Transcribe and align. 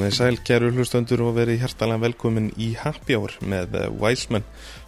Komið 0.00 0.14
sæl, 0.16 0.36
kæru 0.48 0.68
hlustendur 0.72 1.20
og 1.26 1.34
verið 1.36 1.58
hjertalega 1.60 2.00
velkomin 2.00 2.46
í 2.56 2.70
Happy 2.80 3.18
Hour 3.18 3.34
með 3.44 3.74
Wiseman 4.00 4.46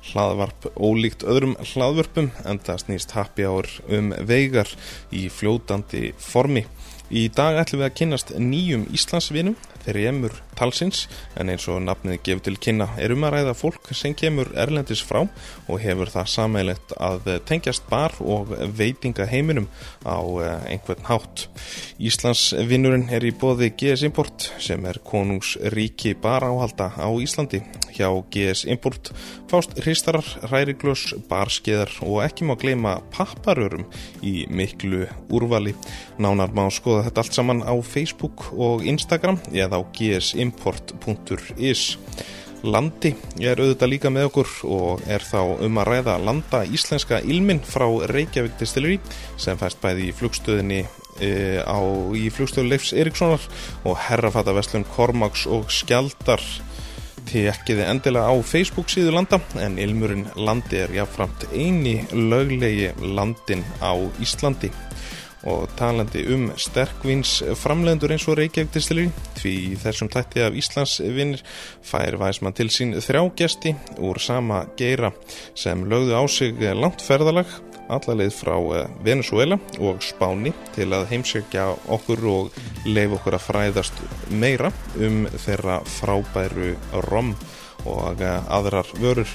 hlaðvarp 0.08 0.70
ólíkt 0.72 1.26
öðrum 1.28 1.52
hlaðvörpum 1.60 2.30
en 2.48 2.60
það 2.64 2.80
snýst 2.86 3.12
Happy 3.12 3.44
Hour 3.44 3.68
um 3.92 4.08
veigar 4.24 4.72
í 5.12 5.26
fljótandi 5.28 6.14
formi. 6.16 6.64
Í 7.12 7.26
dag 7.28 7.58
ætlum 7.60 7.82
við 7.82 7.90
að 7.90 7.96
kynast 7.98 8.30
nýjum 8.40 8.86
Íslandsvinum, 8.96 9.56
þeir 9.82 9.96
emur 10.08 10.36
talsins, 10.56 11.02
en 11.36 11.50
eins 11.52 11.66
og 11.68 11.82
nafnið 11.84 12.22
gefur 12.24 12.44
til 12.46 12.54
kynna 12.64 12.86
er 12.96 13.12
um 13.12 13.26
að 13.26 13.34
ræða 13.34 13.52
fólk 13.58 13.90
sem 13.96 14.14
kemur 14.16 14.48
erlendis 14.56 15.02
frá 15.04 15.20
og 15.26 15.82
hefur 15.82 16.08
það 16.12 16.30
sammeilegt 16.32 16.94
að 16.96 17.28
tengjast 17.48 17.84
bar 17.90 18.14
og 18.20 18.54
veitinga 18.78 19.26
heiminum 19.28 19.68
á 20.08 20.16
eh, 20.40 20.70
einhvern 20.72 21.04
hátt. 21.10 21.46
Íslandsvinurinn 22.00 23.10
er 23.12 23.26
í 23.28 23.34
bóði 23.36 23.68
GS 23.76 24.06
Import 24.08 24.48
sem 24.62 24.80
er 24.88 25.02
konungsríki 25.04 26.14
baráhalda 26.22 26.94
á 26.96 27.08
Íslandi. 27.12 27.60
Hjá 27.92 28.08
GS 28.32 28.64
Import 28.72 29.12
fást 29.52 29.76
hristarar, 29.82 30.24
ræriglös, 30.48 31.10
barskiðar 31.28 31.92
og 32.06 32.22
ekki 32.24 32.48
má 32.48 32.54
gleyma 32.56 32.96
papparörum 33.12 33.84
í 34.24 34.46
miklu 34.48 35.04
úrvali. 35.28 35.76
Nánar 36.22 36.54
má 36.56 36.64
skoða 36.72 37.01
þetta 37.06 37.24
allt 37.24 37.36
saman 37.38 37.64
á 37.66 37.74
Facebook 37.82 38.52
og 38.52 38.84
Instagram 38.86 39.40
eða 39.52 39.78
á 39.78 39.82
gsimport.is. 39.96 41.82
Landi 42.62 43.10
er 43.42 43.58
auðvitað 43.58 43.90
líka 43.90 44.10
með 44.14 44.28
okkur 44.28 44.50
og 44.70 45.00
er 45.10 45.24
þá 45.26 45.40
um 45.66 45.80
að 45.82 45.88
ræða 45.88 46.14
landa 46.22 46.60
íslenska 46.62 47.18
ilmin 47.26 47.58
frá 47.66 47.88
Reykjavík 48.12 48.54
Distillery 48.60 49.00
sem 49.40 49.58
fæst 49.58 49.80
bæði 49.82 50.12
í 50.12 50.14
flugstöðinni 50.14 50.84
e, 51.18 51.58
á, 51.58 51.78
í 52.14 52.28
flugstöðu 52.30 52.70
Leifs 52.70 52.92
Erikssonar 52.94 53.42
og 53.82 53.98
herrafata 54.06 54.54
Vestlun 54.54 54.86
Kormáks 54.94 55.48
og 55.50 55.72
Skjaldar 55.74 56.44
tekkiði 57.26 57.84
endilega 57.86 58.30
á 58.30 58.34
Facebook 58.46 58.90
síðu 58.92 59.16
landa 59.16 59.38
en 59.62 59.78
ilmurinn 59.82 60.28
landi 60.38 60.82
er 60.84 60.94
jáfnframt 60.94 61.48
eini 61.50 62.00
löglegi 62.14 62.92
landin 63.02 63.66
á 63.82 63.94
Íslandi 64.22 64.70
og 65.48 65.66
talandi 65.78 66.22
um 66.34 66.50
sterkvins 66.60 67.40
framlegendur 67.58 68.14
eins 68.14 68.28
og 68.30 68.38
Reykjavík 68.38 68.70
Distillery 68.74 69.08
því 69.40 69.56
þessum 69.82 70.12
tætti 70.12 70.44
af 70.44 70.56
Íslands 70.58 70.98
vinnir 71.02 71.42
fær 71.86 72.18
væsmann 72.20 72.56
til 72.56 72.70
sín 72.70 72.94
þrjá 73.02 73.24
gesti 73.38 73.74
úr 73.98 74.22
sama 74.22 74.64
geira 74.78 75.12
sem 75.54 75.84
lögðu 75.88 76.14
á 76.18 76.22
sig 76.30 76.58
langt 76.78 77.02
ferðalag 77.02 77.50
allarleið 77.92 78.34
frá 78.36 78.54
eh, 78.76 78.88
Venezuela 79.04 79.58
og 79.80 80.02
Spáni 80.04 80.52
til 80.76 80.90
að 80.94 81.08
heimsækja 81.12 81.68
okkur 81.96 82.24
og 82.30 82.60
leif 82.86 83.16
okkur 83.18 83.38
að 83.38 83.46
fræðast 83.48 84.02
meira 84.30 84.72
um 85.00 85.26
þeirra 85.44 85.80
frábæru 85.98 86.74
rom 87.08 87.34
og 87.88 88.22
eh, 88.22 88.52
aðrar 88.52 88.88
vörur. 89.00 89.28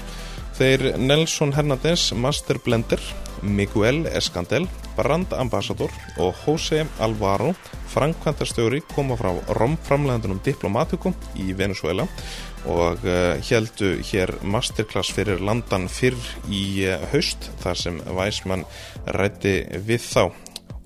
Þeir 0.58 0.96
Nelson 0.98 1.54
Hernández 1.54 2.10
Master 2.18 2.58
Blender 2.64 3.02
Miguel 3.42 4.06
Escandel, 4.10 4.68
Brand 4.98 5.34
Ambassador 5.34 5.92
og 6.18 6.36
José 6.46 6.86
Alvaro, 7.00 7.54
framkvæmtastjóri, 7.94 8.82
koma 8.94 9.18
frá 9.20 9.32
romframlegendunum 9.58 10.42
Diplomatico 10.46 11.14
í 11.38 11.54
Venezuela 11.58 12.08
og 12.68 13.04
heldu 13.48 13.94
hér 14.04 14.34
masterclass 14.44 15.14
fyrir 15.16 15.40
landan 15.40 15.88
fyrr 15.92 16.18
í 16.52 16.84
uh, 16.88 16.98
haust 17.14 17.50
þar 17.62 17.80
sem 17.80 18.02
Væsmann 18.18 18.66
rætti 19.16 19.62
við 19.88 20.04
þá. 20.04 20.24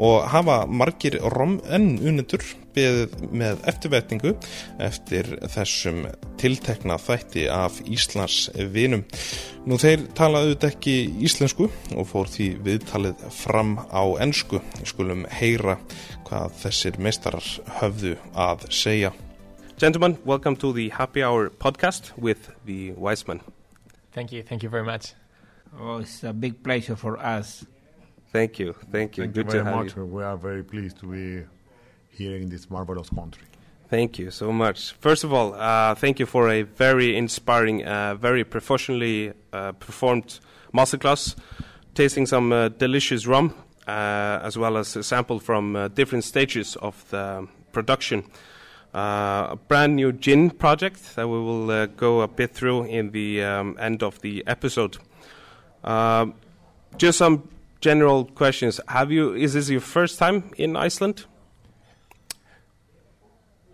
Og 0.02 0.26
hafa 0.34 0.64
margir 0.66 1.20
rom 1.34 1.60
enn 1.70 1.96
unendur 2.02 2.46
beðið 2.76 3.16
með 3.32 3.64
eftirvetningu 3.70 4.34
eftir 4.82 5.30
þessum 5.54 6.06
tiltekna 6.42 6.98
þætti 7.02 7.48
af 7.52 7.80
Íslands 7.86 8.50
vinum. 8.74 9.04
Nú 9.68 9.78
þeir 9.82 10.08
talaðu 10.18 10.58
ekki 10.70 10.96
íslensku 11.24 11.70
og 11.96 12.08
fór 12.10 12.30
því 12.32 12.48
viðtalið 12.66 13.26
fram 13.36 13.76
á 13.92 14.04
ennsku. 14.24 14.62
Skulum 14.88 15.26
heyra 15.30 15.78
hvað 16.30 16.56
þessir 16.64 16.98
meistarar 17.02 17.48
höfðu 17.82 18.16
að 18.34 18.68
segja. 18.74 19.12
Gentlemen, 19.82 20.18
welcome 20.26 20.56
to 20.58 20.74
the 20.74 20.90
Happy 20.90 21.24
Hour 21.24 21.50
podcast 21.50 22.12
with 22.18 22.52
the 22.66 22.92
Wiseman. 22.94 23.42
Thank 24.14 24.32
you, 24.32 24.44
thank 24.44 24.64
you 24.64 24.70
very 24.70 24.84
much. 24.86 25.14
Oh, 25.80 25.98
it's 26.00 26.24
a 26.24 26.34
big 26.34 26.62
pleasure 26.64 26.96
for 26.96 27.18
us. 27.18 27.66
Thank 28.32 28.60
you, 28.60 28.74
thank 28.92 29.18
you. 29.18 29.24
Thank 29.24 29.34
Good 29.36 29.46
you 29.46 29.52
very 29.52 29.64
to 29.64 29.70
have 29.70 29.86
much. 29.86 29.96
you. 29.96 30.06
We 30.06 30.24
are 30.24 30.38
very 30.38 30.64
pleased 30.64 31.00
to 31.00 31.08
be 31.08 31.46
here 32.12 32.36
in 32.36 32.50
this 32.50 32.70
marvelous 32.70 33.10
country. 33.10 33.44
Thank 33.92 34.20
you 34.20 34.32
so 34.32 34.54
much. 34.54 34.94
First 34.94 35.26
of 35.26 35.34
all, 35.34 35.54
uh, 35.54 35.96
thank 35.96 36.18
you 36.18 36.26
for 36.26 36.50
a 36.50 36.62
very 36.62 37.18
inspiring, 37.18 37.86
uh, 37.86 38.16
very 38.16 38.46
professionally 38.46 39.34
uh, 39.52 39.74
performed 39.74 40.40
masterclass, 40.74 41.36
tasting 41.94 42.26
some 42.26 42.54
uh, 42.54 42.70
delicious 42.70 43.28
rum, 43.28 43.54
uh, 43.88 44.40
as 44.44 44.58
well 44.58 44.78
as 44.78 44.96
a 44.96 45.04
sample 45.04 45.40
from 45.40 45.76
uh, 45.76 45.90
different 45.90 46.24
stages 46.24 46.78
of 46.78 47.04
the 47.10 47.46
production. 47.74 48.24
A 48.94 49.58
brand 49.68 49.98
new 49.98 50.14
gin 50.14 50.52
project 50.52 51.16
that 51.16 51.28
we 51.28 51.40
will 51.40 51.88
go 51.88 52.22
a 52.22 52.30
bit 52.30 52.52
through 52.52 52.86
in 52.86 53.12
the 53.12 53.44
um, 53.44 53.78
end 53.78 54.04
of 54.04 54.22
the 54.22 54.42
episode. 54.48 54.98
Just 56.98 57.18
some 57.18 57.50
general 57.82 58.26
questions. 58.26 58.80
Have 58.88 59.12
you? 59.12 59.34
Is 59.34 59.54
this 59.54 59.70
your 59.70 59.82
first 59.82 60.18
time 60.20 60.52
in 60.58 60.78
Iceland? 60.78 61.26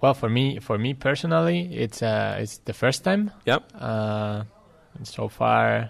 Well, 0.01 0.13
for 0.13 0.29
me, 0.29 0.59
for 0.59 0.77
me 0.77 0.93
personally, 0.93 1.73
it's 1.73 2.01
uh, 2.03 2.37
it's 2.39 2.59
the 2.59 2.73
first 2.73 3.03
time. 3.03 3.31
Yep. 3.45 3.71
Uh, 3.79 4.43
so 5.03 5.27
far, 5.27 5.89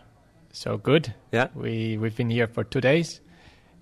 so 0.51 0.78
good. 0.78 1.13
Yeah. 1.31 1.47
We 1.56 1.97
we've 1.97 2.16
been 2.16 2.29
here 2.29 2.47
for 2.47 2.63
two 2.63 2.79
days, 2.81 3.19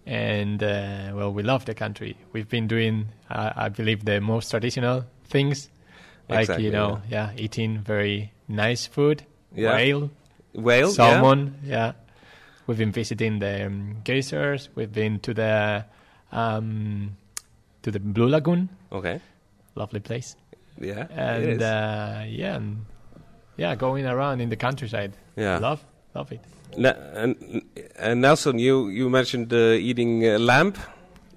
and 0.05 0.61
uh, 0.63 1.11
well, 1.13 1.31
we 1.31 1.43
love 1.43 1.65
the 1.65 1.75
country. 1.75 2.17
We've 2.33 2.49
been 2.49 2.67
doing, 2.67 3.07
uh, 3.29 3.53
I 3.55 3.69
believe, 3.69 4.03
the 4.05 4.19
most 4.19 4.49
traditional 4.49 5.05
things, 5.25 5.69
like 6.27 6.41
Exactly, 6.41 6.65
you 6.65 6.71
know, 6.71 7.01
yeah. 7.09 7.31
eating 7.37 7.79
very 7.79 8.31
nice 8.47 8.87
food, 8.87 9.23
Yeah. 9.53 9.75
whale, 9.75 10.09
Whale. 10.53 10.89
salmon. 10.91 11.55
Yeah. 11.63 11.93
We've 12.67 12.79
been 12.79 12.91
visiting 12.91 13.37
the 13.39 13.67
um, 13.67 13.97
geysers. 14.03 14.69
We've 14.73 14.91
been 14.91 15.19
to 15.19 15.35
the 15.35 15.85
um, 16.31 17.15
to 17.83 17.91
the 17.91 17.99
Blue 17.99 18.27
Lagoon. 18.27 18.69
Okay. 18.91 19.21
Lovely 19.75 19.99
place. 19.99 20.35
Yeah. 20.79 21.07
and 21.11 21.43
is. 21.45 21.61
uh, 21.61 22.25
yeah, 22.27 22.55
and 22.55 22.85
yeah, 23.57 23.75
going 23.75 24.05
around 24.05 24.41
in 24.41 24.49
the 24.49 24.55
countryside. 24.57 25.13
yeah. 25.37 25.57
Love, 25.59 25.83
love 26.13 26.31
it. 26.31 26.41
Ne- 26.77 26.93
and, 27.13 27.61
and 27.97 28.21
Nelson, 28.21 28.59
you 28.59 28.89
you 28.89 29.09
mentioned 29.09 29.53
uh, 29.53 29.57
eating 29.79 30.25
uh, 30.27 30.39
lamb. 30.39 30.73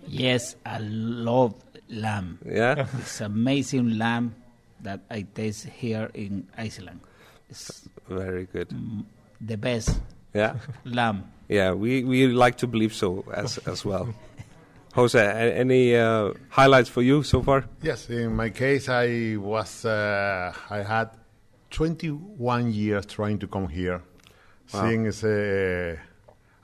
Yes, 0.06 0.56
I 0.66 0.78
love 0.80 1.54
lamb. 1.88 2.38
Yeah. 2.44 2.86
it's 2.98 3.20
amazing 3.20 3.98
lamb 3.98 4.34
that 4.82 5.00
I 5.10 5.22
taste 5.34 5.66
here 5.66 6.10
in 6.14 6.46
Iceland. 6.56 7.00
It's 7.50 7.88
Very 8.08 8.46
good. 8.52 8.68
the 9.40 9.56
best 9.56 10.00
Yeah. 10.34 10.54
lamb. 10.84 11.24
Yeah. 11.48 11.72
We 11.74 12.04
we 12.04 12.26
like 12.28 12.56
to 12.58 12.66
believe 12.66 12.92
so 12.94 13.24
as 13.34 13.58
as 13.66 13.84
well. 13.84 14.08
Jose, 14.94 15.20
any 15.20 15.94
uh, 15.96 16.32
highlights 16.48 16.88
for 16.88 17.02
you 17.02 17.22
so 17.22 17.42
far? 17.42 17.64
Yes, 17.82 18.08
in 18.10 18.34
my 18.34 18.50
case, 18.50 18.88
I 18.88 19.36
was 19.36 19.84
uh, 19.84 20.52
I 20.70 20.78
had 20.78 21.10
21 21.70 22.72
years 22.72 23.06
trying 23.06 23.38
to 23.38 23.46
come 23.46 23.68
here. 23.68 24.02
Wow. 24.72 24.88
Since 24.88 25.24
uh, 25.24 25.96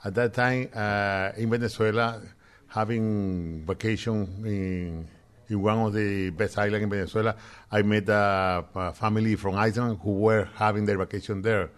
at 0.05 0.15
that 0.15 0.35
time 0.35 0.69
uh, 0.75 1.31
in 1.37 1.51
Venezuela, 1.51 2.21
having 2.69 3.65
vacation 3.67 4.43
in 4.45 5.09
in 5.49 5.61
one 5.61 5.79
of 5.79 5.93
the 5.93 6.31
best 6.31 6.59
islands 6.59 6.85
in 6.85 6.91
Venezuela, 6.91 7.37
I 7.71 7.83
met 7.83 8.09
a, 8.09 8.65
a 8.75 8.93
family 8.93 9.37
from 9.37 9.57
Iceland 9.57 9.99
who 10.03 10.13
were 10.13 10.49
having 10.55 10.87
their 10.87 10.97
vacation 10.99 11.43
there. 11.43 11.71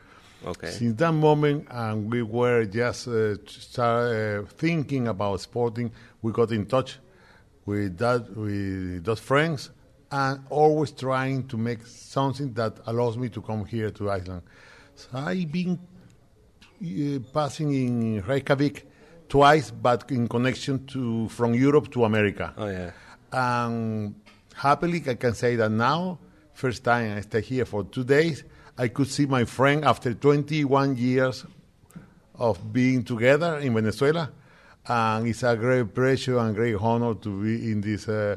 Okay. 0.44 0.70
Since 0.70 0.98
that 0.98 1.12
moment, 1.12 1.66
and 1.70 2.12
we 2.12 2.22
were 2.22 2.64
just 2.66 3.08
uh, 3.08 3.36
start, 3.46 4.14
uh, 4.14 4.42
thinking 4.56 5.08
about 5.08 5.40
sporting, 5.40 5.90
we 6.22 6.32
got 6.32 6.52
in 6.52 6.66
touch 6.66 6.98
with 7.64 7.98
that 7.98 8.36
with 8.36 9.04
those 9.04 9.20
friends, 9.20 9.70
and 10.10 10.40
always 10.50 10.92
trying 10.92 11.48
to 11.48 11.56
make 11.56 11.84
something 11.86 12.52
that 12.54 12.78
allows 12.86 13.16
me 13.16 13.28
to 13.30 13.40
come 13.40 13.64
here 13.64 13.90
to 13.90 14.10
Iceland. 14.10 14.42
So 14.94 15.08
I've 15.14 15.50
been 15.50 15.78
uh, 16.82 17.18
passing 17.32 17.72
in 17.72 18.22
Reykjavik 18.22 18.86
twice, 19.28 19.70
but 19.70 20.10
in 20.10 20.28
connection 20.28 20.86
to 20.86 21.28
from 21.28 21.54
Europe 21.54 21.90
to 21.92 22.04
America. 22.04 22.54
Oh 22.56 22.68
yeah. 22.68 22.90
And 23.32 24.14
happily, 24.54 25.02
I 25.08 25.14
can 25.14 25.34
say 25.34 25.56
that 25.56 25.70
now, 25.70 26.18
first 26.54 26.84
time 26.84 27.16
I 27.16 27.22
stay 27.22 27.40
here 27.40 27.64
for 27.64 27.82
two 27.84 28.04
days, 28.04 28.44
I 28.78 28.88
could 28.88 29.08
see 29.08 29.26
my 29.26 29.44
friend 29.44 29.84
after 29.84 30.12
21 30.14 30.96
years 30.96 31.44
of 32.34 32.72
being 32.72 33.04
together 33.04 33.58
in 33.58 33.74
Venezuela. 33.74 34.30
And 34.86 35.26
it's 35.26 35.42
a 35.42 35.56
great 35.56 35.94
pleasure 35.94 36.38
and 36.38 36.54
great 36.54 36.76
honor 36.76 37.14
to 37.14 37.42
be 37.42 37.72
in 37.72 37.80
this 37.80 38.08
uh, 38.08 38.36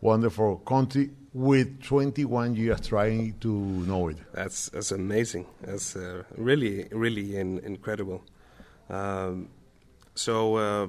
wonderful 0.00 0.56
country 0.58 1.10
with 1.32 1.82
21 1.82 2.54
years 2.54 2.80
trying 2.86 3.34
to 3.40 3.48
know 3.50 4.08
it. 4.08 4.18
That's 4.32 4.68
that's 4.70 4.90
amazing. 4.90 5.46
That's 5.60 5.96
uh, 5.96 6.22
really 6.36 6.88
really 6.90 7.36
in, 7.36 7.58
incredible. 7.60 8.24
Um, 8.90 9.48
so 10.14 10.56
uh, 10.56 10.86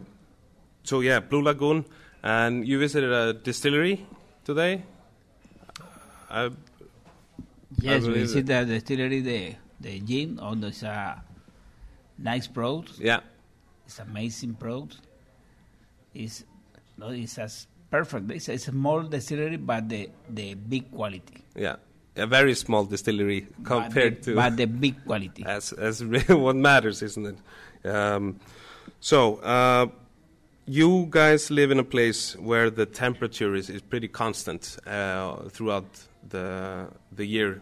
so 0.83 1.01
yeah, 1.01 1.19
Blue 1.19 1.41
Lagoon, 1.41 1.85
and 2.23 2.67
you 2.67 2.79
visited 2.79 3.11
a 3.11 3.33
distillery 3.33 4.05
today. 4.45 4.83
I, 6.29 6.49
Yes, 7.81 8.03
we 8.05 8.25
see 8.27 8.41
the 8.41 8.65
distillery, 8.65 9.21
the 9.21 9.55
the 9.79 9.99
gin, 9.99 10.39
on 10.39 10.61
this 10.61 10.83
uh, 10.83 11.15
nice 12.17 12.47
product. 12.47 12.99
yeah, 12.99 13.19
It's 13.85 13.99
amazing 13.99 14.55
product. 14.55 14.97
It's 16.13 16.43
no, 16.97 17.09
it's 17.09 17.37
as 17.37 17.67
perfect. 17.91 18.31
It's 18.31 18.49
a 18.49 18.57
small 18.57 19.03
distillery, 19.03 19.57
but 19.57 19.89
the 19.89 20.09
the 20.29 20.53
big 20.55 20.91
quality. 20.91 21.43
yeah, 21.55 21.75
a 22.15 22.25
very 22.25 22.55
small 22.55 22.85
distillery 22.85 23.47
compared 23.63 24.15
but 24.15 24.23
the, 24.23 24.31
to 24.31 24.35
but 24.35 24.57
the 24.57 24.65
big 24.65 25.05
quality. 25.05 25.43
That's, 25.45 25.69
that's 25.71 26.01
really 26.01 26.35
what 26.45 26.55
matters, 26.55 27.03
isn't 27.03 27.25
it? 27.83 27.87
Um, 27.87 28.39
so, 28.99 29.35
uh, 29.37 29.87
you 30.65 31.07
guys 31.09 31.51
live 31.51 31.69
in 31.71 31.79
a 31.79 31.83
place 31.83 32.35
where 32.35 32.69
the 32.71 32.85
temperature 32.85 33.53
is, 33.53 33.69
is 33.69 33.81
pretty 33.81 34.07
constant 34.07 34.77
uh, 34.87 35.47
throughout 35.49 35.85
the 36.29 36.87
the 37.11 37.25
year. 37.25 37.61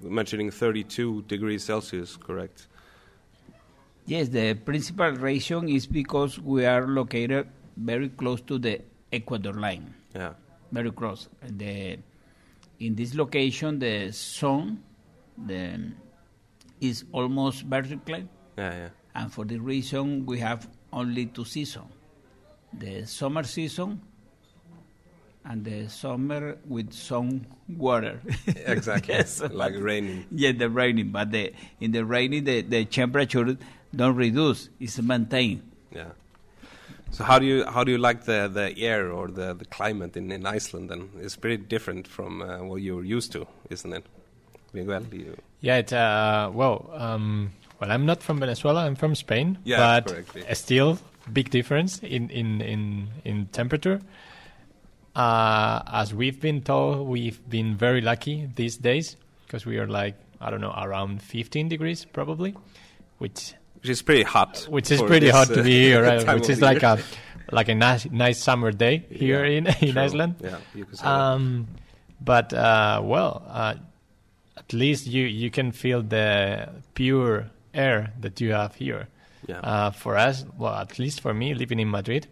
Mentioning 0.00 0.52
32 0.52 1.22
degrees 1.22 1.64
Celsius, 1.64 2.16
correct? 2.16 2.68
Yes, 4.06 4.28
the 4.28 4.54
principal 4.54 5.10
reason 5.10 5.68
is 5.68 5.86
because 5.86 6.38
we 6.38 6.64
are 6.64 6.86
located 6.86 7.48
very 7.76 8.08
close 8.08 8.40
to 8.42 8.58
the 8.58 8.80
equator 9.12 9.52
line, 9.52 9.92
Yeah, 10.14 10.34
very 10.72 10.92
close. 10.92 11.28
And 11.42 11.58
the 11.58 11.98
in 12.80 12.94
this 12.94 13.14
location, 13.14 13.78
the 13.80 14.12
sun 14.12 14.82
the, 15.36 15.92
is 16.80 17.04
almost 17.12 17.64
vertical, 17.64 18.22
yeah, 18.56 18.74
yeah. 18.74 18.88
and 19.14 19.32
for 19.32 19.44
the 19.44 19.58
reason 19.58 20.24
we 20.26 20.38
have 20.38 20.68
only 20.92 21.26
two 21.26 21.44
seasons: 21.44 21.90
the 22.72 23.04
summer 23.04 23.42
season 23.42 24.00
and 25.48 25.64
the 25.64 25.88
summer 25.88 26.58
with 26.66 26.92
some 26.92 27.46
water. 27.68 28.20
Exactly, 28.46 29.14
Yes, 29.18 29.42
like 29.50 29.74
raining. 29.76 30.26
Yeah, 30.30 30.52
the 30.52 30.68
raining, 30.68 31.08
but 31.10 31.30
the 31.32 31.52
in 31.80 31.92
the 31.92 32.04
rainy 32.04 32.40
the, 32.40 32.62
the 32.62 32.84
temperature 32.84 33.56
don't 33.96 34.16
reduce; 34.16 34.68
it's 34.78 35.00
maintained. 35.00 35.62
Yeah. 35.90 36.10
So 37.10 37.24
how 37.24 37.38
do 37.38 37.46
you 37.46 37.64
how 37.64 37.84
do 37.84 37.90
you 37.90 37.98
like 37.98 38.24
the, 38.24 38.50
the 38.52 38.78
air 38.78 39.10
or 39.10 39.28
the, 39.28 39.54
the 39.54 39.64
climate 39.64 40.16
in, 40.16 40.30
in 40.30 40.44
Iceland? 40.46 40.90
Then 40.90 41.08
it's 41.20 41.36
pretty 41.36 41.56
different 41.56 42.06
from 42.06 42.42
uh, 42.42 42.58
what 42.58 42.82
you're 42.82 43.04
used 43.04 43.32
to, 43.32 43.46
isn't 43.70 43.92
it? 43.92 44.04
Miguel, 44.74 45.02
you, 45.10 45.34
Yeah, 45.60 45.78
it, 45.78 45.92
uh, 45.94 46.50
well, 46.52 46.90
um, 46.92 47.52
well, 47.80 47.90
I'm 47.90 48.04
not 48.04 48.22
from 48.22 48.38
Venezuela. 48.38 48.84
I'm 48.84 48.94
from 48.94 49.14
Spain. 49.14 49.56
Yeah, 49.64 49.78
but 49.78 50.12
correctly. 50.12 50.44
still 50.54 50.98
big 51.32 51.48
difference 51.48 51.98
in 52.00 52.28
in 52.28 52.60
in 52.60 53.08
in 53.24 53.46
temperature. 53.46 54.00
Uh, 55.18 55.82
as 55.92 56.14
we've 56.14 56.40
been 56.40 56.62
told, 56.62 57.08
we've 57.08 57.40
been 57.50 57.76
very 57.76 58.00
lucky 58.00 58.48
these 58.54 58.76
days 58.76 59.16
because 59.46 59.66
we 59.66 59.78
are 59.78 59.86
like 59.88 60.14
I 60.40 60.50
don't 60.50 60.60
know 60.60 60.72
around 60.76 61.20
15 61.22 61.68
degrees 61.68 62.04
probably, 62.04 62.54
which 63.18 63.52
which 63.80 63.90
is 63.90 64.00
pretty 64.02 64.22
hot. 64.22 64.66
which 64.70 64.90
is 64.92 65.02
pretty 65.02 65.26
this, 65.26 65.34
hot 65.34 65.48
to 65.48 65.60
uh, 65.60 65.64
be 65.64 65.72
here, 65.90 66.02
right? 66.02 66.34
which 66.34 66.48
is 66.48 66.60
like 66.60 66.82
year. 66.82 66.98
a 67.50 67.54
like 67.54 67.68
a 67.68 67.74
nice 67.74 68.06
nice 68.10 68.38
summer 68.38 68.70
day 68.70 69.04
here 69.10 69.44
Yeah, 69.44 69.56
in 69.58 69.66
in 69.66 69.92
true. 69.92 70.02
Iceland. 70.02 70.34
Yeah, 70.40 70.58
you 70.74 70.84
could 70.84 70.98
say. 70.98 71.04
Um, 71.06 71.66
but 72.20 72.52
uh, 72.52 73.00
well, 73.02 73.42
uh, 73.48 73.74
at 74.56 74.72
least 74.72 75.06
you 75.08 75.24
you 75.24 75.50
can 75.50 75.72
feel 75.72 76.02
the 76.02 76.68
pure 76.94 77.50
air 77.74 78.12
that 78.20 78.40
you 78.40 78.52
have 78.52 78.76
here. 78.76 79.08
Yeah. 79.48 79.60
Uh, 79.60 79.90
for 79.90 80.16
us, 80.16 80.44
well, 80.58 80.74
at 80.74 80.98
least 80.98 81.20
for 81.22 81.32
me, 81.34 81.54
living 81.54 81.80
in 81.80 81.90
Madrid, 81.90 82.26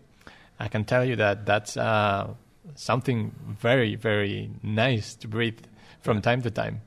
I 0.61 0.69
can 0.69 0.85
tell 0.85 1.05
you 1.05 1.17
that 1.17 1.47
that's 1.47 1.77
uh, 1.77 2.35
something 2.75 3.33
very 3.61 3.95
very 3.95 4.51
nice 4.63 5.15
to 5.17 5.29
breathe 5.29 5.61
from 6.01 6.21
time 6.21 6.43
to 6.43 6.51
time. 6.51 6.81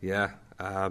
Yeah. 0.00 0.30
Uh, 0.58 0.90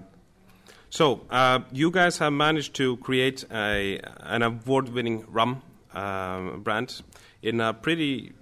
so 0.90 1.22
uh, 1.30 1.60
you 1.72 1.92
guys 1.92 2.18
have 2.18 2.34
managed 2.34 2.74
to 2.76 2.98
create 2.98 3.44
a 3.52 4.00
an 4.20 4.42
award-winning 4.42 5.26
rum 5.30 5.62
um, 5.94 6.62
brand 6.62 7.02
in 7.42 7.60
a 7.60 7.74
pretty 7.74 8.34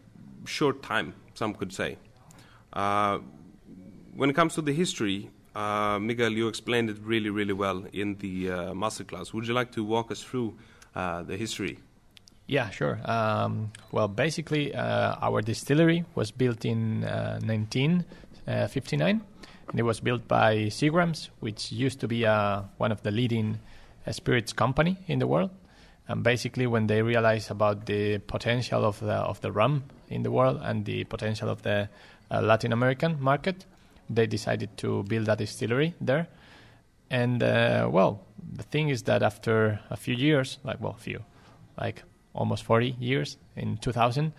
short 0.45 0.81
time. 0.83 1.13
Some 1.33 1.53
could 1.53 1.73
say. 1.73 1.97
Uh, 2.71 3.19
when 4.15 4.29
it 4.29 4.33
comes 4.33 4.55
to 4.55 4.61
the 4.61 4.73
history, 4.73 5.29
uh, 5.55 5.99
Miguel, 5.99 6.31
you 6.31 6.47
explained 6.47 6.89
it 6.89 6.97
really, 7.01 7.29
really 7.29 7.53
well 7.53 7.85
in 7.91 8.15
the 8.15 8.51
uh, 8.51 8.73
masterclass. 8.73 9.33
Would 9.33 9.47
you 9.47 9.53
like 9.53 9.71
to 9.73 9.83
walk 9.83 10.11
us 10.11 10.21
through 10.21 10.55
uh, 10.95 11.23
the 11.23 11.37
history? 11.37 11.79
Yeah, 12.47 12.69
sure. 12.69 12.99
Um, 13.05 13.71
well, 13.91 14.07
basically, 14.07 14.73
uh, 14.75 15.15
our 15.19 15.41
distillery 15.41 16.05
was 16.13 16.29
built 16.29 16.63
in 16.63 17.03
uh, 17.03 17.39
1959, 17.43 19.21
and 19.69 19.79
it 19.79 19.83
was 19.83 19.99
built 19.99 20.27
by 20.27 20.69
Seagrams, 20.69 21.29
which 21.39 21.71
used 21.71 21.99
to 22.01 22.07
be 22.07 22.25
uh, 22.25 22.61
one 22.77 22.91
of 22.91 23.01
the 23.01 23.09
leading 23.09 23.59
uh, 24.05 24.11
spirits 24.11 24.53
company 24.53 24.97
in 25.07 25.17
the 25.17 25.25
world. 25.25 25.49
And 26.07 26.21
basically, 26.21 26.67
when 26.67 26.85
they 26.85 27.01
realized 27.01 27.49
about 27.49 27.87
the 27.87 28.19
potential 28.19 28.85
of 28.85 28.99
the 28.99 29.13
of 29.13 29.41
the 29.41 29.51
rum 29.51 29.85
in 30.09 30.21
the 30.21 30.29
world 30.29 30.59
and 30.61 30.85
the 30.85 31.03
potential 31.05 31.49
of 31.49 31.63
the 31.63 31.89
uh, 32.29 32.41
Latin 32.41 32.71
American 32.71 33.17
market, 33.19 33.65
they 34.07 34.27
decided 34.27 34.77
to 34.77 35.01
build 35.03 35.27
a 35.29 35.35
distillery 35.35 35.95
there. 35.99 36.27
And 37.09 37.41
uh, 37.41 37.89
well, 37.91 38.21
the 38.53 38.61
thing 38.61 38.89
is 38.89 39.01
that 39.03 39.23
after 39.23 39.79
a 39.89 39.97
few 39.97 40.13
years, 40.13 40.59
like 40.63 40.79
well, 40.79 40.95
a 40.95 41.01
few, 41.01 41.23
like 41.75 42.03
almost 42.35 42.63
40 42.63 42.95
years 42.99 43.37
in 43.55 43.77
2000, 43.77 44.33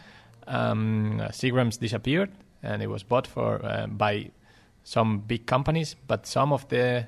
um, 0.46 1.20
Seagrams 1.30 1.78
disappeared 1.78 2.30
and 2.62 2.82
it 2.82 2.88
was 2.88 3.02
bought 3.02 3.26
for 3.26 3.64
uh, 3.64 3.86
by 3.86 4.30
some 4.84 5.18
big 5.18 5.46
companies, 5.46 5.96
but 6.06 6.26
some 6.26 6.52
of 6.52 6.68
the 6.68 7.06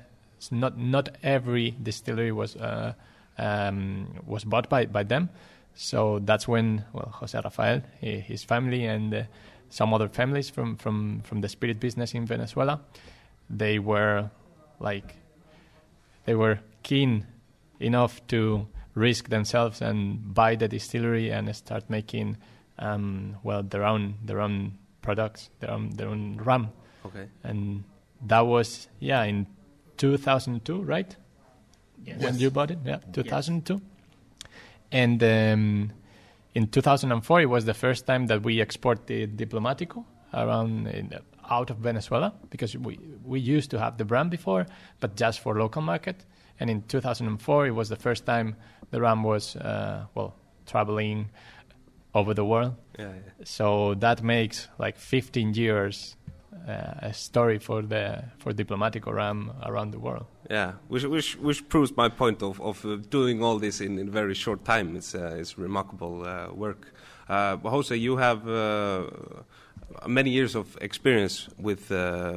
not 0.51 0.77
not 0.77 1.09
every 1.23 1.75
distillery 1.81 2.31
was 2.31 2.55
uh, 2.55 2.93
um, 3.37 4.07
was 4.25 4.43
bought 4.43 4.69
by, 4.69 4.85
by 4.85 5.03
them. 5.03 5.29
So 5.75 6.19
that's 6.19 6.47
when 6.47 6.85
well 6.93 7.09
Jose 7.19 7.39
Rafael, 7.41 7.81
his 8.01 8.43
family, 8.43 8.85
and 8.85 9.13
uh, 9.13 9.23
some 9.69 9.93
other 9.93 10.09
families 10.09 10.49
from, 10.49 10.75
from, 10.75 11.21
from 11.21 11.41
the 11.41 11.49
spirit 11.49 11.79
business 11.79 12.13
in 12.13 12.25
Venezuela, 12.25 12.81
they 13.49 13.79
were 13.79 14.29
like 14.79 15.15
they 16.25 16.35
were 16.35 16.59
keen 16.83 17.25
enough 17.79 18.25
to 18.27 18.67
risk 18.95 19.29
themselves 19.29 19.81
and 19.81 20.33
buy 20.33 20.55
the 20.55 20.67
distillery 20.67 21.31
and 21.31 21.53
start 21.55 21.89
making 21.89 22.37
um, 22.79 23.35
well 23.43 23.63
their 23.63 23.83
own 23.83 24.15
their 24.23 24.39
own 24.41 24.77
products, 25.01 25.49
their 25.59 25.71
own 25.71 25.89
their 25.91 26.07
own 26.07 26.37
rum, 26.37 26.71
Okay. 27.05 27.27
and 27.43 27.83
that 28.27 28.41
was 28.45 28.87
yeah 28.99 29.23
in 29.23 29.47
2002, 29.97 30.81
right? 30.81 31.15
Yes. 32.05 32.21
When 32.21 32.37
you 32.39 32.49
bought 32.49 32.71
it, 32.71 32.79
yeah, 32.85 32.99
2002. 33.13 33.81
And 34.91 35.21
um, 35.21 35.91
in 36.55 36.67
2004, 36.67 37.41
it 37.41 37.45
was 37.45 37.65
the 37.65 37.73
first 37.73 38.05
time 38.07 38.27
that 38.27 38.41
we 38.41 38.61
exported 38.61 39.37
Diplomatico 39.37 40.05
around 40.33 40.87
in, 40.87 41.13
out 41.49 41.69
of 41.69 41.77
Venezuela 41.77 42.33
because 42.49 42.75
we 42.77 42.99
we 43.25 43.39
used 43.39 43.69
to 43.71 43.79
have 43.79 43.97
the 43.97 44.05
brand 44.05 44.31
before, 44.31 44.65
but 44.99 45.15
just 45.15 45.39
for 45.41 45.57
local 45.59 45.81
market. 45.81 46.25
And 46.59 46.69
in 46.69 46.81
2004, 46.83 47.67
it 47.67 47.71
was 47.71 47.89
the 47.89 47.95
first 47.95 48.25
time 48.25 48.55
the 48.91 49.01
rum 49.01 49.23
was 49.23 49.55
uh, 49.55 50.05
well 50.15 50.35
traveling 50.65 51.29
over 52.13 52.33
the 52.33 52.45
world. 52.45 52.75
Yeah, 52.97 53.13
yeah. 53.13 53.45
So 53.45 53.95
that 53.95 54.23
makes 54.23 54.67
like 54.77 54.97
15 54.97 55.53
years 55.53 56.15
uh, 56.67 57.07
a 57.09 57.13
story 57.13 57.59
for 57.59 57.81
the 57.81 58.23
for 58.37 58.53
Diplomatico 58.53 59.13
rum 59.13 59.53
around 59.63 59.91
the 59.91 59.99
world. 59.99 60.25
Yeah, 60.49 60.73
which 60.87 61.03
which 61.05 61.37
which 61.37 61.67
proves 61.69 61.95
my 61.95 62.09
point 62.09 62.41
of 62.41 62.61
of 62.61 62.85
uh, 62.85 62.97
doing 63.09 63.43
all 63.43 63.59
this 63.59 63.81
in 63.81 63.97
in 63.99 64.09
very 64.09 64.33
short 64.33 64.65
time. 64.65 64.95
It's 64.95 65.15
uh, 65.15 65.37
it's 65.39 65.57
remarkable 65.57 66.25
uh, 66.25 66.53
work. 66.53 66.93
Uh, 67.27 67.57
Jose, 67.57 67.95
you 67.95 68.17
have 68.17 68.47
uh, 68.47 69.03
many 70.07 70.31
years 70.31 70.55
of 70.55 70.77
experience 70.81 71.47
with 71.57 71.91
uh, 71.91 72.33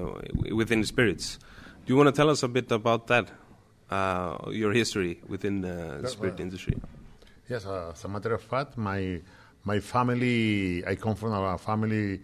within 0.55 0.85
spirits. 0.85 1.39
Do 1.85 1.93
you 1.93 1.97
want 1.97 2.09
to 2.09 2.13
tell 2.13 2.31
us 2.31 2.43
a 2.43 2.49
bit 2.49 2.71
about 2.71 3.07
that? 3.09 3.31
Uh, 3.93 4.51
your 4.51 4.73
history 4.73 5.21
within 5.29 5.61
the 5.61 6.09
spirit 6.09 6.41
industry. 6.41 6.75
Yes, 7.49 7.67
as 7.67 8.05
a 8.05 8.09
matter 8.09 8.33
of 8.33 8.43
fact, 8.43 8.79
my 8.79 9.21
my 9.65 9.81
family, 9.81 10.83
I 10.87 10.95
come 10.97 11.15
from 11.15 11.33
a 11.33 11.59
family 11.59 12.21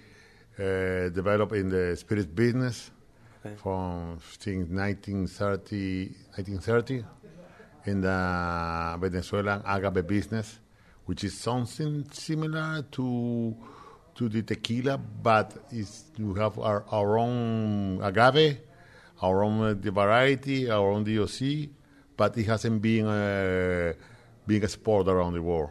uh, 0.59 1.09
developed 1.21 1.53
in 1.53 1.69
the 1.69 1.95
spirit 1.97 2.35
business 2.35 2.91
Okay. 3.45 3.55
from 3.63 4.19
think 4.41 4.71
1930, 4.71 6.11
1930 6.35 7.05
in 7.87 8.01
the 8.01 8.97
Venezuelan 8.99 9.63
agave 9.65 10.07
business, 10.07 10.59
which 11.07 11.23
is 11.23 11.39
something 11.39 12.05
similar 12.11 12.83
to 12.91 13.55
to 14.17 14.29
the 14.29 14.43
tequila, 14.43 14.99
but 14.99 15.57
we 16.19 16.41
have 16.41 16.59
our, 16.59 16.85
our 16.91 17.19
own 17.19 18.01
agave, 18.03 18.59
our 19.23 19.45
own 19.45 19.61
uh, 19.63 19.75
the 19.75 19.91
variety, 19.91 20.71
our 20.71 20.91
own 20.91 21.05
DOC, 21.05 21.69
but 22.17 22.37
it 22.37 22.47
hasn't 22.47 22.81
been 22.81 23.07
uh, 23.07 23.93
being 24.47 24.63
exported 24.63 25.11
around 25.11 25.35
the 25.35 25.43
world. 25.43 25.71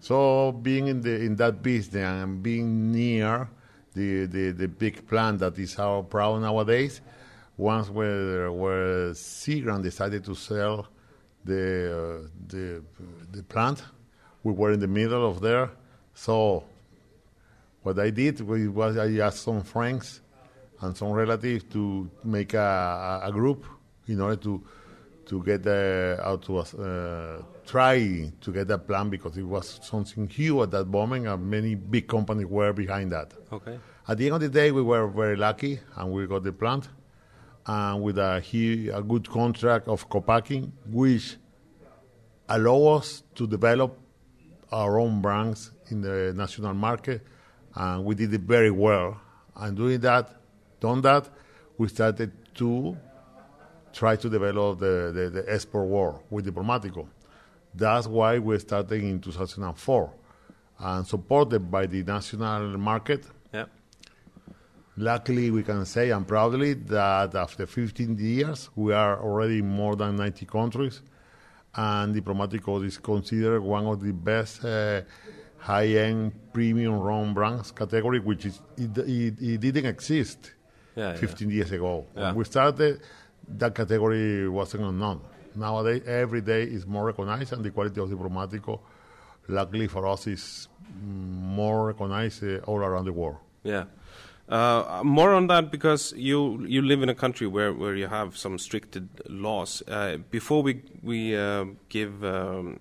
So 0.00 0.52
being 0.52 0.88
in 0.88 1.00
the 1.00 1.16
in 1.22 1.36
that 1.36 1.62
business 1.62 2.04
and 2.04 2.42
being 2.42 2.92
near 2.92 3.48
the, 3.94 4.26
the, 4.26 4.50
the 4.52 4.68
big 4.68 5.06
plant 5.08 5.40
that 5.40 5.58
is 5.58 5.78
our 5.78 6.02
proud 6.02 6.42
nowadays, 6.42 7.00
once 7.56 7.88
where 7.88 8.52
where 8.52 9.10
Seagram 9.12 9.82
decided 9.82 10.24
to 10.24 10.34
sell 10.34 10.86
the 11.44 12.22
uh, 12.24 12.28
the 12.46 12.82
the 13.32 13.42
plant, 13.42 13.82
we 14.44 14.52
were 14.52 14.72
in 14.72 14.80
the 14.80 14.88
middle 14.88 15.28
of 15.28 15.40
there. 15.40 15.70
So 16.14 16.64
what 17.82 17.98
I 17.98 18.10
did 18.10 18.40
was 18.40 18.96
I 18.96 19.16
asked 19.18 19.42
some 19.42 19.62
friends 19.62 20.20
and 20.80 20.96
some 20.96 21.12
relatives 21.12 21.64
to 21.72 22.10
make 22.24 22.54
a, 22.54 23.20
a 23.24 23.32
group 23.32 23.64
in 24.06 24.20
order 24.20 24.36
to 24.36 24.62
to 25.26 25.42
get 25.42 25.66
uh, 25.66 26.22
out 26.22 26.42
to 26.42 26.58
uh, 26.58 27.42
try 27.66 28.30
to 28.40 28.52
get 28.52 28.68
that 28.68 28.86
plan 28.86 29.10
because 29.10 29.36
it 29.36 29.42
was 29.42 29.80
something 29.82 30.28
huge 30.28 30.62
at 30.62 30.70
that 30.70 30.86
moment 30.86 31.26
and 31.26 31.50
many 31.50 31.74
big 31.74 32.06
companies 32.06 32.46
were 32.46 32.72
behind 32.72 33.10
that. 33.10 33.34
Okay. 33.52 33.76
At 34.06 34.18
the 34.18 34.26
end 34.26 34.36
of 34.36 34.40
the 34.40 34.48
day, 34.48 34.70
we 34.70 34.82
were 34.82 35.08
very 35.08 35.34
lucky 35.34 35.80
and 35.96 36.12
we 36.12 36.28
got 36.28 36.44
the 36.44 36.52
plant 36.52 36.88
and 37.66 38.02
with 38.02 38.18
a, 38.18 38.40
a 38.94 39.02
good 39.02 39.28
contract 39.28 39.88
of 39.88 40.08
co-packing, 40.08 40.72
which 40.90 41.36
allow 42.48 42.96
us 42.96 43.24
to 43.34 43.46
develop 43.46 43.98
our 44.70 44.98
own 45.00 45.20
brands 45.20 45.72
in 45.90 46.00
the 46.00 46.32
national 46.34 46.74
market, 46.74 47.22
and 47.74 48.04
we 48.04 48.14
did 48.14 48.32
it 48.32 48.42
very 48.42 48.70
well. 48.70 49.20
And 49.56 49.76
doing 49.76 50.00
that, 50.00 50.30
done 50.80 51.00
that, 51.02 51.28
we 51.78 51.88
started 51.88 52.32
to 52.54 52.96
try 53.92 54.16
to 54.16 54.28
develop 54.28 54.78
the, 54.78 55.10
the, 55.14 55.30
the 55.30 55.52
export 55.52 55.86
war 55.86 56.20
with 56.30 56.46
Diplomatico. 56.46 57.06
That's 57.74 58.06
why 58.06 58.38
we 58.38 58.58
started 58.58 59.02
in 59.02 59.20
2004, 59.20 60.12
and 60.78 61.06
supported 61.06 61.70
by 61.70 61.86
the 61.86 62.02
national 62.02 62.78
market. 62.78 63.26
Yeah. 63.52 63.66
Luckily, 64.96 65.50
we 65.50 65.62
can 65.62 65.84
say 65.84 66.10
and 66.10 66.26
proudly 66.26 66.74
that 66.74 67.34
after 67.34 67.66
15 67.66 68.18
years, 68.18 68.70
we 68.74 68.92
are 68.94 69.20
already 69.20 69.58
in 69.58 69.68
more 69.68 69.96
than 69.96 70.16
90 70.16 70.46
countries, 70.46 71.02
and 71.74 72.14
Diplomatico 72.14 72.84
is 72.84 72.98
considered 72.98 73.60
one 73.60 73.86
of 73.86 74.00
the 74.02 74.12
best 74.12 74.64
uh, 74.64 75.02
high-end 75.58 76.32
premium 76.52 76.98
rum 76.98 77.34
brands 77.34 77.72
category, 77.72 78.20
which 78.20 78.46
is 78.46 78.60
it, 78.76 78.96
it, 78.98 79.40
it 79.40 79.60
didn't 79.60 79.86
exist 79.86 80.52
Yeah, 80.96 81.14
15 81.14 81.50
years 81.50 81.70
ago. 81.72 82.06
When 82.14 82.34
we 82.34 82.44
started, 82.44 83.00
that 83.48 83.74
category 83.74 84.48
wasn't 84.48 84.84
unknown. 84.84 85.20
Nowadays, 85.54 86.02
every 86.06 86.40
day 86.40 86.64
is 86.64 86.86
more 86.86 87.04
recognized, 87.04 87.52
and 87.52 87.64
the 87.64 87.70
quality 87.70 88.00
of 88.00 88.08
Diplomatico, 88.10 88.80
luckily 89.48 89.88
for 89.88 90.06
us, 90.06 90.26
is 90.26 90.68
more 91.02 91.86
recognized 91.86 92.44
uh, 92.44 92.58
all 92.66 92.78
around 92.78 93.04
the 93.04 93.12
world. 93.12 93.36
Yeah. 93.62 93.84
Uh, 94.48 95.02
more 95.04 95.34
on 95.34 95.48
that 95.48 95.72
because 95.72 96.12
you 96.16 96.64
you 96.68 96.80
live 96.80 97.02
in 97.02 97.08
a 97.08 97.14
country 97.14 97.48
where, 97.48 97.72
where 97.72 97.96
you 97.96 98.06
have 98.06 98.36
some 98.36 98.58
stricted 98.58 99.08
laws. 99.28 99.82
Uh, 99.88 100.18
before 100.30 100.62
we 100.62 100.82
we 101.02 101.36
uh, 101.36 101.64
give 101.88 102.22
um, 102.22 102.78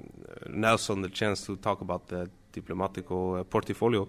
Nelson 0.47 1.01
the 1.01 1.09
chance 1.09 1.45
to 1.47 1.55
talk 1.55 1.81
about 1.81 2.07
the 2.07 2.29
Diplomatico 2.53 3.39
uh, 3.39 3.43
portfolio, 3.43 4.07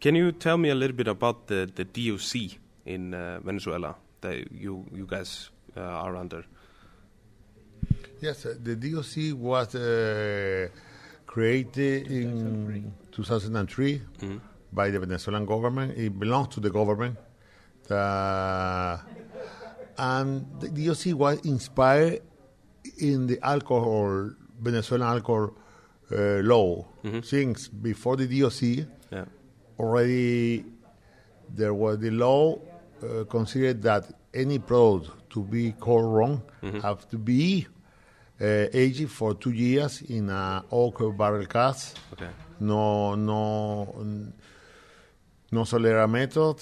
can 0.00 0.16
you 0.16 0.32
tell 0.32 0.58
me 0.58 0.68
a 0.70 0.74
little 0.74 0.96
bit 0.96 1.06
about 1.06 1.46
the, 1.46 1.70
the 1.74 1.84
DOC 1.84 2.58
in 2.86 3.12
uh, 3.14 3.40
Venezuela 3.44 3.94
that 4.20 4.50
you 4.52 4.84
you 4.92 5.06
guys 5.06 5.50
uh, 5.76 5.80
are 5.80 6.16
under? 6.16 6.44
Yes, 8.20 8.46
uh, 8.46 8.54
the 8.62 8.76
DOC 8.76 9.36
was 9.38 9.74
uh, 9.74 10.68
created 11.26 12.10
in 12.10 12.92
2003 13.12 14.02
by 14.72 14.90
the 14.90 14.98
Venezuelan 14.98 15.44
government. 15.44 15.96
It 15.98 16.18
belongs 16.18 16.48
to 16.54 16.60
the 16.60 16.70
government. 16.70 17.16
Uh, 17.90 18.96
and 19.98 20.46
the 20.60 20.68
DOC 20.68 21.14
was 21.18 21.38
inspired 21.44 22.22
in 22.98 23.26
the 23.26 23.38
alcohol, 23.42 24.30
Venezuelan 24.60 25.08
alcohol 25.08 25.54
uh, 26.12 26.40
law. 26.42 26.86
Since 27.22 27.68
before 27.68 28.16
the 28.16 28.26
DOC, 28.26 28.86
Yeah. 29.12 29.24
already 29.78 30.64
there 31.54 31.74
was 31.74 31.98
the 32.00 32.10
law 32.10 32.58
uh, 33.06 33.24
considered 33.24 33.82
that 33.82 34.04
any 34.34 34.58
product 34.58 35.30
to 35.30 35.42
be 35.42 35.72
called 35.72 36.12
rum 36.12 36.42
have 36.82 37.08
to 37.08 37.18
be 37.18 37.66
uh, 38.40 38.66
aged 38.72 39.10
for 39.10 39.34
two 39.34 39.52
years 39.52 40.02
in 40.02 40.28
a 40.30 40.64
oak 40.70 41.16
barrel 41.16 41.46
cask. 41.46 41.96
Okay. 42.12 42.28
No, 42.60 43.14
no, 43.14 43.94
no 45.52 45.60
Solera 45.62 46.08
method. 46.08 46.56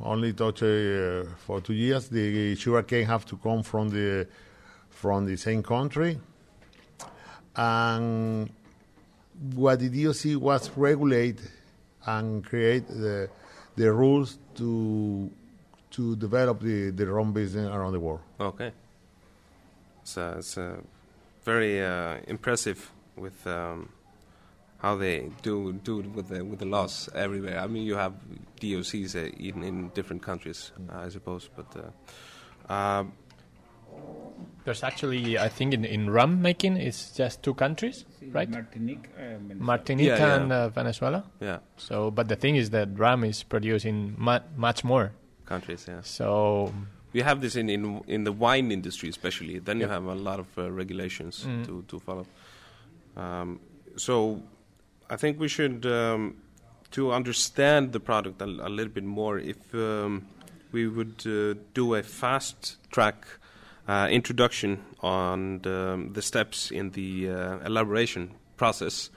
Only 0.00 0.32
touch 0.32 0.62
uh, 0.62 1.24
for 1.44 1.60
two 1.60 1.74
years. 1.74 2.08
The 2.08 2.54
sugar 2.54 2.82
cane 2.84 3.06
have 3.06 3.24
to 3.26 3.36
come 3.36 3.62
from 3.62 3.88
the 3.88 4.28
from 4.90 5.26
the 5.26 5.36
same 5.36 5.62
country. 5.62 6.18
And 7.56 8.50
what 9.54 9.80
the 9.80 9.88
DOC 9.88 10.40
was 10.40 10.70
regulate 10.76 11.40
and 12.06 12.44
create 12.44 12.86
the, 12.88 13.28
the 13.76 13.92
rules 13.92 14.38
to 14.56 15.30
to 15.98 16.14
develop 16.16 16.60
the, 16.60 16.90
the 16.90 17.06
rum 17.06 17.32
business 17.32 17.68
around 17.68 17.92
the 17.92 17.98
world. 18.00 18.20
Okay. 18.40 18.70
So 20.04 20.36
it's 20.38 20.56
uh, 20.56 20.76
very 21.44 21.84
uh, 21.84 22.18
impressive 22.28 22.90
with 23.16 23.46
um, 23.46 23.88
how 24.78 24.96
they 24.96 25.28
do 25.42 25.72
do 25.84 26.00
it 26.00 26.06
with 26.14 26.28
the 26.28 26.44
with 26.44 26.60
the 26.60 26.66
laws 26.66 27.08
everywhere. 27.14 27.58
I 27.58 27.66
mean, 27.66 27.82
you 27.84 27.96
have 27.96 28.12
DOCs 28.60 29.14
uh, 29.16 29.30
even 29.38 29.62
in 29.64 29.88
different 29.94 30.22
countries, 30.22 30.72
uh, 30.88 31.00
I 31.06 31.08
suppose. 31.10 31.50
But 31.56 31.66
uh, 31.76 32.72
um, 32.72 33.12
There's 34.64 34.82
actually, 34.84 35.38
I 35.38 35.48
think, 35.48 35.74
in, 35.74 35.84
in 35.84 36.10
rum 36.10 36.40
making, 36.42 36.76
it's 36.76 37.10
just 37.16 37.42
two 37.42 37.54
countries, 37.54 38.04
right? 38.32 38.48
Martinique, 38.50 39.08
uh, 39.16 39.20
Venezuela. 39.38 39.64
Martinique 39.64 40.06
Yeah, 40.08 40.18
yeah. 40.18 40.34
and 40.36 40.52
uh, 40.52 40.68
Venezuela. 40.68 41.24
yeah, 41.40 41.58
So, 41.76 42.10
but 42.10 42.28
the 42.28 42.36
thing 42.36 42.56
is 42.56 42.70
that 42.70 42.88
rum 42.98 43.24
is 43.24 43.42
producing 43.42 44.14
mu- 44.18 44.44
much 44.56 44.84
more. 44.84 45.12
Countries. 45.48 45.86
Yeah, 45.88 46.02
So, 46.02 46.72
we 47.14 47.22
have 47.22 47.40
this 47.40 47.56
in 47.56 47.68
in, 47.70 48.02
in 48.06 48.24
the 48.24 48.32
wine 48.32 48.72
industry, 48.72 49.08
especially. 49.08 49.58
Then 49.60 49.80
you 49.80 49.88
have 49.88 50.04
a 50.04 50.14
lot 50.14 50.38
of 50.40 50.46
uh, 50.58 50.70
regulations 50.70 51.44
Mm. 51.46 51.64
to 51.66 51.82
to 51.88 51.98
follow. 51.98 52.26
Um, 53.16 53.60
so, 53.96 54.42
I 55.10 55.16
think 55.16 55.40
we 55.40 55.48
should 55.48 55.84
um, 55.86 56.34
to 56.90 57.12
understand 57.12 57.92
the 57.92 58.00
product 58.00 58.42
a, 58.42 58.44
a 58.44 58.68
little 58.68 58.92
bit 58.92 59.04
more. 59.04 59.38
If 59.38 59.74
um, 59.74 60.22
we 60.72 60.86
would 60.86 61.22
uh, 61.26 61.54
do 61.74 61.94
a 61.94 62.02
fast 62.02 62.76
track 62.90 63.26
uh, 63.88 64.06
introduction 64.10 64.78
on 65.00 65.60
the, 65.62 66.08
the 66.12 66.20
steps 66.22 66.70
in 66.70 66.90
the 66.92 67.30
uh, 67.30 67.58
elaboration 67.66 68.30
process, 68.56 69.10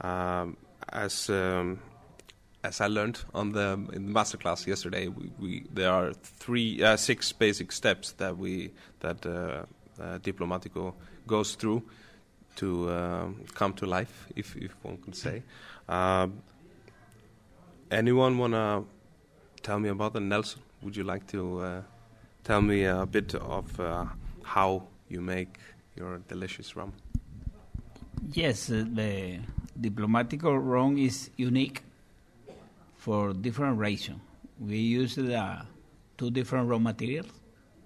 um, 0.00 0.56
as 0.92 1.28
um, 1.30 1.78
as 2.64 2.80
I 2.80 2.86
learned 2.86 3.20
on 3.34 3.52
the 3.52 3.78
in 3.92 4.06
the 4.06 4.12
masterclass 4.12 4.66
yesterday, 4.66 5.08
we, 5.08 5.30
we 5.38 5.64
there 5.72 5.92
are 5.92 6.12
three 6.14 6.82
uh, 6.82 6.96
six 6.96 7.30
basic 7.30 7.70
steps 7.70 8.12
that 8.12 8.36
we 8.36 8.72
that 9.00 9.24
uh, 9.26 9.64
uh, 10.00 10.18
Diplomatico 10.18 10.94
goes 11.26 11.54
through 11.54 11.82
to 12.56 12.90
um, 12.90 13.44
come 13.54 13.74
to 13.74 13.86
life, 13.86 14.26
if 14.34 14.56
if 14.56 14.74
one 14.82 14.96
could 14.96 15.14
say. 15.14 15.42
Um, 15.88 16.42
anyone 17.90 18.38
wanna 18.38 18.84
tell 19.62 19.78
me 19.78 19.90
about 19.90 20.14
the 20.14 20.20
Nelson? 20.20 20.62
Would 20.82 20.96
you 20.96 21.04
like 21.04 21.26
to 21.28 21.60
uh, 21.60 21.82
tell 22.44 22.62
me 22.62 22.84
a 22.84 23.04
bit 23.04 23.34
of 23.34 23.78
uh, 23.78 24.06
how 24.42 24.84
you 25.08 25.20
make 25.20 25.58
your 25.96 26.18
delicious 26.28 26.76
rum? 26.76 26.92
Yes, 28.32 28.70
uh, 28.70 28.84
the 28.88 29.40
Diplomatico 29.78 30.56
rum 30.56 30.96
is 30.96 31.30
unique 31.36 31.82
for 33.04 33.34
different 33.34 33.76
reasons. 33.76 34.16
We 34.58 34.78
use 34.78 35.16
the 35.16 35.60
two 36.16 36.30
different 36.30 36.70
raw 36.70 36.78
materials. 36.78 37.28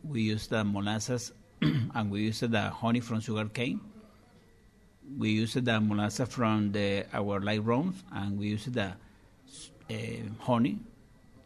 We 0.07 0.23
use 0.23 0.47
the 0.47 0.63
molasses 0.63 1.33
and 1.61 2.09
we 2.09 2.31
use 2.31 2.39
the 2.39 2.71
honey 2.71 3.01
from 3.01 3.19
sugar 3.19 3.47
cane. 3.51 3.81
We 5.19 5.31
use 5.31 5.55
the 5.55 5.81
molasses 5.81 6.29
from 6.29 6.71
the 6.71 7.03
our 7.13 7.41
light 7.41 7.65
rums 7.65 8.05
and 8.15 8.39
we 8.39 8.55
use 8.55 8.67
the 8.67 8.95
uh, 9.91 10.23
honey 10.39 10.79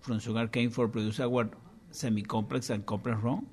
from 0.02 0.18
sugar 0.20 0.46
cane 0.48 0.68
for 0.68 0.86
produce 0.86 1.20
our 1.20 1.48
semi-complex 1.92 2.68
and 2.68 2.84
complex 2.84 3.22
rum 3.22 3.46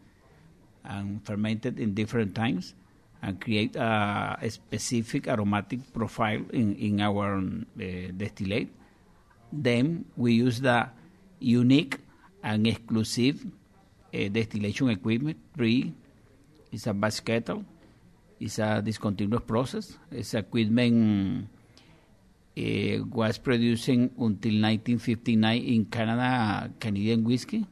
and 0.84 1.24
fermented 1.24 1.80
in 1.80 1.94
different 1.94 2.36
times 2.36 2.74
and 3.22 3.40
create 3.40 3.78
a, 3.78 4.38
a 4.42 4.50
specific 4.50 5.30
aromatic 5.30 5.80
profile 5.94 6.44
in, 6.52 6.76
in 6.76 7.00
our 7.00 7.38
uh, 7.38 8.12
distillate. 8.18 8.68
Then 9.52 10.06
we 10.16 10.34
use 10.34 10.62
the 10.62 10.90
unique 11.40 11.98
and 12.44 12.68
exclusive 12.68 13.46
uh, 14.14 14.28
distillation 14.30 14.90
equipment. 14.90 15.38
Three 15.56 15.94
is 16.72 16.88
a 16.88 16.94
batch 16.94 17.24
kettle. 17.24 17.66
It's 18.40 18.60
a 18.60 18.82
discontinuous 18.82 19.44
process. 19.44 19.98
It's 20.12 20.34
equipment 20.34 21.48
uh, 22.58 23.04
was 23.12 23.38
producing 23.38 24.12
until 24.16 24.56
1959 24.56 25.62
in 25.62 25.86
Canada, 25.86 26.72
Canadian 26.80 27.24
whiskey, 27.24 27.66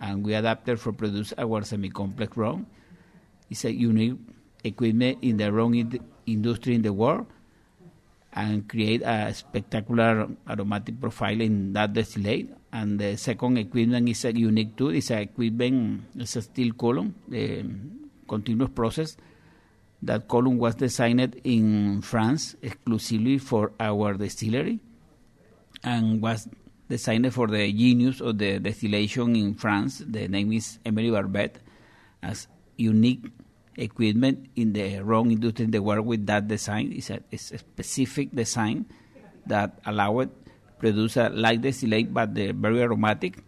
and 0.00 0.24
we 0.24 0.34
adapted 0.34 0.78
for 0.78 0.92
produce 0.92 1.32
our 1.38 1.62
semi-complex 1.62 2.36
rum. 2.36 2.66
It's 3.48 3.64
a 3.64 3.72
unique 3.72 4.18
equipment 4.64 5.18
in 5.22 5.36
the 5.36 5.52
rum 5.52 5.74
in 5.74 6.00
industry 6.26 6.74
in 6.74 6.82
the 6.82 6.92
world 6.92 7.26
and 8.32 8.68
create 8.68 9.02
a 9.02 9.32
spectacular 9.34 10.28
aromatic 10.48 11.00
profile 11.00 11.40
in 11.40 11.72
that 11.74 11.92
distillate. 11.92 12.50
And 12.72 12.98
the 12.98 13.16
second 13.16 13.58
equipment 13.58 14.08
is 14.08 14.24
a 14.24 14.34
unique 14.34 14.76
too. 14.76 14.88
It's 14.90 15.10
a 15.10 15.20
equipment, 15.20 16.04
it's 16.16 16.36
a 16.36 16.42
steel 16.42 16.72
column, 16.72 17.14
the 17.28 17.64
continuous 18.26 18.70
process. 18.70 19.16
That 20.02 20.26
column 20.26 20.58
was 20.58 20.74
designed 20.74 21.36
in 21.44 22.00
France 22.02 22.56
exclusively 22.62 23.38
for 23.38 23.72
our 23.78 24.14
distillery 24.14 24.80
and 25.84 26.20
was 26.20 26.48
designed 26.88 27.32
for 27.32 27.46
the 27.46 27.70
genius 27.72 28.20
of 28.20 28.38
the 28.38 28.58
distillation 28.58 29.36
in 29.36 29.54
France. 29.54 30.02
The 30.04 30.26
name 30.28 30.52
is 30.52 30.78
Emery 30.84 31.10
Barbet 31.10 31.56
as 32.22 32.48
unique 32.76 33.30
equipment 33.76 34.48
in 34.56 34.72
the 34.72 35.00
rum 35.00 35.30
industry 35.30 35.64
in 35.64 35.70
the 35.70 35.82
world 35.82 36.06
with 36.06 36.26
that 36.26 36.48
design. 36.48 36.92
It's 36.92 37.10
a, 37.10 37.20
it's 37.30 37.52
a 37.52 37.58
specific 37.58 38.34
design 38.34 38.86
that 39.46 39.78
allow 39.86 40.20
it 40.20 40.30
produce 40.78 41.16
a 41.16 41.28
light 41.30 41.62
distillate 41.62 42.12
but 42.12 42.34
they're 42.34 42.52
very 42.52 42.82
aromatic. 42.82 43.38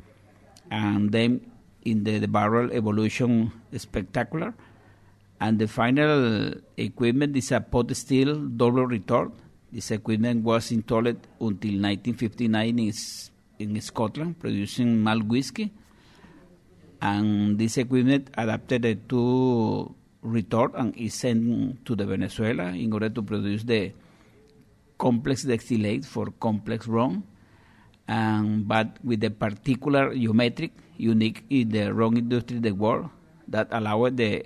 And 0.71 1.11
then 1.11 1.51
in 1.85 2.05
the, 2.05 2.19
the 2.19 2.29
barrel 2.29 2.71
evolution 2.73 3.53
spectacular. 3.77 4.55
And 5.41 5.59
the 5.59 5.69
final 5.69 6.55
equipment 6.77 7.37
is 7.37 7.53
a 7.53 7.61
pot 7.61 7.95
still 7.97 8.37
double 8.37 8.87
retort. 8.87 9.33
This 9.73 9.91
equipment 9.91 10.45
was 10.45 10.71
installed 10.71 11.07
until 11.07 11.75
1959 11.83 12.79
in, 12.79 12.93
in 13.59 13.81
Scotland 13.81 14.39
producing 14.39 15.03
malt 15.03 15.25
whiskey. 15.25 15.73
And 17.03 17.59
this 17.59 17.77
equipment 17.77 18.31
adapted 18.39 19.09
to 19.11 19.95
retort 20.25 20.73
and 20.75 20.97
is 20.97 21.13
sent 21.13 21.85
to 21.85 21.95
the 21.95 22.07
Venezuela 22.07 22.73
in 22.73 22.93
order 22.93 23.11
to 23.11 23.23
produce 23.23 23.63
the 23.63 23.93
complex 24.97 25.45
distillate 25.45 26.05
for 26.05 26.33
complex 26.41 26.89
rum, 26.89 27.23
and 28.09 28.67
but 28.67 28.97
with 29.05 29.21
the 29.21 29.31
particular 29.31 30.15
geometric 30.15 30.73
unique 30.97 31.45
in 31.51 31.69
the 31.69 31.93
rum 31.93 32.17
industry 32.17 32.57
in 32.57 32.63
the 32.63 32.73
world 32.73 33.11
that 33.49 33.69
allowed 33.71 34.17
the 34.17 34.43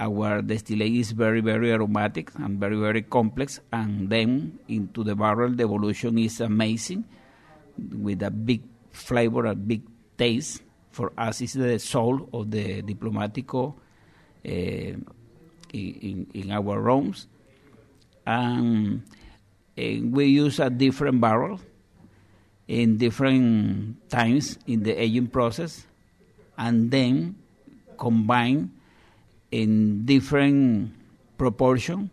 our 0.00 0.40
distillate 0.40 0.94
is 0.94 1.12
very 1.12 1.40
very 1.40 1.72
aromatic 1.72 2.30
and 2.36 2.58
very 2.58 2.76
very 2.76 3.02
complex, 3.02 3.60
and 3.72 4.08
then 4.08 4.58
into 4.68 5.04
the 5.04 5.14
barrel 5.14 5.52
the 5.52 5.62
evolution 5.62 6.16
is 6.18 6.40
amazing 6.40 7.04
with 7.76 8.22
a 8.22 8.30
big 8.30 8.62
flavor, 8.90 9.46
a 9.46 9.54
big 9.54 9.82
taste. 10.16 10.62
For 10.90 11.12
us, 11.16 11.42
is 11.42 11.52
the 11.52 11.78
soul 11.78 12.28
of 12.32 12.50
the 12.50 12.82
diplomatico. 12.82 13.74
Uh, 14.44 14.98
in, 15.72 16.26
in 16.34 16.50
our 16.50 16.80
rums. 16.80 17.26
And, 18.26 19.02
and 19.76 20.12
we 20.12 20.26
use 20.26 20.60
a 20.60 20.70
different 20.70 21.20
barrel 21.20 21.60
in 22.66 22.98
different 22.98 24.08
times 24.10 24.58
in 24.66 24.82
the 24.82 24.92
aging 24.92 25.28
process 25.28 25.86
and 26.58 26.90
then 26.90 27.36
combine 27.96 28.70
in 29.50 30.04
different 30.04 30.92
proportion 31.38 32.10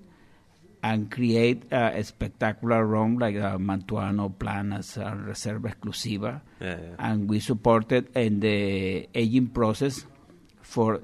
and 0.82 1.10
create 1.10 1.64
a, 1.72 2.02
spectacular 2.04 2.86
rum 2.86 3.18
like 3.18 3.36
a 3.36 3.58
Mantuano, 3.58 4.32
Planas, 4.32 4.98
a 4.98 5.16
Reserva 5.16 5.74
Exclusiva. 5.74 6.42
Yeah, 6.62 6.78
yeah. 6.80 6.96
And 7.00 7.28
we 7.28 7.40
supported 7.40 8.16
in 8.16 8.40
the 8.40 9.10
aging 9.14 9.48
process 9.48 10.06
for 10.62 11.02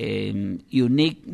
um, 0.00 0.60
unique 0.70 1.24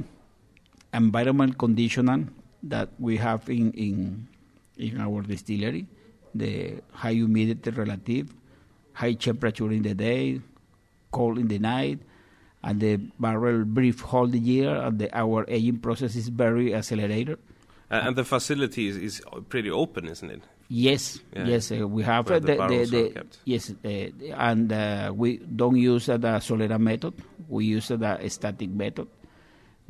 environment 0.92 1.58
conditional 1.58 2.24
that 2.62 2.88
we 2.98 3.16
have 3.16 3.48
in, 3.48 3.72
in, 3.72 4.28
in 4.76 5.00
our 5.00 5.22
distillery, 5.22 5.86
the 6.34 6.80
high 6.92 7.12
humidity 7.12 7.70
relative, 7.70 8.32
high 8.92 9.14
temperature 9.14 9.70
in 9.70 9.82
the 9.82 9.94
day, 9.94 10.40
cold 11.10 11.38
in 11.38 11.48
the 11.48 11.58
night, 11.58 11.98
and 12.62 12.80
the 12.80 12.96
barrel 13.18 13.64
brief 13.64 14.00
hold 14.00 14.32
the 14.32 14.38
year, 14.38 14.74
and 14.74 14.98
the, 14.98 15.16
our 15.16 15.44
aging 15.48 15.78
process 15.78 16.14
is 16.16 16.28
very 16.28 16.74
accelerated. 16.74 17.38
Uh, 17.90 18.02
and 18.04 18.16
the 18.16 18.24
facility 18.24 18.86
is, 18.86 18.96
is 18.96 19.22
pretty 19.48 19.70
open, 19.70 20.06
isn't 20.06 20.30
it? 20.30 20.42
Yes, 20.68 21.18
yeah. 21.34 21.46
yes, 21.46 21.72
uh, 21.72 21.88
we 21.88 22.04
have 22.04 22.30
uh, 22.30 22.38
the, 22.38 22.54
the, 22.54 22.84
the 22.84 23.26
yes, 23.44 23.72
uh, 23.84 23.88
and 24.36 24.72
uh, 24.72 25.12
we 25.12 25.38
don't 25.38 25.76
use 25.76 26.06
the 26.06 26.16
Solera 26.16 26.78
method. 26.78 27.14
We 27.48 27.64
use 27.64 27.88
the 27.88 28.28
static 28.28 28.70
method 28.70 29.08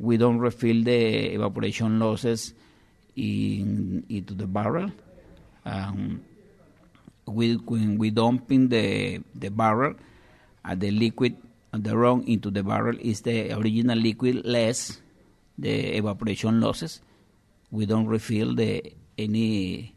we 0.01 0.17
don't 0.17 0.39
refill 0.39 0.83
the 0.83 1.35
evaporation 1.35 1.99
losses 1.99 2.53
in, 3.15 4.03
into 4.09 4.33
the 4.33 4.47
barrel. 4.47 4.91
Um, 5.63 6.25
we, 7.27 7.53
when 7.53 7.99
we 7.99 8.09
dump 8.09 8.51
in 8.51 8.67
the, 8.67 9.21
the 9.35 9.49
barrel, 9.49 9.93
uh, 10.65 10.73
the 10.73 10.89
liquid, 10.89 11.37
the 11.71 11.95
rum 11.95 12.23
into 12.25 12.49
the 12.49 12.63
barrel 12.63 12.97
is 12.99 13.21
the 13.21 13.53
original 13.53 13.97
liquid 13.97 14.43
less 14.43 14.99
the 15.57 15.97
evaporation 15.97 16.59
losses. 16.59 16.99
We 17.69 17.85
don't 17.85 18.07
refill 18.07 18.55
the 18.55 18.93
any 19.19 19.93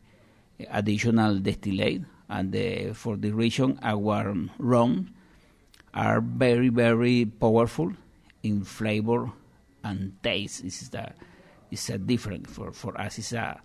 additional 0.70 1.38
distillate, 1.38 2.02
and 2.28 2.52
the, 2.52 2.92
for 2.92 3.16
the 3.16 3.30
reason 3.30 3.78
our 3.82 4.34
rum 4.58 5.14
are 5.94 6.20
very 6.20 6.68
very 6.68 7.24
powerful 7.24 7.92
in 8.42 8.64
flavor 8.64 9.32
and 9.84 10.12
taste 10.22 10.64
is 10.64 10.88
the 10.90 11.12
is 11.70 11.88
a 11.90 11.98
different 11.98 12.48
for 12.48 12.72
for 12.72 13.00
us. 13.00 13.18
It's 13.18 13.32
a 13.32 13.60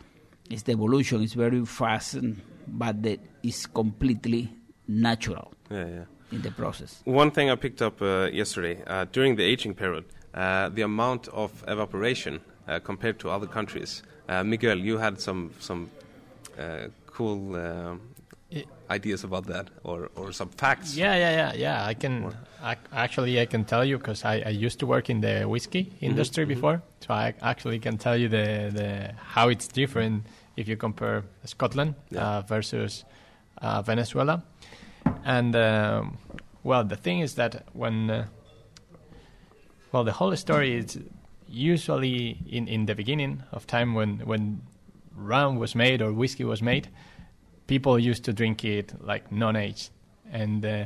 it's 0.50 0.64
the 0.64 0.74
evolution. 0.74 1.22
It's 1.22 1.34
very 1.34 1.66
fast, 1.66 2.16
and, 2.16 2.42
but 2.68 3.02
that 3.04 3.20
is 3.44 3.66
completely 3.66 4.50
natural. 4.88 5.52
Yeah, 5.72 5.88
yeah. 5.88 6.06
In 6.32 6.42
the 6.44 6.52
process. 6.52 7.02
One 7.06 7.32
thing 7.32 7.50
I 7.50 7.56
picked 7.56 7.82
up 7.82 8.02
uh, 8.02 8.30
yesterday 8.32 8.84
uh, 8.86 9.06
during 9.12 9.36
the 9.36 9.44
aging 9.44 9.74
period, 9.74 10.06
uh, 10.36 10.70
the 10.70 10.84
amount 10.84 11.28
of 11.30 11.64
evaporation 11.68 12.40
uh, 12.68 12.80
compared 12.80 13.18
to 13.20 13.32
other 13.32 13.48
countries. 13.48 14.04
Uh, 14.28 14.44
Miguel, 14.44 14.78
you 14.78 15.00
had 15.00 15.20
some 15.20 15.52
some 15.60 15.90
uh, 16.60 16.88
cool 17.08 17.56
ideas 18.90 19.24
about 19.24 19.46
that 19.46 19.70
or, 19.84 20.10
or 20.16 20.32
some 20.32 20.50
facts? 20.50 20.96
Yeah, 20.96 21.16
yeah, 21.16 21.32
yeah, 21.32 21.54
yeah. 21.54 21.86
I 21.86 21.94
can 21.94 22.34
I, 22.62 22.76
actually 22.92 23.40
I 23.40 23.46
can 23.46 23.64
tell 23.66 23.86
you 23.86 23.98
because 23.98 24.26
I, 24.26 24.44
I 24.46 24.50
used 24.50 24.80
to 24.80 24.88
work 24.88 25.10
in 25.10 25.22
the 25.22 25.44
whiskey 25.46 25.86
mm-hmm, 25.86 26.06
industry 26.06 26.44
mm-hmm. 26.44 26.54
before, 26.54 26.82
so 27.02 27.14
I 27.14 27.34
actually 27.42 27.80
can 27.80 27.98
tell 27.98 28.18
you 28.18 28.28
the, 28.28 28.72
the 28.74 29.14
how 29.18 29.50
it's 29.50 29.68
different 29.68 30.26
if 30.58 30.68
you 30.68 30.76
compare 30.76 31.24
Scotland 31.46 31.96
yeah. 32.10 32.24
uh, 32.24 32.42
versus 32.42 33.06
uh, 33.62 33.82
Venezuela. 33.82 34.44
And 35.24 35.56
um, 35.56 36.18
well, 36.64 36.84
the 36.84 36.96
thing 36.98 37.20
is 37.20 37.36
that 37.36 37.66
when 37.74 38.10
uh, 38.10 38.26
well, 39.92 40.04
the 40.04 40.12
whole 40.12 40.36
story 40.36 40.76
is 40.76 41.00
usually 41.48 42.38
in, 42.48 42.68
in 42.68 42.86
the 42.86 42.96
beginning 42.96 43.44
of 43.52 43.66
time 43.66 43.94
when 43.96 44.20
when 44.20 44.62
rum 45.16 45.58
was 45.58 45.76
made 45.76 46.02
or 46.02 46.14
whiskey 46.14 46.44
was 46.44 46.62
made 46.62 46.88
people 47.70 48.00
used 48.00 48.24
to 48.26 48.34
drink 48.34 48.66
it 48.66 48.94
like 49.00 49.32
non-aged, 49.32 49.92
and 50.32 50.66
uh, 50.66 50.86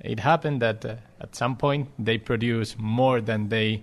it 0.00 0.18
happened 0.18 0.62
that 0.62 0.84
uh, 0.84 0.96
at 1.20 1.36
some 1.36 1.54
point 1.54 1.88
they 1.98 2.16
produced 2.16 2.78
more 2.78 3.20
than 3.20 3.48
they 3.50 3.82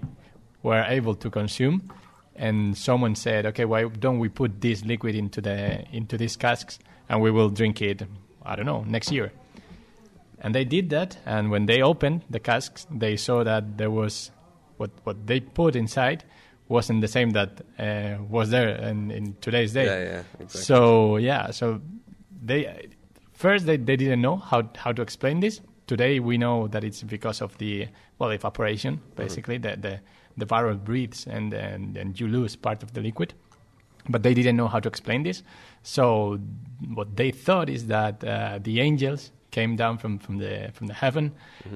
were 0.63 0.83
able 0.87 1.13
to 1.13 1.29
consume, 1.29 1.93
and 2.35 2.75
someone 2.75 3.15
said, 3.15 3.45
"Okay, 3.45 3.65
why 3.65 3.83
don't 3.83 4.19
we 4.19 4.27
put 4.27 4.59
this 4.59 4.83
liquid 4.83 5.15
into 5.15 5.39
the 5.39 5.85
into 5.91 6.17
these 6.17 6.35
casks 6.35 6.79
and 7.07 7.21
we 7.21 7.29
will 7.29 7.49
drink 7.49 7.81
it? 7.81 8.01
I 8.43 8.55
don't 8.55 8.65
know 8.65 8.83
next 8.83 9.11
year." 9.11 9.31
And 10.39 10.53
they 10.53 10.65
did 10.65 10.89
that, 10.89 11.17
and 11.25 11.51
when 11.51 11.65
they 11.67 11.81
opened 11.81 12.23
the 12.29 12.39
casks, 12.39 12.87
they 12.91 13.17
saw 13.17 13.43
that 13.43 13.77
there 13.77 13.91
was 13.91 14.31
what 14.77 14.89
what 15.03 15.27
they 15.27 15.39
put 15.39 15.75
inside 15.75 16.23
wasn't 16.67 17.01
the 17.01 17.07
same 17.07 17.29
that 17.31 17.61
uh, 17.77 18.23
was 18.27 18.49
there 18.49 18.69
in, 18.69 19.11
in 19.11 19.35
today's 19.39 19.73
day. 19.73 19.85
Yeah, 19.85 20.03
yeah, 20.03 20.23
exactly. 20.39 20.61
So 20.61 21.17
yeah, 21.17 21.51
so 21.51 21.81
they 22.45 22.89
first 23.33 23.65
they, 23.65 23.77
they 23.77 23.95
didn't 23.95 24.21
know 24.21 24.37
how 24.37 24.69
how 24.75 24.91
to 24.91 25.01
explain 25.01 25.39
this. 25.39 25.61
Today 25.87 26.19
we 26.19 26.37
know 26.37 26.67
that 26.67 26.83
it's 26.83 27.03
because 27.03 27.41
of 27.41 27.57
the 27.57 27.87
well 28.19 28.31
evaporation, 28.31 29.01
basically 29.15 29.59
mm-hmm. 29.59 29.81
the, 29.81 29.89
the 29.89 29.99
the 30.37 30.45
barrel 30.45 30.75
breathes 30.75 31.27
and, 31.27 31.53
and 31.53 31.97
and 31.97 32.19
you 32.19 32.27
lose 32.27 32.55
part 32.55 32.83
of 32.83 32.93
the 32.93 33.01
liquid. 33.01 33.33
but 34.09 34.23
they 34.23 34.33
didn't 34.33 34.55
know 34.55 34.67
how 34.67 34.79
to 34.79 34.87
explain 34.87 35.23
this. 35.23 35.43
So 35.83 36.39
what 36.93 37.15
they 37.15 37.31
thought 37.31 37.69
is 37.69 37.87
that 37.87 38.23
uh, 38.23 38.59
the 38.61 38.79
angels 38.79 39.31
came 39.51 39.75
down 39.75 39.97
from, 39.97 40.19
from 40.19 40.37
the 40.37 40.69
from 40.73 40.87
the 40.87 40.93
heaven, 40.93 41.31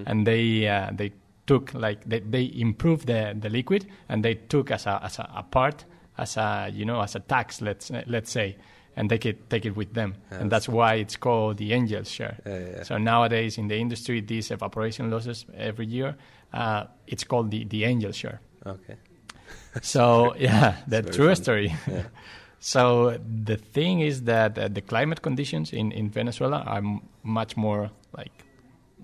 and 0.05 0.27
they 0.27 0.67
uh, 0.67 0.91
they 0.93 1.11
took 1.47 1.73
like 1.73 2.07
they, 2.07 2.19
they 2.19 2.51
improved 2.55 3.07
the, 3.07 3.35
the 3.39 3.49
liquid 3.49 3.87
and 4.07 4.23
they 4.23 4.35
took 4.35 4.69
as 4.71 4.85
a 4.85 4.99
as 5.03 5.17
a, 5.19 5.29
a 5.35 5.43
part 5.43 5.85
as 6.17 6.37
a 6.37 6.69
you 6.71 6.85
know 6.85 7.01
as 7.01 7.15
a 7.15 7.19
tax 7.19 7.61
let's 7.61 7.91
let's 8.05 8.31
say 8.31 8.55
and 8.95 9.09
take 9.09 9.25
it 9.25 9.49
take 9.49 9.65
it 9.65 9.75
with 9.75 9.93
them 9.93 10.15
and 10.31 10.51
that's 10.51 10.67
why 10.67 10.95
it's 10.95 11.15
called 11.17 11.57
the 11.57 11.73
angels 11.73 12.09
share 12.09 12.37
Yeah, 12.45 12.59
yeah. 12.59 12.83
so 12.83 12.97
nowadays 12.97 13.57
in 13.57 13.67
the 13.67 13.75
industry 13.77 14.21
these 14.21 14.51
evaporation 14.51 15.09
losses 15.11 15.45
every 15.55 15.85
year 15.85 16.15
uh, 16.53 16.85
it's 17.07 17.23
called 17.23 17.51
the 17.51 17.63
the 17.65 17.83
angel 17.85 18.11
share 18.11 18.39
Okay. 18.65 18.95
so 19.81 20.35
yeah, 20.35 20.75
the 20.87 21.01
true 21.03 21.33
story. 21.35 21.73
so 22.59 23.17
the 23.45 23.55
thing 23.55 24.01
is 24.01 24.23
that 24.23 24.57
uh, 24.57 24.67
the 24.67 24.81
climate 24.81 25.21
conditions 25.21 25.71
in, 25.71 25.91
in 25.91 26.09
Venezuela 26.09 26.59
are 26.65 26.79
m- 26.79 27.01
much 27.23 27.55
more 27.55 27.89
like, 28.17 28.31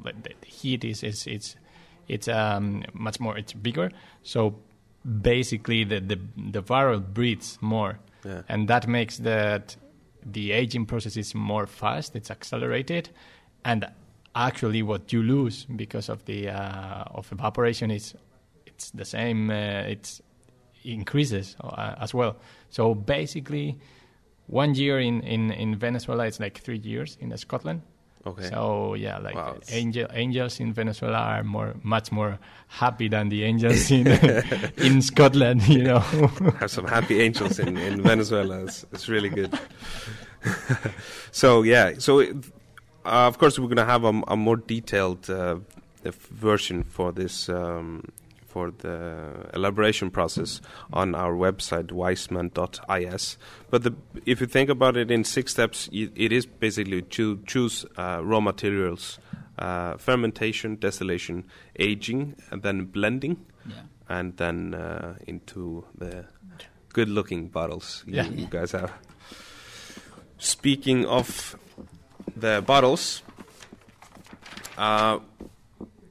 like 0.04 0.21
the 0.24 0.34
heat 0.45 0.84
is 0.84 1.04
is 1.04 1.26
it's 1.28 1.56
it's 2.08 2.28
um 2.28 2.84
much 2.93 3.19
more 3.19 3.38
it's 3.38 3.54
bigger. 3.54 3.91
So 4.24 4.56
basically 5.21 5.84
the 5.86 6.00
the 6.00 6.19
the 6.52 6.62
barrel 6.62 7.00
breathes 7.00 7.58
more, 7.62 8.00
Yeah. 8.25 8.41
and 8.49 8.67
that 8.67 8.88
makes 8.88 9.17
that 9.19 9.75
the 10.25 10.51
aging 10.51 10.88
process 10.88 11.17
is 11.17 11.35
more 11.35 11.67
fast. 11.67 12.15
It's 12.15 12.31
accelerated, 12.31 13.09
and 13.63 13.85
actually 14.33 14.81
what 14.81 15.13
you 15.13 15.21
lose 15.21 15.65
because 15.65 16.09
of 16.09 16.25
the 16.25 16.49
uh, 16.49 17.03
of 17.13 17.31
evaporation 17.31 17.91
is 17.91 18.15
it's 18.65 18.91
the 18.91 19.05
same. 19.05 19.49
Uh, 19.49 19.83
it's 19.88 20.21
increases 20.85 21.55
uh, 21.61 21.95
as 21.99 22.13
well. 22.13 22.38
So 22.69 22.95
basically, 22.95 23.77
one 24.47 24.75
year 24.75 24.99
in, 24.99 25.21
in, 25.21 25.51
in 25.51 25.75
Venezuela 25.75 26.25
is 26.25 26.39
like 26.39 26.59
three 26.59 26.77
years 26.77 27.17
in 27.19 27.35
Scotland. 27.38 27.81
Okay. 28.25 28.49
So 28.49 28.95
yeah, 28.95 29.19
like 29.19 29.35
Wow, 29.35 29.57
angel, 29.69 30.07
angels 30.11 30.59
in 30.59 30.73
Venezuela 30.73 31.17
are 31.17 31.43
more 31.43 31.75
much 31.83 32.11
more 32.11 32.39
happy 32.67 33.07
than 33.07 33.29
the 33.29 33.43
angels 33.43 33.91
in 33.91 34.07
in 34.77 35.01
Scotland. 35.01 35.67
You 35.67 35.83
know. 35.83 35.99
have 36.59 36.71
some 36.71 36.88
happy 36.88 37.21
angels 37.21 37.59
in, 37.59 37.77
in 37.77 38.01
Venezuela. 38.01 38.63
It's, 38.63 38.85
it's 38.91 39.07
really 39.07 39.29
good. 39.29 39.57
so 41.31 41.61
yeah, 41.61 41.93
so 41.99 42.19
it, 42.19 42.35
uh, 43.05 43.27
of 43.27 43.38
course 43.38 43.59
we're 43.59 43.67
gonna 43.67 43.85
have 43.85 44.03
a, 44.03 44.21
a 44.27 44.35
more 44.35 44.57
detailed 44.57 45.29
uh, 45.29 45.57
version 46.03 46.83
for 46.83 47.11
this 47.11 47.47
um, 47.49 48.03
for 48.56 48.72
the 48.78 49.50
elaboration 49.54 50.10
process 50.10 50.62
on 50.94 51.13
our 51.13 51.34
website 51.36 51.91
weissman.is. 51.91 53.38
But 53.70 53.84
the, 53.84 53.94
if 54.26 54.39
you 54.39 54.48
think 54.48 54.70
about 54.70 54.96
it 54.96 55.12
in 55.12 55.26
six 55.26 55.52
steps, 55.52 55.89
i 55.91 56.10
it 56.15 56.32
is 56.32 56.46
basically 56.46 57.02
to 57.18 57.26
choose 57.46 57.86
uh, 57.98 58.22
raw 58.24 58.39
materials, 58.39 59.20
uh, 59.60 59.98
fermentation, 59.98 60.78
distillation, 60.80 61.44
aging, 61.78 62.36
and 62.52 62.62
then 62.63 62.86
blending 62.86 63.36
Yeah. 63.68 63.84
and 64.18 64.38
then 64.38 64.74
uh, 64.74 65.15
into 65.28 65.84
the 65.98 66.24
good-looking 66.94 67.50
bottles 67.50 68.04
you, 68.08 68.15
Yeah. 68.15 68.30
you 68.41 68.48
guys 68.58 68.72
have. 68.72 68.91
Speaking 70.38 71.06
of 71.06 71.58
the 72.38 72.62
bottles, 72.65 73.22
uh, 74.78 75.20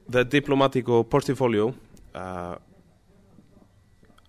the 0.09 0.23
Diplomatico 0.25 1.03
portfolio, 1.09 1.73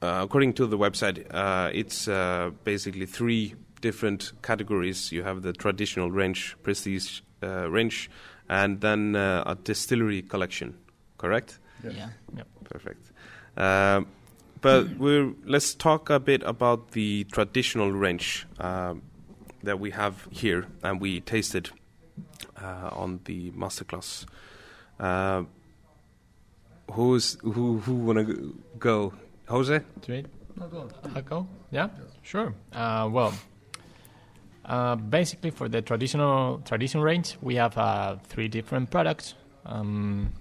according 0.02 0.52
to 0.54 0.66
the 0.66 0.78
website, 0.78 1.26
uh, 1.32 1.70
it's 1.72 2.08
uh, 2.08 2.50
basically 2.64 3.06
three 3.06 3.54
different 3.80 4.32
categories. 4.42 5.12
You 5.12 5.22
have 5.22 5.42
the 5.42 5.52
traditional 5.52 6.10
range, 6.10 6.56
prestige 6.62 7.20
uh, 7.42 7.70
range, 7.70 8.10
and 8.48 8.80
then 8.80 9.16
uh, 9.16 9.44
a 9.46 9.54
distillery 9.54 10.22
collection. 10.22 10.76
Correct? 11.18 11.58
Yeah. 12.36 12.44
Perfect. 12.64 13.12
Um, 13.56 14.08
but 14.60 14.96
we're, 14.98 15.32
let's 15.44 15.74
talk 15.74 16.10
a 16.10 16.18
bit 16.18 16.42
about 16.42 16.92
the 16.92 17.24
traditional 17.24 17.92
range 17.92 18.46
um, 18.58 19.02
that 19.62 19.78
we 19.78 19.90
have 19.90 20.26
here 20.30 20.66
and 20.82 21.00
we 21.00 21.20
tasted 21.20 21.70
uh, 22.60 22.88
on 22.92 23.20
the 23.24 23.50
masterclass. 23.52 24.26
Uh, 24.98 25.44
who's 26.92 27.36
who? 27.42 27.78
Who 27.78 27.94
wanna 27.94 28.24
go? 28.78 29.12
Jose? 29.48 29.80
Trade? 30.02 30.28
I'll 30.60 31.22
go. 31.22 31.46
Yeah, 31.70 31.88
sure. 32.22 32.54
Uh, 32.72 33.08
well, 33.12 33.34
uh, 34.64 34.96
basically 34.96 35.50
for 35.50 35.68
the 35.68 35.82
traditional 35.82 36.58
tradition 36.64 37.00
range, 37.00 37.36
we 37.42 37.56
have 37.56 37.76
uh, 37.76 38.16
three 38.24 38.48
different 38.48 38.90
products. 38.90 39.34
Um, 39.66 40.32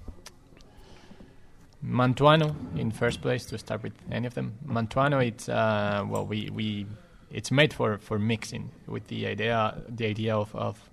Mantuano 1.83 2.55
in 2.77 2.89
first 2.91 3.21
place 3.21 3.45
to 3.47 3.57
start 3.57 3.83
with 3.83 3.93
any 4.11 4.25
of 4.25 4.33
them. 4.33 4.53
Mantuano, 4.65 5.23
it's 5.25 5.47
uh, 5.49 6.03
well, 6.07 6.25
we, 6.25 6.49
we 6.51 6.87
it's 7.31 7.51
made 7.51 7.73
for, 7.73 7.97
for 7.99 8.17
mixing 8.17 8.71
with 8.87 9.07
the 9.07 9.27
idea 9.27 9.75
the 9.89 10.05
idea 10.07 10.35
of, 10.35 10.55
of 10.55 10.89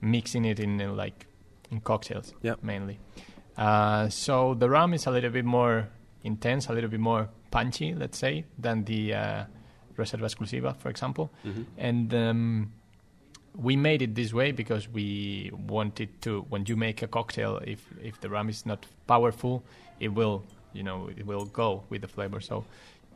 mixing 0.00 0.44
it 0.44 0.60
in 0.60 0.96
like 0.96 1.26
in 1.70 1.80
cocktails 1.80 2.34
Yeah. 2.42 2.54
mainly. 2.62 2.98
Uh, 3.58 4.08
so 4.08 4.54
the 4.54 4.68
rum 4.70 4.94
is 4.94 5.06
a 5.06 5.10
little 5.10 5.30
bit 5.30 5.44
more 5.44 5.88
intense, 6.22 6.68
a 6.68 6.72
little 6.72 6.90
bit 6.90 7.00
more 7.00 7.28
punchy, 7.50 7.94
let's 7.94 8.16
say, 8.18 8.44
than 8.58 8.84
the 8.84 9.14
uh, 9.14 9.44
Reserva 9.96 10.22
Exclusiva, 10.22 10.76
for 10.76 10.88
example. 10.90 11.30
And 11.76 12.14
um, 12.14 12.72
we 13.56 13.74
made 13.76 14.00
it 14.02 14.14
this 14.14 14.32
way 14.32 14.52
because 14.52 14.88
we 14.88 15.50
wanted 15.52 16.22
to. 16.22 16.42
When 16.48 16.64
you 16.66 16.76
make 16.76 17.02
a 17.02 17.08
cocktail, 17.08 17.60
if 17.64 17.84
if 18.02 18.20
the 18.20 18.28
rum 18.28 18.48
is 18.48 18.64
not 18.64 18.86
powerful, 19.06 19.64
it 19.98 20.08
will 20.08 20.44
you 20.72 20.84
know 20.84 21.08
it 21.16 21.26
will 21.26 21.46
go 21.46 21.82
with 21.90 22.02
the 22.02 22.08
flavor. 22.08 22.40
So 22.40 22.64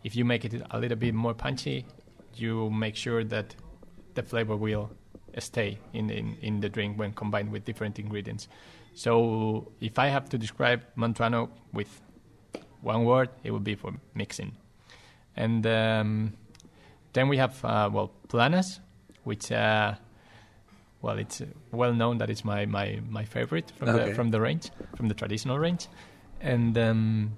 if 0.02 0.16
you 0.16 0.24
make 0.24 0.44
it 0.44 0.60
a 0.72 0.78
little 0.78 0.96
bit 0.98 1.14
more 1.14 1.34
punchy, 1.34 1.86
you 2.34 2.70
make 2.70 2.96
sure 2.96 3.22
that 3.24 3.54
the 4.14 4.22
flavor 4.22 4.56
will 4.56 4.90
stay 5.38 5.78
in, 5.92 6.10
in, 6.10 6.36
in 6.42 6.60
the 6.60 6.68
drink 6.68 6.98
when 6.98 7.12
combined 7.12 7.50
with 7.50 7.64
different 7.64 7.98
ingredients. 7.98 8.48
So 8.94 9.72
if 9.80 9.98
I 9.98 10.08
have 10.08 10.28
to 10.30 10.38
describe 10.38 10.82
Mantuano 10.96 11.48
with 11.72 12.00
one 12.82 13.04
word, 13.04 13.30
it 13.42 13.50
would 13.50 13.64
be 13.64 13.74
for 13.74 13.92
mixing. 14.14 14.52
And 15.36 15.66
um, 15.66 16.32
then 17.12 17.28
we 17.28 17.38
have 17.38 17.64
uh, 17.64 17.88
well 17.92 18.10
Planas, 18.28 18.80
which 19.24 19.50
uh, 19.50 19.94
well 21.00 21.18
it's 21.18 21.40
well 21.70 21.94
known 21.94 22.18
that 22.18 22.28
it's 22.30 22.44
my, 22.44 22.66
my, 22.66 23.00
my 23.08 23.24
favorite 23.24 23.72
from 23.76 23.88
Okay. 23.90 24.08
the 24.10 24.14
from 24.14 24.30
the 24.30 24.40
range 24.40 24.70
from 24.96 25.08
the 25.08 25.14
traditional 25.14 25.58
range, 25.58 25.88
and 26.40 26.76
um, 26.76 27.32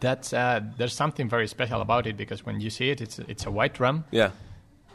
that's 0.00 0.32
uh, 0.32 0.60
there's 0.78 0.94
something 0.94 1.28
very 1.28 1.48
special 1.48 1.80
about 1.80 2.06
it 2.06 2.16
because 2.16 2.46
when 2.46 2.60
you 2.60 2.70
see 2.70 2.90
it, 2.90 3.00
it's 3.00 3.18
it's 3.18 3.46
a 3.46 3.50
white 3.50 3.80
rum. 3.80 4.04
Yeah. 4.12 4.30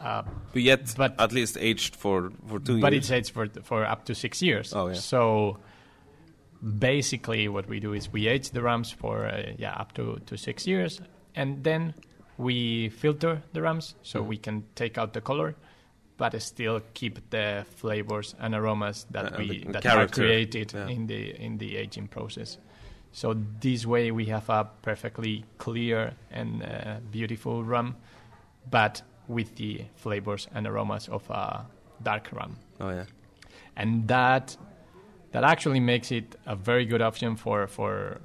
Uh, 0.04 0.24
But 0.54 0.62
yet, 0.64 0.94
But- 0.98 1.16
at 1.20 1.32
least 1.32 1.58
aged 1.60 1.96
for, 1.96 2.32
for 2.48 2.60
two 2.60 2.60
but 2.60 2.68
years. 2.70 2.82
But 2.82 2.94
it's 2.94 3.12
aged 3.12 3.32
for 3.34 3.48
for 3.64 3.86
up 3.86 4.06
to 4.06 4.16
six 4.16 4.42
years. 4.42 4.74
Oh, 4.74 4.88
yeah. 4.88 4.94
So 4.96 5.58
basically, 6.62 7.48
what 7.48 7.68
we 7.68 7.80
do 7.80 7.94
is 7.94 8.12
we 8.14 8.28
age 8.28 8.52
the 8.52 8.62
rums 8.62 8.92
for 8.92 9.26
uh, 9.26 9.54
yeah 9.58 9.74
up 9.82 9.94
to, 9.94 10.20
to 10.26 10.38
six 10.38 10.68
years, 10.68 11.02
and 11.36 11.64
then 11.64 11.94
we 12.38 12.90
filter 12.90 13.42
the 13.54 13.62
rums 13.62 13.96
so 14.02 14.20
Mm-hmm. 14.20 14.30
we 14.30 14.38
can 14.38 14.64
take 14.76 14.98
out 14.98 15.14
the 15.14 15.22
color, 15.22 15.56
but 16.18 16.40
still 16.42 16.82
keep 16.94 17.30
the 17.30 17.66
flavors 17.76 18.36
and 18.40 18.54
aromas 18.56 19.06
that 19.12 19.34
Uh, 19.34 19.38
we 19.40 19.64
that 19.72 19.86
are 19.86 20.08
created 20.08 20.74
yeah. 20.74 20.88
in 20.88 21.08
the 21.08 21.36
in 21.46 21.58
the 21.58 21.78
aging 21.78 22.08
process. 22.08 22.58
So 23.14 23.36
this 23.60 23.86
way 23.86 24.12
we 24.12 24.26
have 24.26 24.50
a 24.50 24.64
perfectly 24.82 25.44
clear 25.58 26.14
and 26.32 26.64
uh, 26.64 27.00
beautiful 27.12 27.64
rum, 27.64 27.96
but 28.70 29.04
with 29.32 29.56
the 29.56 29.86
flavors 29.96 30.48
and 30.54 30.68
aromas 30.68 31.08
of 31.10 31.30
a 31.30 31.66
dark 32.04 32.30
rum 32.34 32.58
oh, 32.80 32.90
yeah. 32.90 33.06
and 33.76 34.08
that 34.08 34.58
that 35.32 35.44
actually 35.44 35.80
makes 35.80 36.12
it 36.12 36.36
a 36.46 36.56
very 36.56 36.86
good 36.86 37.02
option 37.02 37.36
for 37.36 37.68
for 37.68 38.20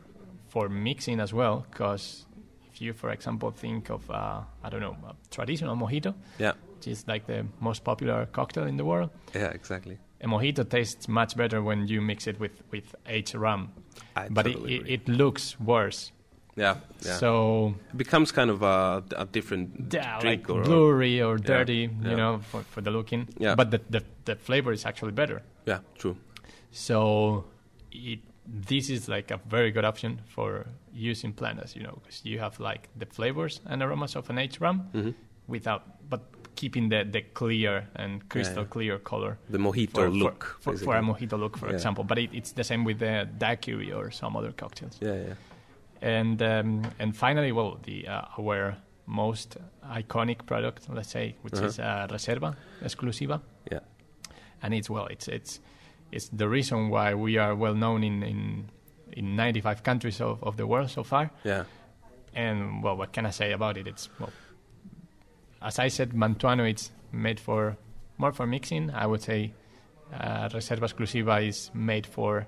for 0.48 0.68
mixing 0.68 1.20
as 1.20 1.32
well 1.32 1.64
because 1.70 2.26
if 2.72 2.80
you 2.82 2.92
for 2.92 3.10
example 3.10 3.50
think 3.50 3.90
of 3.90 4.10
uh, 4.10 4.40
i 4.64 4.68
don't 4.70 4.80
know 4.80 4.96
a 5.08 5.14
traditional 5.30 5.76
mojito 5.76 6.14
Yeah. 6.38 6.52
which 6.74 6.88
is 6.88 7.04
like 7.06 7.26
the 7.26 7.46
most 7.60 7.84
popular 7.84 8.26
cocktail 8.32 8.64
in 8.66 8.76
the 8.76 8.84
world 8.84 9.10
Yeah, 9.34 9.50
exactly. 9.54 9.98
a 10.20 10.26
mojito 10.26 10.64
tastes 10.68 11.08
much 11.08 11.36
better 11.36 11.62
when 11.62 11.86
you 11.88 12.00
mix 12.00 12.26
it 12.26 12.40
with 12.40 12.62
with 12.72 12.94
aged 13.06 13.34
rum 13.34 13.68
I 14.16 14.28
but 14.30 14.46
totally 14.46 14.74
it, 14.76 14.86
it 14.88 15.08
looks 15.08 15.56
worse 15.60 16.12
yeah, 16.56 16.76
yeah. 17.04 17.16
so 17.16 17.74
it 17.92 17.96
becomes 17.96 18.32
kind 18.32 18.50
of 18.50 18.62
a, 18.62 19.02
a 19.16 19.24
different 19.26 19.92
yeah, 19.92 20.18
drink 20.20 20.48
like 20.48 20.56
or 20.56 20.62
blurry 20.62 21.20
or 21.22 21.36
dirty 21.36 21.90
yeah. 22.02 22.10
you 22.10 22.16
know 22.16 22.38
for, 22.50 22.62
for 22.62 22.80
the 22.80 22.90
looking 22.90 23.28
Yeah. 23.38 23.54
but 23.54 23.70
the, 23.70 23.80
the, 23.90 24.02
the 24.24 24.36
flavor 24.36 24.72
is 24.72 24.84
actually 24.86 25.12
better 25.12 25.42
yeah, 25.66 25.80
true. 25.98 26.16
So 26.70 27.44
it, 27.90 28.20
this 28.46 28.90
is 28.90 29.08
like 29.08 29.30
a 29.30 29.40
very 29.48 29.70
good 29.70 29.84
option 29.84 30.20
for 30.26 30.66
using 30.92 31.32
planas, 31.32 31.74
you 31.74 31.82
know, 31.82 31.98
because 32.02 32.20
you 32.24 32.38
have 32.38 32.60
like 32.60 32.88
the 32.96 33.06
flavors 33.06 33.60
and 33.66 33.82
aromas 33.82 34.14
of 34.16 34.30
an 34.30 34.38
aged 34.38 34.60
rum, 34.60 34.88
Mm-hmm. 34.94 35.10
without, 35.48 35.82
but 36.08 36.20
keeping 36.54 36.88
the, 36.88 37.04
the 37.10 37.22
clear 37.22 37.88
and 37.96 38.28
crystal 38.28 38.64
clear 38.64 38.98
color. 38.98 39.38
The 39.50 39.58
mojito 39.58 39.90
for, 39.92 40.10
look, 40.10 40.56
For, 40.60 40.76
for, 40.76 40.84
for 40.84 40.96
a 40.96 41.00
mojito 41.02 41.38
look, 41.38 41.56
for 41.58 41.68
example. 41.68 42.04
But 42.04 42.18
it, 42.18 42.30
it's 42.32 42.52
the 42.52 42.64
same 42.64 42.84
with 42.84 42.98
the 43.00 43.28
daiquiri 43.38 43.92
or 43.92 44.10
some 44.10 44.36
other 44.36 44.52
cocktails. 44.52 44.98
Yeah, 45.00 45.14
yeah. 45.14 45.34
And 46.02 46.40
um, 46.42 46.82
and 46.98 47.16
finally, 47.16 47.52
well, 47.52 47.78
the 47.82 48.06
uh, 48.08 48.22
our 48.38 48.76
most 49.06 49.56
iconic 49.84 50.46
product, 50.46 50.88
let's 50.90 51.10
say, 51.10 51.36
which 51.42 51.54
Uh-huh. 51.54 51.66
is 51.66 51.78
uh, 51.78 52.06
Reserva 52.10 52.56
Exclusiva, 52.82 53.40
Yeah. 53.70 53.80
and 54.62 54.74
it's 54.74 54.90
well, 54.90 55.06
it's 55.06 55.28
it's 55.28 55.60
it's 56.12 56.28
the 56.28 56.48
reason 56.48 56.90
why 56.90 57.14
we 57.14 57.38
are 57.38 57.54
well 57.54 57.74
known 57.74 58.04
in 58.04 58.22
in, 58.22 58.68
in 59.12 59.36
95 59.36 59.82
countries 59.82 60.20
of, 60.20 60.42
of 60.42 60.56
the 60.56 60.66
world 60.66 60.90
so 60.90 61.02
far. 61.04 61.30
Yeah. 61.44 61.64
And 62.34 62.82
well, 62.82 62.96
what 62.96 63.12
can 63.12 63.26
I 63.26 63.30
say 63.30 63.52
about 63.52 63.76
it? 63.78 63.86
It's 63.86 64.08
well, 64.20 64.32
as 65.62 65.78
I 65.78 65.88
said, 65.88 66.10
Mantuano. 66.12 66.68
It's 66.68 66.90
made 67.12 67.40
for 67.40 67.76
more 68.18 68.32
for 68.32 68.46
mixing. 68.46 68.90
I 68.90 69.06
would 69.06 69.22
say 69.22 69.52
uh, 70.12 70.48
Reserva 70.50 70.82
Exclusiva 70.88 71.46
is 71.46 71.70
made 71.74 72.06
for 72.06 72.46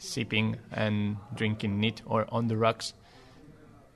sipping 0.00 0.56
and 0.72 1.16
drinking 1.34 1.78
neat 1.78 2.02
or 2.06 2.26
on 2.32 2.48
the 2.48 2.56
rocks. 2.56 2.94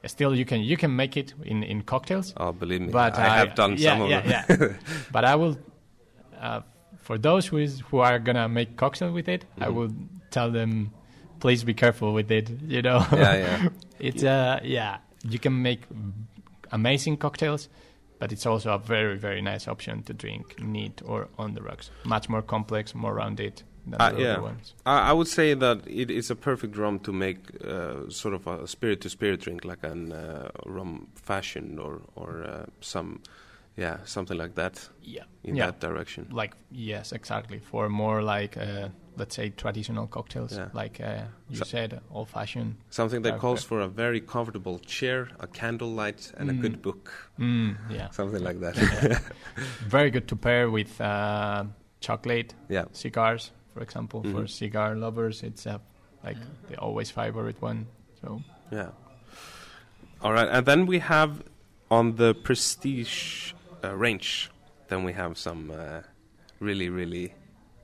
Still, 0.07 0.35
you 0.35 0.45
can 0.45 0.61
you 0.61 0.77
can 0.77 0.95
make 0.95 1.17
it 1.17 1.33
in, 1.45 1.63
in 1.63 1.83
cocktails. 1.83 2.35
Oh, 2.37 2.53
believe 2.53 2.83
me, 2.83 2.89
But 2.93 3.19
I, 3.19 3.39
have 3.39 3.55
done 3.55 3.77
yeah, 3.79 3.91
some 3.93 4.03
of 4.03 4.11
yeah, 4.11 4.21
them. 4.47 4.59
yeah. 4.61 4.77
but 5.13 5.25
I 5.25 5.35
will, 5.35 5.57
uh, 6.39 6.61
for 7.01 7.17
those 7.17 7.47
who 7.47 7.57
is 7.57 7.81
who 7.91 7.99
are 8.01 8.19
gonna 8.19 8.47
make 8.49 8.77
cocktail 8.77 9.13
with 9.13 9.29
it, 9.29 9.47
I 9.59 9.67
Mhm. 9.69 9.75
will 9.75 9.93
tell 10.31 10.51
them, 10.51 10.91
please 11.41 11.65
be 11.65 11.73
careful 11.73 12.13
with 12.13 12.31
it. 12.31 12.51
You 12.69 12.83
know. 12.83 12.99
Yeah, 13.13 13.37
yeah. 13.37 13.69
it's 13.99 14.23
uh 14.23 14.61
yeah, 14.63 14.99
you 15.27 15.39
can 15.39 15.63
make 15.63 15.81
amazing 16.71 17.17
cocktails, 17.17 17.71
but 18.19 18.31
it's 18.31 18.45
also 18.45 18.75
a 18.75 18.79
very 18.79 19.17
very 19.17 19.41
nice 19.41 19.67
option 19.67 20.03
to 20.03 20.13
drink 20.13 20.61
neat 20.61 21.01
or 21.07 21.29
on 21.39 21.55
the 21.55 21.63
rocks. 21.63 21.91
Much 22.05 22.29
more 22.29 22.43
complex, 22.43 22.95
more 22.95 23.15
rounded 23.15 23.63
Uh, 23.93 24.13
yeah. 24.17 24.41
I, 24.87 25.11
I 25.11 25.13
would 25.13 25.29
say 25.29 25.55
that 25.55 25.83
it 25.87 26.11
is 26.11 26.31
a 26.31 26.35
perfect 26.37 26.77
rum 26.77 26.99
to 27.01 27.13
make 27.13 27.39
uh, 27.65 28.09
sort 28.09 28.35
of 28.35 28.47
a 28.47 28.67
spirit-to-spirit 28.67 29.41
drink, 29.41 29.65
like 29.65 29.83
an 29.85 30.13
uh, 30.13 30.49
rum 30.67 31.09
fashion 31.15 31.79
or 31.79 32.01
or 32.15 32.45
uh, 32.45 32.67
some, 32.81 33.21
yeah, 33.77 33.99
something 34.05 34.39
like 34.39 34.55
that. 34.55 34.89
Yeah. 35.03 35.25
in 35.43 35.57
Yeah. 35.57 35.67
that 35.67 35.81
direction. 35.81 36.27
Like 36.33 36.55
yes, 36.71 37.13
exactly. 37.13 37.59
For 37.59 37.89
more 37.89 38.23
like 38.23 38.57
uh, 38.57 38.89
let's 39.19 39.35
say 39.37 39.51
traditional 39.51 40.07
cocktails, 40.07 40.53
Yeah. 40.57 40.69
like 40.73 41.01
uh, 41.01 41.25
you 41.51 41.57
So- 41.59 41.65
said, 41.65 42.01
old 42.11 42.29
fashioned. 42.29 42.75
Something 42.91 43.23
that 43.23 43.39
calls 43.39 43.63
for 43.65 43.81
a 43.81 43.87
very 43.89 44.21
comfortable 44.21 44.79
chair, 44.79 45.29
a 45.41 45.47
candlelight, 45.47 46.33
and 46.39 46.51
a 46.51 46.53
Mm. 46.53 46.61
good 46.63 46.83
book. 46.83 47.13
Mm, 47.39 47.77
yeah. 47.91 48.11
Something 48.11 48.43
like 48.43 48.61
that. 48.61 48.77
Very 49.89 50.11
good 50.11 50.27
to 50.29 50.37
pair 50.37 50.71
with 50.71 51.01
uh, 51.01 51.65
chocolate, 52.01 52.55
Yeah. 52.69 52.85
cigars, 52.93 53.53
for 53.75 53.83
example. 53.83 54.23
For 54.23 54.45
Mhm. 54.45 54.49
cigar 54.49 54.95
lovers, 54.95 55.43
it's 55.43 55.67
uh, 55.67 55.79
like 56.23 56.39
the 56.69 56.79
always 56.79 57.11
favorite 57.11 57.61
one. 57.61 57.87
So 58.23 58.41
Yeah. 58.71 58.91
All 60.23 60.33
right, 60.33 60.49
and 60.49 60.65
then 60.65 60.87
we 60.87 61.01
have 61.01 61.43
on 61.91 62.17
the 62.17 62.35
prestige 62.35 63.53
uh, 63.85 63.95
range, 63.95 64.51
then 64.89 65.05
we 65.05 65.13
have 65.13 65.37
some 65.37 65.71
uh, 65.71 66.01
really, 66.61 66.89
really 66.89 67.35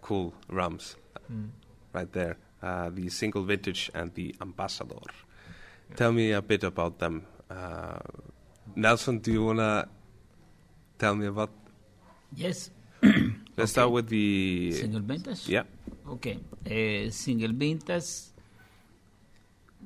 cool 0.00 0.32
rums 0.48 0.96
mm. 1.30 1.50
right 1.92 2.10
there. 2.12 2.38
Uh, 2.62 2.88
the 2.90 3.10
single 3.10 3.42
vintage 3.42 3.90
and 3.94 4.14
the 4.14 4.34
ambassador. 4.40 4.96
Tell 5.96 6.12
me 6.12 6.32
a 6.32 6.40
bit 6.40 6.64
about 6.64 6.98
them. 6.98 7.26
Uh, 7.50 7.98
Nelson, 8.74 9.18
do 9.18 9.32
you 9.32 9.44
wanna 9.44 9.88
tell 10.98 11.14
me 11.14 11.26
about? 11.26 11.50
Yes. 12.34 12.70
Let's 13.56 13.72
start 13.72 13.90
with 13.90 14.08
the 14.08 14.72
Single 14.72 15.00
vintage? 15.00 15.48
Yeah. 15.48 15.64
Okay. 16.10 16.38
Uh, 16.66 17.10
single 17.10 17.52
vintage, 17.52 18.30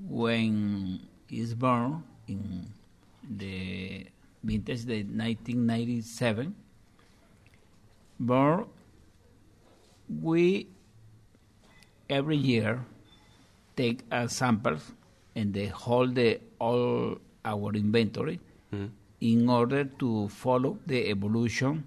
when 0.08 1.00
it's 1.28 1.54
born 1.54 2.02
in 2.28 2.66
the 3.36 4.06
vintage 4.42 4.84
the 4.84 5.02
1997, 5.04 6.54
born, 8.18 8.66
we 10.22 10.66
every 12.08 12.36
year 12.36 12.84
take 13.76 14.00
a 14.10 14.28
sample 14.28 14.78
and 15.34 15.52
they 15.52 15.66
hold 15.66 16.14
the, 16.14 16.40
all 16.58 17.18
our 17.44 17.72
inventory 17.74 18.38
Mhm. 18.72 18.90
in 19.20 19.48
order 19.48 19.84
to 19.84 20.28
follow 20.28 20.78
the 20.86 21.08
evolution 21.10 21.84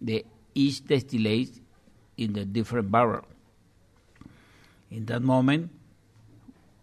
the 0.00 0.24
each 0.54 0.84
distillate 0.86 1.60
in 2.16 2.32
the 2.32 2.44
different 2.44 2.90
barrel. 2.90 3.24
In 4.94 5.06
that 5.06 5.22
moment, 5.22 5.70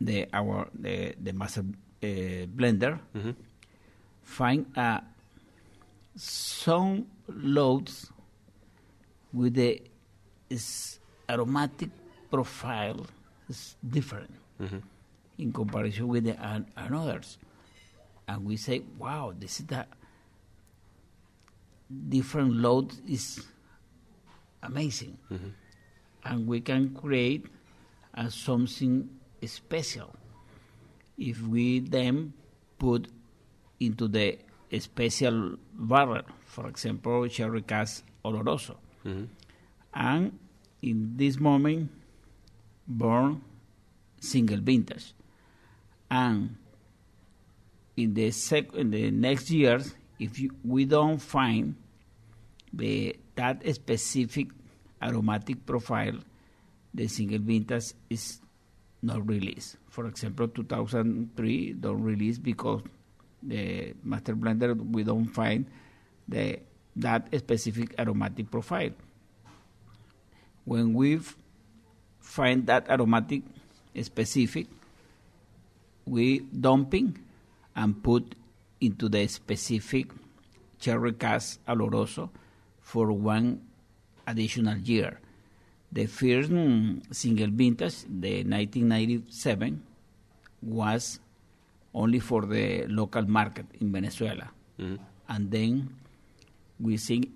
the 0.01 0.27
our 0.33 0.67
the, 0.75 1.15
the 1.15 1.31
master 1.31 1.63
uh, 2.03 2.43
blender 2.51 2.99
Mhm. 3.15 3.35
find 4.23 4.65
uh, 4.75 4.99
some 6.15 7.07
loads 7.31 8.11
with 9.31 9.53
the 9.55 9.79
is 10.49 10.99
aromatic 11.29 11.89
profile 12.29 13.07
is 13.47 13.75
different 13.79 14.31
Mhm. 14.59 14.81
in 15.39 15.53
comparison 15.53 16.07
with 16.11 16.25
the 16.27 16.35
an, 16.35 16.65
others. 16.75 17.37
And 18.27 18.43
we 18.45 18.57
say, 18.57 18.83
wow, 18.99 19.31
this 19.37 19.59
is 19.61 19.67
the 19.67 19.87
different 21.89 22.55
load 22.59 22.91
is 23.07 23.39
amazing. 24.63 25.17
Mhm. 25.31 25.51
And 26.23 26.47
we 26.47 26.59
can 26.61 26.93
create 26.93 27.47
uh, 28.15 28.29
something 28.29 29.09
special 29.45 30.13
if 31.17 31.41
we 31.41 31.79
then 31.79 32.33
put 32.77 33.07
into 33.79 34.07
the 34.07 34.37
special 34.79 35.55
barrel, 35.73 36.21
for 36.45 36.67
example, 36.67 37.27
sherry 37.27 37.61
cask 37.61 38.03
oloroso. 38.23 38.75
Mhm. 39.05 39.27
And 39.93 40.39
in 40.81 41.17
this 41.17 41.39
moment, 41.39 41.89
born 42.87 43.41
single 44.19 44.59
vintage. 44.61 45.13
And 46.09 46.55
in 47.97 48.13
the 48.13 48.31
sec- 48.31 48.73
in 48.73 48.91
the 48.91 49.11
next 49.11 49.49
years, 49.49 49.93
if 50.19 50.39
you, 50.39 50.51
we 50.63 50.85
don't 50.85 51.19
find 51.19 51.75
the 52.73 53.15
that 53.35 53.63
specific 53.75 54.47
aromatic 55.01 55.65
profile, 55.65 56.19
the 56.93 57.07
single 57.07 57.39
vintage 57.39 57.93
is 58.09 58.39
not 59.01 59.27
released. 59.27 59.77
For 59.89 60.05
example, 60.07 60.47
2003 60.47 61.73
don't 61.73 62.03
release 62.03 62.37
because 62.37 62.81
the 63.41 63.93
master 64.03 64.35
blender 64.35 64.77
we 64.91 65.03
don't 65.03 65.25
find 65.25 65.65
the 66.27 66.59
that 66.95 67.33
specific 67.35 67.95
aromatic 67.97 68.51
profile. 68.51 68.91
When 70.65 70.93
we 70.93 71.19
find 72.19 72.67
that 72.67 72.89
aromatic 72.89 73.43
specific, 74.01 74.67
we 76.05 76.39
dumping 76.39 77.17
and 77.75 78.03
put 78.03 78.35
into 78.79 79.09
the 79.09 79.27
specific 79.27 80.11
sherry 80.79 81.13
cask 81.13 81.59
oloroso 81.65 82.29
for 82.81 83.11
one 83.11 83.61
additional 84.27 84.77
year. 84.77 85.20
The 85.91 86.05
first 86.05 86.49
mm, 86.49 87.01
single 87.13 87.49
vintage, 87.49 88.03
the 88.07 88.43
1997, 88.43 89.81
was 90.61 91.19
only 91.93 92.19
for 92.19 92.45
the 92.45 92.85
local 92.87 93.23
market 93.27 93.65
in 93.81 93.91
Venezuela, 93.91 94.49
Mhm. 94.79 94.99
and 95.27 95.51
then 95.51 95.89
we 96.79 96.95
see 96.97 97.29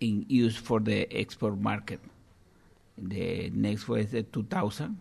in 0.00 0.24
use 0.28 0.56
for 0.56 0.78
the 0.80 1.08
export 1.10 1.58
market. 1.58 2.00
The 2.98 3.50
next 3.50 3.88
was 3.88 4.10
the 4.12 4.22
2000, 4.22 4.96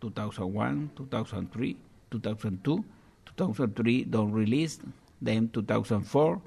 2001, 0.00 0.90
2003, 0.96 1.76
2002, 2.10 2.84
2003 3.24 4.04
don't 4.04 4.32
release, 4.32 4.78
then 5.22 5.48
2004, 5.48 6.40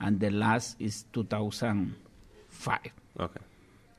and 0.00 0.20
the 0.20 0.30
last 0.30 0.76
is 0.80 1.04
2005 1.12 2.92
Okay. 3.18 3.40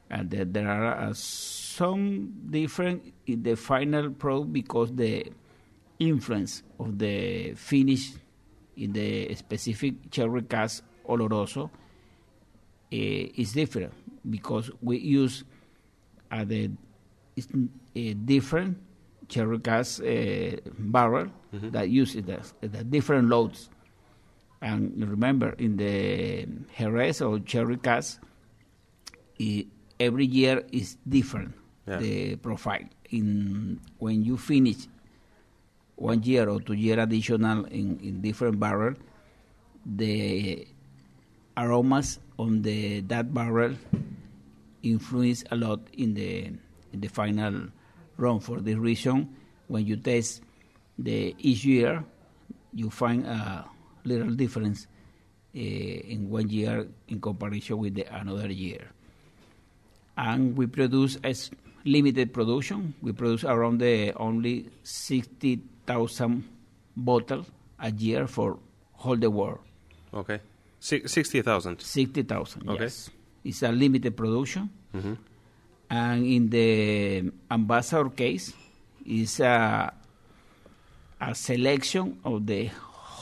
And 0.10 0.30
there, 0.32 0.46
there 0.46 0.68
are 0.70 1.10
uh, 1.10 1.14
some 1.14 2.34
different 2.50 3.14
in 3.28 3.44
the 3.44 3.56
final 3.56 4.10
product 4.12 4.54
because 4.54 4.94
the 4.96 5.32
influence 6.00 6.64
of 6.80 6.98
the 6.98 7.54
finish 7.54 8.14
in 8.78 8.94
the 8.94 9.34
specific 9.36 9.94
sherry 10.12 10.42
cask 10.44 10.84
oloroso 11.08 11.66
uh, 11.66 11.70
is 12.92 13.54
different 13.54 13.94
because 14.30 14.72
we 14.82 14.98
use 14.98 15.44
uh, 16.32 16.44
the 16.44 16.72
it's, 17.36 17.48
uh, 17.54 18.14
different 18.26 18.78
sherry 19.30 19.60
cask 19.60 20.02
uh, 20.02 20.58
barrel 20.80 21.28
Mhm. 21.54 21.72
that 21.72 21.90
uses 21.90 22.24
the, 22.26 22.68
the 22.68 22.84
different 22.84 23.28
loads 23.28 23.70
And 24.62 24.92
remember, 25.08 25.56
in 25.58 25.78
the 25.78 26.46
Jerez 26.78 27.22
or 27.22 27.40
sherry 27.46 27.78
cask, 27.78 28.20
i 29.40 29.66
every 30.00 30.26
year 30.26 30.64
is 30.72 30.98
different. 31.08 31.54
Yeah. 31.88 31.98
The 31.98 32.36
profile 32.38 32.88
in 33.10 33.80
when 33.98 34.24
you 34.24 34.38
finish 34.38 34.88
one 35.96 36.24
year 36.24 36.48
or 36.48 36.62
two 36.62 36.74
year 36.74 37.00
additional 37.00 37.66
in, 37.66 38.00
in 38.00 38.22
different 38.22 38.60
barrel, 38.60 38.96
the 39.86 40.66
aromas 41.58 42.20
on 42.38 42.62
the 42.62 43.02
that 43.02 43.34
barrel 43.34 43.76
influence 44.84 45.44
a 45.52 45.56
lot 45.56 45.82
in 45.94 46.14
the 46.14 46.48
in 46.94 47.00
the 47.02 47.10
final 47.10 47.68
run. 48.18 48.40
For 48.40 48.62
this 48.62 48.78
reason, 48.78 49.36
when 49.68 49.86
you 49.86 49.98
taste 49.98 50.42
the 50.98 51.36
each 51.40 51.66
year, 51.66 52.04
you 52.74 52.90
find 52.90 53.26
a 53.26 53.66
little 54.06 54.32
difference 54.36 54.88
uh, 55.56 55.60
in 55.60 56.30
one 56.30 56.50
year 56.50 56.88
in 57.08 57.20
comparison 57.20 57.78
with 57.80 57.96
the 57.96 58.06
another 58.14 58.52
year. 58.52 58.92
And 60.20 60.58
we 60.60 60.68
produce 60.68 61.16
as 61.24 61.50
limited 61.88 62.34
production. 62.36 62.94
We 63.02 63.14
produce 63.16 63.46
around 63.48 63.80
the 63.80 64.12
only 64.20 64.68
sixty 64.84 65.62
thousand 65.88 66.44
bottles 66.96 67.48
a 67.80 67.90
year 67.92 68.28
for 68.28 68.60
all 69.04 69.16
the 69.16 69.30
world. 69.32 69.60
Okay. 70.14 70.40
60,000. 70.82 71.80
Sixty 71.82 72.24
thousand. 72.24 72.68
Okay. 72.70 72.84
Yes, 72.84 73.10
it's 73.48 73.64
a 73.64 73.72
limited 73.72 74.16
production. 74.16 74.70
hmm 74.92 75.14
and 75.92 76.22
in 76.26 76.50
the 76.54 77.32
ambassador 77.50 78.10
case 78.14 78.54
it's 79.06 79.40
a, 79.40 79.92
a 81.20 81.34
selection 81.34 82.20
of 82.24 82.46
the 82.46 82.70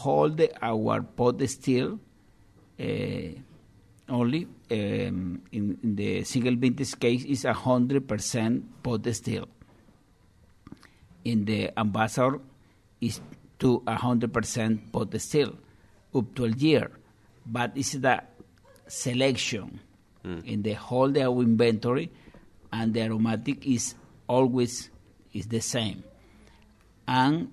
whole 0.04 0.28
the 0.30 0.52
our 0.62 1.02
pot 1.02 1.40
still 1.48 1.98
uh, 2.80 2.84
only 4.10 4.48
um, 4.72 5.41
in, 5.52 5.78
in 5.84 5.96
the 5.96 6.24
single 6.24 6.56
vintage 6.56 6.98
case 7.00 7.24
is 7.26 7.46
a 7.46 7.54
hundred 7.54 8.08
percent 8.08 8.84
pot 8.84 9.06
still 9.13 9.48
in 11.24 11.46
the 11.46 11.78
ambassador 11.78 12.39
is 13.02 13.20
to 13.60 13.84
a 13.88 13.96
hundred 13.96 14.34
percent 14.34 14.91
pot 14.91 15.13
still 15.20 15.54
up 16.15 16.36
to 16.36 16.46
a 16.46 16.50
year 16.50 16.91
but 17.46 17.72
it's 17.76 17.93
the 17.93 18.22
selection. 18.88 19.80
In 20.24 20.62
the 20.62 20.74
whole 20.74 21.10
the 21.10 21.24
our 21.24 21.41
inventory 21.41 22.12
and 22.74 22.93
the 22.93 23.02
aromatic 23.02 23.65
is 23.65 23.96
always 24.28 24.89
is 25.34 25.48
the 25.48 25.62
same. 25.62 26.04
And 27.08 27.52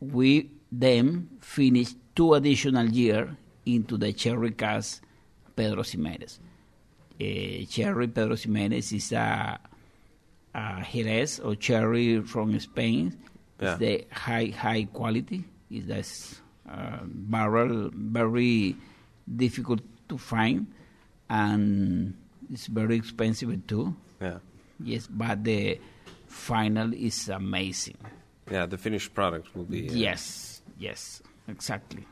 we 0.00 0.50
then 0.70 1.30
finish 1.40 1.94
two 2.14 2.34
additional 2.34 2.88
year 2.90 3.36
into 3.64 3.96
the 3.96 4.16
sherry 4.16 4.50
cask 4.50 5.02
Pedro 5.56 5.82
Ximénez. 5.82 6.38
Uh, 7.20 7.64
sherry 7.68 8.08
Pedro 8.08 8.34
Ximénez 8.34 8.92
is 8.92 9.12
a, 9.12 9.58
a 10.54 10.82
Jerez 10.90 11.40
or 11.40 11.56
sherry 11.58 12.20
from 12.22 12.58
Spain. 12.60 13.16
Yeah. 13.60 13.70
It's 13.72 13.78
the 13.78 14.04
high 14.10 14.46
high 14.56 14.84
quality. 14.92 15.44
It's 15.70 15.86
this 15.86 16.40
uh, 16.68 16.98
barrel 17.04 17.90
very 17.94 18.74
difficult 19.36 19.80
to 20.08 20.18
find, 20.18 20.66
and 21.30 22.14
it's 22.50 22.66
very 22.66 22.96
expensive 22.96 23.54
too. 23.66 23.94
Yeah. 24.20 24.38
Yes, 24.82 25.06
but 25.06 25.44
the 25.44 25.78
final 26.26 26.92
is 26.92 27.28
amazing. 27.28 27.96
Yeah, 28.50 28.66
the 28.66 28.76
finished 28.78 29.14
product 29.14 29.54
will 29.54 29.64
be. 29.64 29.88
uh, 29.88 29.92
Yes, 29.92 30.60
yes, 30.78 31.22
exactly. 31.46 32.04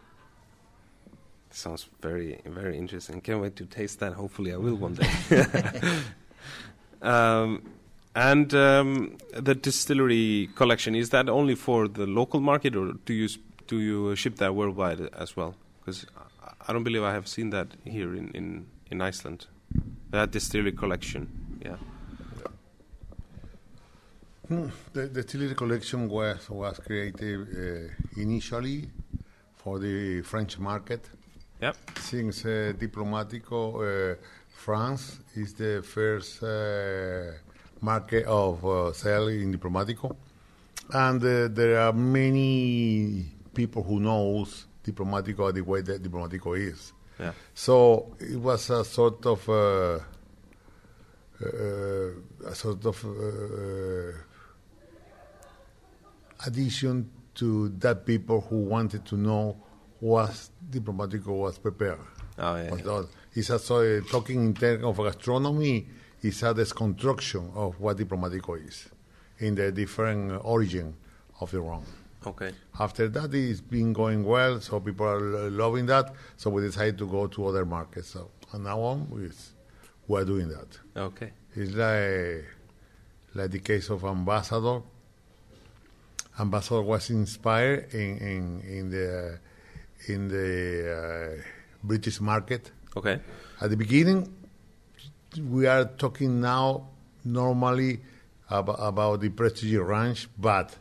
Sounds 1.50 1.88
very, 2.00 2.40
very 2.44 2.78
interesting. 2.78 3.20
Can't 3.20 3.40
wait 3.40 3.56
to 3.56 3.66
taste 3.66 4.00
that. 4.00 4.12
Hopefully, 4.12 4.52
I 4.52 4.56
will 4.56 4.76
one 4.76 4.94
day. 4.94 5.10
um, 7.02 7.62
and 8.14 8.54
um, 8.54 9.18
the 9.32 9.54
distillery 9.54 10.48
collection 10.54 10.94
is 10.94 11.10
that 11.10 11.28
only 11.28 11.54
for 11.54 11.88
the 11.88 12.06
local 12.06 12.40
market, 12.40 12.76
or 12.76 12.92
do 13.04 13.12
you 13.12 13.28
do 13.66 13.78
you 13.78 14.16
ship 14.16 14.36
that 14.36 14.54
worldwide 14.54 15.00
as 15.14 15.36
well? 15.36 15.54
Because 15.80 16.06
I 16.66 16.72
don't 16.72 16.84
believe 16.84 17.02
I 17.02 17.12
have 17.12 17.28
seen 17.28 17.50
that 17.50 17.68
here 17.84 18.14
in, 18.14 18.30
in, 18.32 18.66
in 18.90 19.00
Iceland. 19.00 19.46
That 20.10 20.30
distillery 20.32 20.72
collection. 20.72 21.28
Yeah. 21.64 21.76
The, 24.92 25.06
the 25.06 25.22
Chile 25.22 25.54
collection 25.54 26.08
was, 26.08 26.50
was 26.50 26.80
created 26.80 27.40
uh, 27.40 28.20
initially 28.20 28.90
for 29.54 29.78
the 29.78 30.22
French 30.22 30.58
market. 30.58 31.08
Yep. 31.60 31.76
Since 31.98 32.44
uh, 32.46 32.72
Diplomatico, 32.78 34.14
uh, 34.14 34.16
France 34.48 35.20
is 35.34 35.54
the 35.54 35.82
first 35.82 36.42
uh, 36.42 37.32
market 37.80 38.24
of 38.26 38.64
uh, 38.64 38.92
sale 38.92 39.28
in 39.28 39.52
Diplomatico. 39.52 40.16
And 40.92 41.22
uh, 41.22 41.48
there 41.48 41.80
are 41.80 41.92
many 41.92 43.26
people 43.54 43.82
who 43.82 44.00
knows 44.00 44.66
Diplomatico 44.84 45.52
the 45.52 45.60
way 45.60 45.82
that 45.82 46.02
Diplomatico 46.02 46.58
is. 46.58 46.92
Yeah. 47.18 47.32
So 47.54 48.16
it 48.18 48.36
was 48.36 48.70
a 48.70 48.84
sort 48.84 49.26
of 49.26 49.48
uh, 49.48 49.98
uh, 51.42 52.48
a 52.48 52.54
sort 52.54 52.84
of 52.86 53.04
uh, 53.04 54.12
addition 56.46 57.10
to 57.34 57.68
that 57.78 58.04
people 58.06 58.40
who 58.40 58.56
wanted 58.56 59.04
to 59.06 59.16
know 59.16 59.56
what 60.00 60.48
Diplomatico 60.70 61.28
was 61.28 61.58
prepared. 61.58 61.98
Oh, 62.38 62.56
yeah. 62.56 62.70
Was. 62.70 63.06
It's 63.34 63.50
a, 63.50 63.58
so, 63.58 64.00
talking 64.00 64.44
in 64.44 64.54
terms 64.54 64.84
of 64.84 64.96
gastronomy, 64.96 65.86
it's 66.22 66.42
a 66.42 66.52
desconstruction 66.54 67.52
of 67.54 67.78
what 67.80 67.96
Diplomatico 67.96 68.66
is 68.66 68.88
in 69.38 69.54
the 69.54 69.72
different 69.72 70.32
uh, 70.32 70.36
origin 70.36 70.94
of 71.40 71.50
the 71.50 71.60
rum. 71.60 71.84
Okay. 72.26 72.52
After 72.78 73.08
that, 73.08 73.32
it's 73.34 73.60
been 73.60 73.92
going 73.92 74.24
well, 74.24 74.60
so 74.60 74.78
people 74.80 75.06
are 75.06 75.50
loving 75.50 75.86
that. 75.86 76.14
So 76.36 76.50
we 76.50 76.62
decided 76.62 76.98
to 76.98 77.06
go 77.06 77.26
to 77.26 77.46
other 77.46 77.64
markets. 77.64 78.08
So 78.08 78.30
and 78.52 78.64
now 78.64 78.80
on, 78.80 79.08
we're 80.06 80.24
doing 80.24 80.48
that. 80.48 80.78
Okay. 80.96 81.32
It's 81.54 81.72
like 81.72 82.44
like 83.34 83.50
the 83.50 83.60
case 83.60 83.90
of 83.90 84.04
Ambassador. 84.04 84.82
Ambassador 86.38 86.82
was 86.82 87.10
inspired 87.10 87.94
in 87.94 88.18
in, 88.18 88.60
in 88.62 88.90
the 88.90 89.38
in 90.08 90.28
the 90.28 91.38
uh, 91.38 91.42
British 91.82 92.20
market. 92.20 92.70
Okay. 92.96 93.20
At 93.60 93.70
the 93.70 93.76
beginning, 93.76 94.32
we 95.48 95.66
are 95.66 95.84
talking 95.84 96.40
now 96.40 96.88
normally 97.24 98.00
about, 98.48 98.76
about 98.80 99.20
the 99.20 99.28
Prestige 99.28 99.76
Range, 99.76 100.28
but 100.38 100.76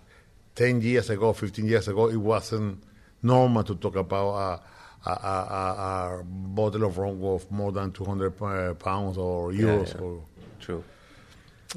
10 0.55 0.81
years 0.81 1.09
ago, 1.09 1.33
15 1.33 1.65
years 1.67 1.87
ago, 1.87 2.09
it 2.09 2.17
wasn't 2.17 2.81
normal 3.21 3.63
to 3.63 3.75
talk 3.75 3.95
about 3.95 4.61
a, 5.05 5.09
a, 5.09 5.13
a, 5.13 6.19
a, 6.19 6.23
bottle 6.23 6.83
of 6.85 6.97
rum 6.97 7.23
of 7.23 7.49
more 7.51 7.71
than 7.71 7.91
200 7.91 8.41
uh, 8.41 8.73
pounds 8.75 9.17
or 9.17 9.51
Yeah, 9.53 9.61
euros. 9.65 9.93
yeah. 9.93 10.01
Or, 10.01 10.23
True. 10.59 10.83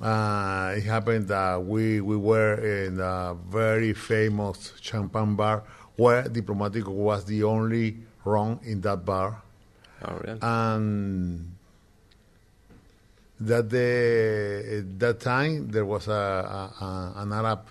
uh, 0.01 0.75
it 0.77 0.83
happened 0.85 1.29
that 1.29 1.65
we, 1.65 2.01
we 2.01 2.17
were 2.17 2.55
in 2.55 2.99
a 2.99 3.37
very 3.49 3.93
famous 3.93 4.73
champagne 4.81 5.37
bar 5.37 5.63
where 5.97 6.25
Diplomatico 6.25 6.89
was 6.89 7.25
the 7.25 7.43
only 7.45 7.97
rum 8.25 8.61
in 8.65 8.81
that 8.83 9.05
bar 9.05 9.43
Oh, 10.05 10.19
really? 10.25 10.39
and 10.43 11.55
that 13.41 13.71
the 13.71 14.79
at 14.79 14.99
that 14.99 15.21
time 15.21 15.69
there 15.69 15.85
was 15.85 16.09
a, 16.09 16.13
a, 16.13 16.85
a 16.85 17.13
an 17.23 17.33
Arab 17.33 17.67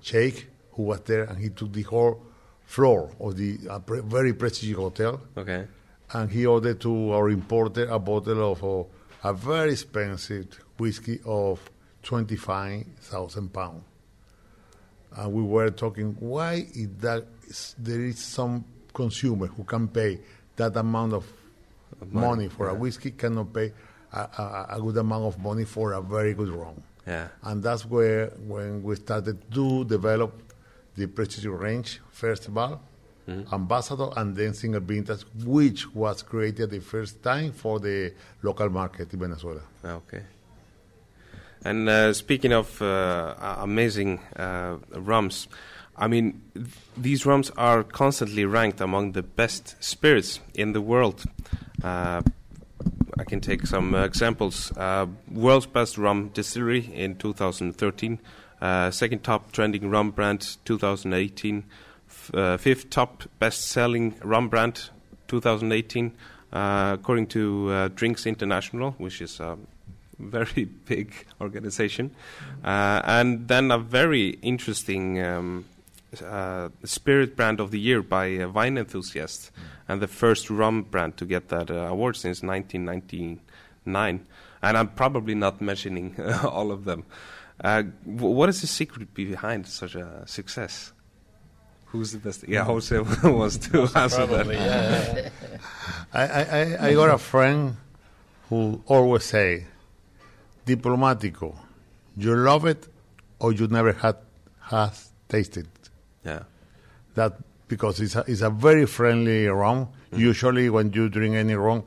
sheikh 0.00 0.48
who 0.72 0.84
was 0.84 1.00
there 1.02 1.24
and 1.24 1.38
he 1.38 1.50
took 1.50 1.72
the 1.72 1.82
whole 1.82 2.20
floor 2.66 3.10
of 3.20 3.36
the 3.36 3.58
a 3.68 3.80
pre- 3.80 4.00
very 4.00 4.32
prestigious 4.32 4.76
hotel 4.76 5.20
okay. 5.36 5.66
and 6.12 6.30
he 6.30 6.46
ordered 6.46 6.80
to 6.80 7.12
our 7.12 7.28
importer 7.30 7.84
a 7.88 7.98
bottle 7.98 8.52
of 8.52 8.64
uh, 8.64 9.28
a 9.28 9.32
very 9.34 9.72
expensive 9.72 10.46
whiskey 10.78 11.20
of 11.24 11.60
25,000 12.02 13.52
pounds. 13.52 13.84
And 15.14 15.32
we 15.32 15.42
were 15.42 15.70
talking, 15.70 16.16
why 16.18 16.66
is 16.74 16.88
that 17.00 17.26
there 17.78 18.00
is 18.00 18.18
some 18.18 18.64
consumer 18.92 19.46
who 19.46 19.64
can 19.64 19.88
pay 19.88 20.20
that 20.56 20.76
amount 20.76 21.12
of 21.14 21.24
money, 22.10 22.26
money, 22.26 22.48
for 22.48 22.68
a 22.68 22.74
whiskey, 22.74 23.12
cannot 23.12 23.52
pay 23.52 23.72
a, 24.12 24.18
a, 24.18 24.66
a 24.70 24.80
good 24.80 24.96
amount 24.98 25.24
of 25.24 25.38
money 25.38 25.64
for 25.64 25.92
a 25.92 26.00
very 26.00 26.34
good 26.34 26.48
rum. 26.48 26.82
Yeah. 27.06 27.28
And 27.42 27.62
that's 27.62 27.84
where 27.84 28.28
when 28.46 28.82
we 28.82 28.96
started 28.96 29.50
to 29.52 29.84
develop 29.84 30.32
the 30.94 31.06
Prestige 31.06 31.46
range, 31.46 32.00
first 32.10 32.48
of 32.48 32.58
all, 32.58 32.80
Ambassador, 33.52 34.08
and 34.16 34.36
then 34.36 34.52
Single 34.52 34.80
Vintage, 34.80 35.22
which 35.44 35.94
was 35.94 36.22
created 36.22 36.70
the 36.70 36.80
first 36.80 37.22
time 37.22 37.52
for 37.52 37.78
the 37.78 38.12
local 38.42 38.68
market 38.68 39.12
in 39.12 39.20
Venezuela. 39.20 39.62
Okay. 39.84 40.22
And 41.64 41.88
uh, 41.88 42.12
speaking 42.12 42.52
of 42.52 42.82
uh, 42.82 43.34
amazing 43.60 44.18
uh, 44.36 44.78
rums, 44.94 45.46
I 45.96 46.08
mean, 46.08 46.40
th- 46.54 46.66
these 46.96 47.26
rums 47.26 47.50
are 47.50 47.82
constantly 47.82 48.44
ranked 48.44 48.80
among 48.80 49.12
the 49.12 49.22
best 49.22 49.76
spirits 49.82 50.40
in 50.54 50.72
the 50.72 50.80
world. 50.80 51.24
Uh, 51.82 52.22
I 53.18 53.24
can 53.24 53.40
take 53.40 53.66
some 53.66 53.94
uh, 53.94 54.04
examples. 54.04 54.72
Uh, 54.76 55.06
world's 55.30 55.66
best 55.66 55.98
rum 55.98 56.30
distillery 56.32 56.90
in 56.94 57.16
2013, 57.16 58.18
uh, 58.60 58.90
second 58.90 59.22
top 59.22 59.52
trending 59.52 59.90
rum 59.90 60.10
brand 60.10 60.56
2018, 60.64 61.64
f- 62.08 62.34
uh, 62.34 62.56
fifth 62.56 62.88
top 62.90 63.24
best 63.38 63.68
selling 63.68 64.14
rum 64.22 64.48
brand 64.48 64.88
2018, 65.28 66.12
uh, 66.52 66.96
according 66.98 67.26
to 67.26 67.88
Drinks 67.90 68.26
International, 68.26 68.92
which 68.92 69.20
is 69.20 69.40
a 69.40 69.58
very 70.18 70.64
big 70.86 71.12
organization. 71.40 72.14
And 72.64 73.46
then 73.46 73.70
a 73.70 73.78
very 73.78 74.30
interesting 74.42 75.22
um, 75.22 75.64
uh, 76.24 76.68
spirit 76.84 77.36
brand 77.36 77.60
of 77.60 77.70
the 77.70 77.80
year 77.80 78.02
by 78.02 78.36
uh, 78.36 78.48
Wine 78.48 78.76
Enthusiast, 78.78 79.50
and 79.88 80.00
the 80.02 80.08
first 80.08 80.50
rum 80.50 80.82
brand 80.82 81.16
to 81.18 81.24
get 81.24 81.48
that 81.48 81.70
uh, 81.70 81.74
award 81.90 82.16
since 82.16 82.42
1999. 82.42 84.26
And 84.64 84.76
I'm 84.78 84.88
probably 84.88 85.34
not 85.34 85.60
mentioning 85.60 86.14
all 86.44 86.70
of 86.70 86.84
them. 86.84 87.04
Uh, 87.62 87.82
w- 88.06 88.34
what 88.34 88.48
is 88.48 88.60
the 88.60 88.66
secret 88.66 89.12
behind 89.14 89.66
such 89.66 89.94
a 89.94 90.22
success? 90.26 90.92
Who's 91.86 92.12
the 92.12 92.18
best? 92.18 92.46
Yeah, 92.48 92.64
Jose 92.64 92.98
wants 93.24 93.58
to 93.68 93.82
answer 93.94 94.26
Probably, 94.26 94.56
that. 94.56 95.16
yeah. 95.16 95.58
I, 96.12 96.22
I, 96.26 96.42
I- 96.42 96.88
I 96.88 96.94
got 96.94 97.10
a 97.14 97.18
friend 97.18 97.76
who 98.48 98.82
always 98.86 99.24
say, 99.24 99.66
diplomatico, 100.66 101.56
you 102.16 102.34
love 102.36 102.66
it 102.66 102.88
or 103.40 103.52
you 103.52 103.66
never 103.68 103.92
had 103.92 104.16
has 104.60 105.10
tasted 105.28 105.66
Yeah, 106.24 106.44
that 107.14 107.38
because 107.68 108.00
it's 108.00 108.16
a, 108.16 108.24
it's 108.26 108.42
a 108.42 108.50
very 108.50 108.86
friendly 108.86 109.46
rum. 109.46 109.88
Usually, 110.14 110.68
when 110.68 110.92
you 110.92 111.08
drink 111.08 111.34
any 111.36 111.54
rum, 111.54 111.84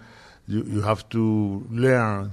you, 0.48 0.64
you 0.64 0.82
have 0.82 1.08
to 1.10 1.66
learn 1.70 2.32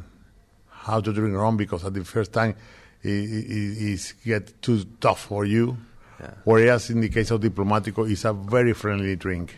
how 0.69 1.01
to 1.01 1.13
drink 1.13 1.37
rum 1.37 1.57
because 1.57 1.85
at 1.85 1.95
the 1.95 2.05
first 2.05 2.33
time 2.33 2.57
it, 3.03 3.09
it, 3.09 3.93
it 3.93 4.15
get 4.25 4.63
too 4.63 4.85
tough 5.01 5.21
for 5.27 5.45
you. 5.45 5.77
yeah. 6.21 6.31
Whereas 6.45 6.91
in 6.91 7.01
the 7.01 7.09
case 7.09 7.31
of 7.31 7.41
Diplomatico, 7.41 8.11
it's 8.11 8.25
a 8.25 8.33
very 8.33 8.73
friendly 8.73 9.17
drink. 9.17 9.57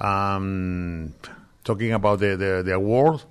Um, 0.00 1.14
talking 1.64 1.92
about 1.92 2.20
the, 2.20 2.36
the, 2.36 2.62
the 2.64 2.74
award, 2.74 3.22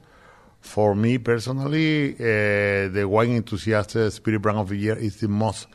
for 0.61 0.93
me 0.93 1.17
personally, 1.17 2.13
uh, 2.15 2.89
the 2.89 3.05
Wine 3.09 3.37
Enthusiast 3.37 3.95
uh, 3.95 4.09
Spirit 4.09 4.41
Brand 4.41 4.59
of 4.59 4.69
the 4.69 4.75
Year 4.75 4.97
is 4.97 5.19
the 5.19 5.27
most 5.27 5.67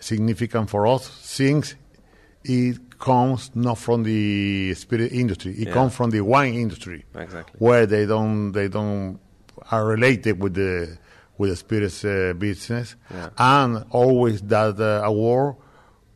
significant 0.00 0.68
for 0.70 0.86
us 0.86 1.08
since 1.22 1.74
it 2.44 2.98
comes 2.98 3.50
not 3.54 3.78
from 3.78 4.02
the 4.02 4.74
spirit 4.74 5.12
industry, 5.12 5.52
it 5.52 5.68
Yeah. 5.68 5.74
comes 5.74 5.94
from 5.94 6.10
the 6.10 6.20
wine 6.22 6.54
industry 6.54 7.04
Exactly. 7.14 7.54
where 7.58 7.86
they 7.86 8.04
don't 8.06 8.52
they 8.52 8.68
don't 8.68 9.18
are 9.70 9.84
related 9.86 10.40
with 10.42 10.54
the 10.54 10.98
with 11.38 11.50
the 11.50 11.56
spirits 11.56 12.04
uh, 12.04 12.34
business, 12.36 12.96
Yeah. 13.10 13.30
and 13.38 13.84
always 13.90 14.42
that 14.42 14.78
uh, 14.80 15.02
award 15.04 15.56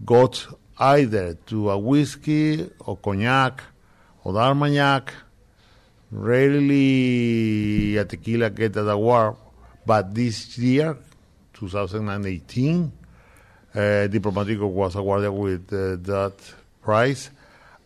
got 0.05 0.47
either 0.78 1.35
to 1.47 1.70
a 1.70 1.78
whiskey 1.78 2.68
or 2.80 2.97
cognac 2.99 3.62
or 4.24 4.37
Armagnac. 4.37 5.12
Rarely 6.11 7.97
a 7.97 8.05
tequila 8.05 8.51
get 8.51 8.72
that 8.74 8.89
award, 8.89 9.37
but 9.87 10.14
this 10.14 10.57
year, 10.59 10.97
2018, 11.55 12.93
uh, 13.75 14.09
Diplomatico 14.09 14.68
was 14.68 14.95
awarded 14.95 15.33
with 15.33 15.72
uh, 15.72 15.97
that 16.12 16.35
prize, 16.83 17.31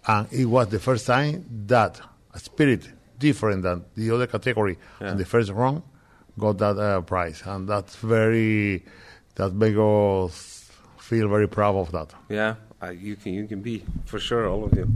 and 0.07 0.27
it 0.33 0.45
was 0.47 0.69
the 0.69 0.79
first 0.79 1.07
time 1.07 1.45
that 1.67 2.01
a 2.35 2.39
spirit 2.39 2.89
different 3.19 3.63
than 3.63 3.85
the 3.97 4.11
other 4.11 4.27
category 4.27 4.77
Yeah. 5.01 5.09
and 5.11 5.19
the 5.21 5.25
first 5.25 5.51
round 5.51 5.83
got 6.39 6.59
that 6.59 6.79
uh, 6.79 7.01
prize, 7.01 7.43
and 7.47 7.69
that's 7.69 7.97
very 7.97 8.85
that 9.37 9.53
makes 9.55 9.79
us 9.79 10.71
feel 10.99 11.29
very 11.29 11.49
proud 11.49 11.75
of 11.77 11.91
that. 11.93 12.13
Yeah, 12.29 12.55
uh, 12.83 12.91
you 12.91 13.17
can 13.17 13.33
you 13.35 13.47
can 13.49 13.61
be 13.61 13.83
for 14.05 14.19
sure, 14.21 14.49
all 14.49 14.65
of 14.65 14.73
you. 14.75 14.87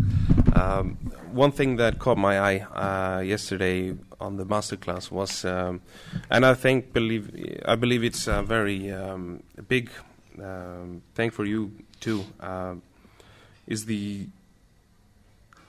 Um, 0.55 0.97
one 1.33 1.51
thing 1.53 1.77
that 1.77 1.99
caught 1.99 2.19
my 2.19 2.39
eye 2.39 2.59
uh, 2.61 3.21
yesterday 3.21 3.95
on 4.21 4.37
the 4.37 4.45
masterclass 4.45 5.11
was, 5.11 5.45
um, 5.45 5.81
and 6.31 6.45
I 6.45 6.55
think 6.55 6.93
believe 6.93 7.31
I 7.65 7.75
believe 7.77 8.05
it's 8.05 8.27
a 8.29 8.43
very 8.43 8.91
um, 8.93 9.43
big 9.69 9.91
um, 10.41 11.03
thing 11.15 11.31
for 11.31 11.45
you 11.45 11.73
too. 12.01 12.25
Uh, 12.41 12.75
is 13.67 13.85
the 13.87 14.27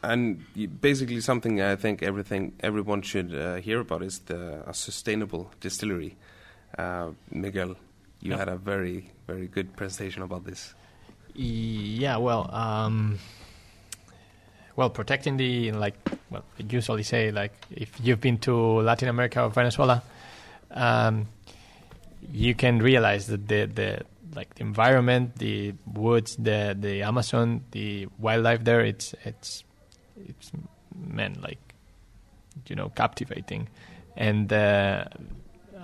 and 0.01 0.43
basically 0.82 1.22
something 1.22 1.61
I 1.61 1.76
think 1.76 2.03
everything 2.03 2.53
everyone 2.59 3.01
should 3.03 3.34
uh, 3.34 3.55
hear 3.55 3.80
about 3.80 4.01
is 4.03 4.20
the 4.20 4.64
a 4.68 4.74
sustainable 4.74 5.51
distillery. 5.61 6.16
Uh, 6.78 7.11
Miguel, 7.32 7.76
you 8.20 8.32
Yeah. 8.32 8.38
had 8.38 8.49
a 8.49 8.57
very 8.57 9.11
very 9.28 9.47
good 9.47 9.76
presentation 9.76 10.22
about 10.24 10.43
this. 10.45 10.74
Yeah, 11.36 12.18
well, 12.18 12.53
um, 12.53 13.18
well, 14.76 14.89
protecting 14.89 15.38
the 15.38 15.72
like, 15.72 15.95
well, 16.30 16.43
I 16.59 16.64
usually 16.70 17.03
say 17.03 17.32
like, 17.32 17.53
if 17.72 17.89
you've 18.03 18.20
been 18.22 18.38
to 18.39 18.53
Latin 18.82 19.07
America 19.07 19.41
or 19.43 19.49
Venezuela, 19.49 20.03
um, 20.72 21.28
you 22.32 22.53
can 22.55 22.80
realize 22.80 23.28
that 23.28 23.47
the 23.47 23.66
the 23.66 24.01
like 24.36 24.56
the 24.56 24.62
environment, 24.62 25.38
the 25.38 25.74
woods, 25.86 26.36
the 26.38 26.76
the 26.80 27.04
Amazon, 27.04 27.64
the 27.72 28.08
wildlife 28.20 28.64
there, 28.64 28.82
it's 28.82 29.16
it's 29.24 29.64
it's 30.28 30.52
man 30.96 31.38
like 31.42 31.60
you 32.68 32.76
know 32.76 32.90
captivating, 32.90 33.70
and 34.16 34.52
uh, 34.52 35.06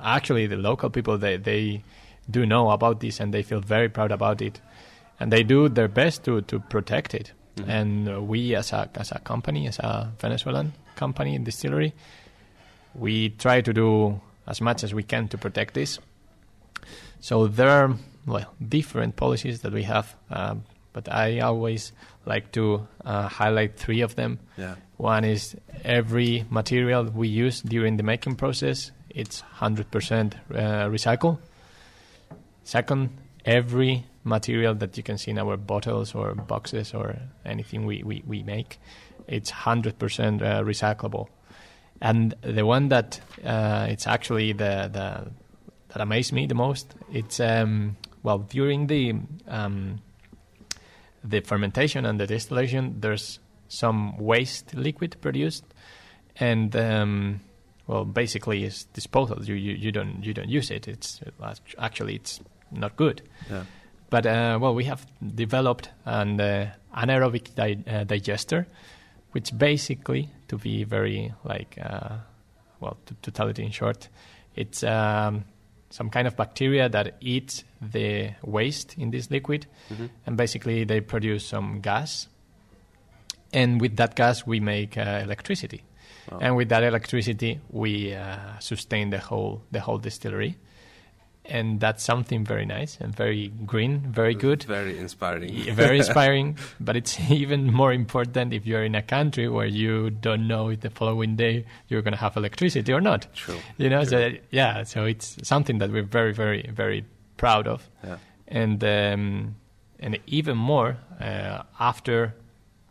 actually 0.03 0.47
the 0.47 0.57
local 0.57 0.89
people 0.89 1.17
they 1.17 1.37
they 1.37 1.83
do 2.29 2.45
know 2.45 2.69
about 2.69 2.99
this 2.99 3.19
and 3.19 3.33
they 3.33 3.41
feel 3.43 3.59
very 3.59 3.89
proud 3.89 4.11
about 4.11 4.41
it 4.41 4.61
and 5.19 5.31
they 5.31 5.43
do 5.43 5.67
their 5.67 5.87
best 5.87 6.23
to, 6.23 6.41
to 6.41 6.59
protect 6.59 7.13
it. 7.13 7.33
Mhm. 7.57 7.69
And 7.69 8.09
uh, 8.09 8.21
we, 8.21 8.55
as 8.55 8.71
a 8.71 8.89
as 8.95 9.11
a 9.11 9.19
company, 9.19 9.67
as 9.67 9.79
a 9.79 10.11
Venezuelan 10.19 10.73
company 10.95 11.37
distillery, 11.39 11.93
we 12.95 13.29
try 13.29 13.61
to 13.61 13.73
do 13.73 14.21
as 14.47 14.61
much 14.61 14.83
as 14.83 14.93
we 14.93 15.03
can 15.03 15.27
to 15.27 15.37
protect 15.37 15.73
this. 15.73 15.99
So 17.19 17.47
there 17.47 17.93
well 18.25 18.53
different 18.67 19.15
policies 19.15 19.61
that 19.61 19.73
we 19.73 19.83
have, 19.83 20.15
um, 20.29 20.63
but 20.93 21.11
I 21.11 21.39
always 21.39 21.91
like 22.25 22.51
to 22.53 22.87
uh, 23.05 23.27
highlight 23.27 23.77
three 23.77 24.01
of 24.01 24.15
them. 24.15 24.39
Yeah. 24.57 24.75
One 24.97 25.23
is 25.23 25.55
every 25.83 26.45
material 26.49 27.05
we 27.05 27.27
use 27.27 27.61
during 27.61 27.97
the 27.97 28.03
making 28.03 28.35
process, 28.35 28.91
it's 29.09 29.43
100% 29.59 29.85
uh, 29.85 30.57
recycle. 30.89 31.39
Second, 32.63 33.09
every 33.45 34.05
material 34.23 34.75
that 34.75 34.97
you 34.97 35.03
can 35.03 35.17
see 35.17 35.31
in 35.31 35.39
our 35.39 35.57
bottles 35.57 36.13
or 36.13 36.35
boxes 36.35 36.93
or 36.93 37.17
anything 37.45 37.85
we, 37.85 38.03
we, 38.03 38.23
we 38.27 38.43
make, 38.43 38.79
it's 39.27 39.51
100% 39.51 40.41
uh, 40.41 40.61
recyclable. 40.63 41.27
And 42.01 42.33
the 42.41 42.65
one 42.65 42.89
that 42.89 43.19
uh, 43.43 43.87
it's 43.89 44.07
actually 44.07 44.53
the, 44.53 44.89
the 44.91 45.31
that 45.89 46.01
amazed 46.01 46.31
me 46.31 46.45
the 46.45 46.55
most, 46.55 46.93
it's 47.11 47.39
um, 47.39 47.97
well 48.23 48.39
during 48.39 48.87
the 48.87 49.15
um, 49.47 49.99
the 51.23 51.41
fermentation 51.41 52.05
and 52.05 52.19
the 52.19 52.27
distillation, 52.27 52.99
there's 52.99 53.39
some 53.67 54.17
waste 54.17 54.73
liquid 54.73 55.15
produced, 55.21 55.63
and 56.37 56.75
um, 56.75 57.41
well, 57.87 58.05
basically 58.05 58.63
it's 58.63 58.85
disposal. 58.85 59.43
You, 59.43 59.55
you 59.55 59.73
you 59.73 59.91
don't 59.91 60.23
you 60.23 60.33
don't 60.33 60.49
use 60.49 60.71
it. 60.71 60.87
It's 60.87 61.21
actually 61.77 62.15
it's 62.15 62.39
not 62.71 62.95
good. 62.95 63.21
Yeah. 63.49 63.63
But 64.09 64.25
uh, 64.25 64.57
well, 64.59 64.73
we 64.73 64.85
have 64.85 65.05
developed 65.35 65.89
an 66.05 66.39
uh, 66.41 66.71
anaerobic 66.95 67.53
di- 67.53 67.83
uh, 67.87 68.03
digester, 68.05 68.67
which 69.31 69.55
basically, 69.55 70.29
to 70.47 70.57
be 70.57 70.83
very 70.83 71.33
like 71.43 71.77
uh, 71.81 72.17
well, 72.79 72.97
to, 73.05 73.15
to 73.21 73.31
tell 73.31 73.47
it 73.47 73.59
in 73.59 73.71
short, 73.71 74.09
it's 74.55 74.83
um, 74.83 75.45
some 75.89 76.09
kind 76.09 76.27
of 76.27 76.35
bacteria 76.35 76.87
that 76.89 77.15
eats 77.21 77.63
the 77.81 78.31
waste 78.43 78.95
in 78.97 79.11
this 79.11 79.29
liquid, 79.31 79.65
Mhm. 79.89 80.09
and 80.27 80.37
basically 80.37 80.83
they 80.85 81.01
produce 81.01 81.45
some 81.45 81.81
gas. 81.81 82.27
And 83.53 83.81
with 83.81 83.95
that 83.97 84.15
gas, 84.15 84.45
we 84.45 84.59
make 84.59 84.97
uh, 84.97 85.21
electricity, 85.23 85.83
Wow. 86.31 86.39
and 86.41 86.55
with 86.55 86.69
that 86.69 86.83
electricity, 86.83 87.59
we 87.71 88.13
uh, 88.13 88.59
sustain 88.59 89.09
the 89.09 89.17
whole 89.19 89.61
the 89.71 89.79
whole 89.79 89.97
distillery. 89.97 90.55
And 91.49 91.79
that's 91.79 92.03
something 92.03 92.45
very 92.45 92.65
nice 92.65 92.97
and 93.01 93.15
very 93.15 93.47
green, 93.65 93.99
very 94.01 94.35
good. 94.35 94.63
Very 94.63 94.97
inspiring. 94.97 95.73
Very 95.73 95.97
inspiring, 96.03 96.57
but 96.79 96.95
it's 96.95 97.19
even 97.31 97.73
more 97.73 97.91
important 97.91 98.53
if 98.53 98.67
you're 98.67 98.83
in 98.83 98.95
a 98.95 99.01
country 99.01 99.49
where 99.49 99.65
you 99.65 100.11
don't 100.11 100.47
know 100.47 100.69
if 100.69 100.81
the 100.81 100.89
following 100.89 101.35
day 101.35 101.65
you're 101.87 102.01
going 102.01 102.13
to 102.13 102.19
have 102.19 102.37
electricity 102.37 102.93
or 102.93 103.01
not. 103.01 103.27
True. 103.33 103.57
You 103.77 103.89
know, 103.89 104.01
True. 104.01 104.09
so 104.09 104.31
yeah, 104.51 104.83
so 104.83 105.05
it's 105.05 105.37
something 105.47 105.79
that 105.79 105.91
we're 105.91 106.03
very, 106.03 106.33
very, 106.33 106.69
very 106.71 107.03
proud 107.37 107.67
of. 107.67 107.89
Yeah. 108.03 108.17
And 108.47 108.83
um, 108.83 109.55
and 109.99 110.19
even 110.27 110.57
more 110.57 110.97
uh, 111.19 111.63
after 111.79 112.35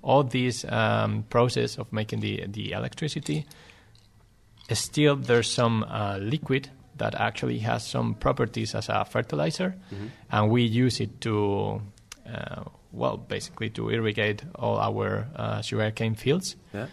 all 0.03 0.23
this 0.23 0.65
um, 0.69 1.25
process 1.31 1.79
of 1.79 1.93
making 1.93 2.21
the 2.21 2.45
the 2.47 2.73
electricity. 2.73 3.47
Still, 4.71 5.17
there's 5.17 5.51
some 5.51 5.83
uh, 5.85 6.19
liquid 6.21 6.69
that 6.99 7.15
actually 7.15 7.59
has 7.61 7.87
some 7.87 8.15
properties 8.15 8.75
as 8.75 8.89
a 8.89 9.05
fertilizer, 9.05 9.75
and 10.31 10.51
we 10.51 10.63
use 10.63 11.01
it 11.01 11.21
to, 11.21 11.81
uh, 12.27 12.65
well, 12.93 13.17
basically 13.17 13.71
to 13.71 13.91
irrigate 13.91 14.43
all 14.55 14.79
our 14.79 15.27
uh, 15.37 15.63
sugarcane 15.63 16.15
fields. 16.15 16.57
Yeah. 16.75 16.87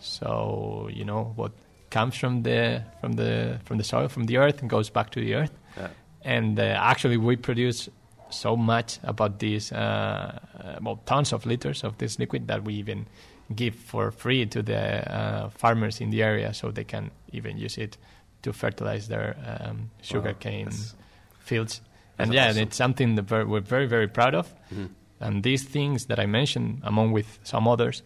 So 0.00 0.88
you 0.92 1.04
know 1.04 1.32
what 1.36 1.52
comes 1.90 2.16
from 2.16 2.42
the 2.42 2.82
from 3.00 3.14
the 3.14 3.60
from 3.64 3.78
the 3.78 3.84
soil 3.84 4.08
from 4.08 4.26
the 4.26 4.36
earth 4.36 4.60
and 4.60 4.70
goes 4.70 4.90
back 4.90 5.10
to 5.10 5.20
the 5.20 5.34
earth. 5.34 5.52
Yeah. 5.76 5.88
And 6.22 6.58
uh, 6.58 6.62
actually, 6.62 7.16
we 7.16 7.36
produce 7.36 7.88
so 8.30 8.56
much 8.56 8.98
about 9.02 9.38
these, 9.38 9.72
uh, 9.72 10.38
uh, 10.58 10.78
well, 10.82 11.00
tons 11.06 11.32
of 11.32 11.46
liters 11.46 11.84
of 11.84 11.96
this 11.98 12.18
liquid 12.18 12.48
that 12.48 12.64
we 12.64 12.74
even 12.74 13.06
give 13.54 13.74
for 13.74 14.10
free 14.10 14.44
to 14.46 14.62
the 14.62 15.10
uh, 15.10 15.48
farmers 15.48 16.00
in 16.00 16.10
the 16.10 16.22
area, 16.22 16.52
so 16.52 16.70
they 16.70 16.84
can 16.84 17.10
even 17.32 17.56
use 17.56 17.78
it 17.78 17.96
to 18.42 18.52
fertilize 18.52 19.08
their 19.08 19.36
um, 19.46 19.90
sugarcane 20.02 20.64
that's- 20.66 20.94
fields. 21.40 21.80
And 22.18 22.32
yeah, 22.34 22.48
awesome. 22.50 22.62
it's 22.62 22.76
something 22.76 23.14
that 23.16 23.22
ver- 23.28 23.46
we're 23.46 23.60
very 23.60 23.86
very 23.86 24.08
proud 24.08 24.34
of. 24.34 24.52
Mhm. 24.72 24.88
And 25.20 25.42
these 25.42 25.64
things 25.64 26.06
that 26.06 26.18
I 26.18 26.26
mentioned, 26.26 26.80
among 26.82 27.12
with 27.12 27.38
some 27.44 27.66
others, 27.68 28.02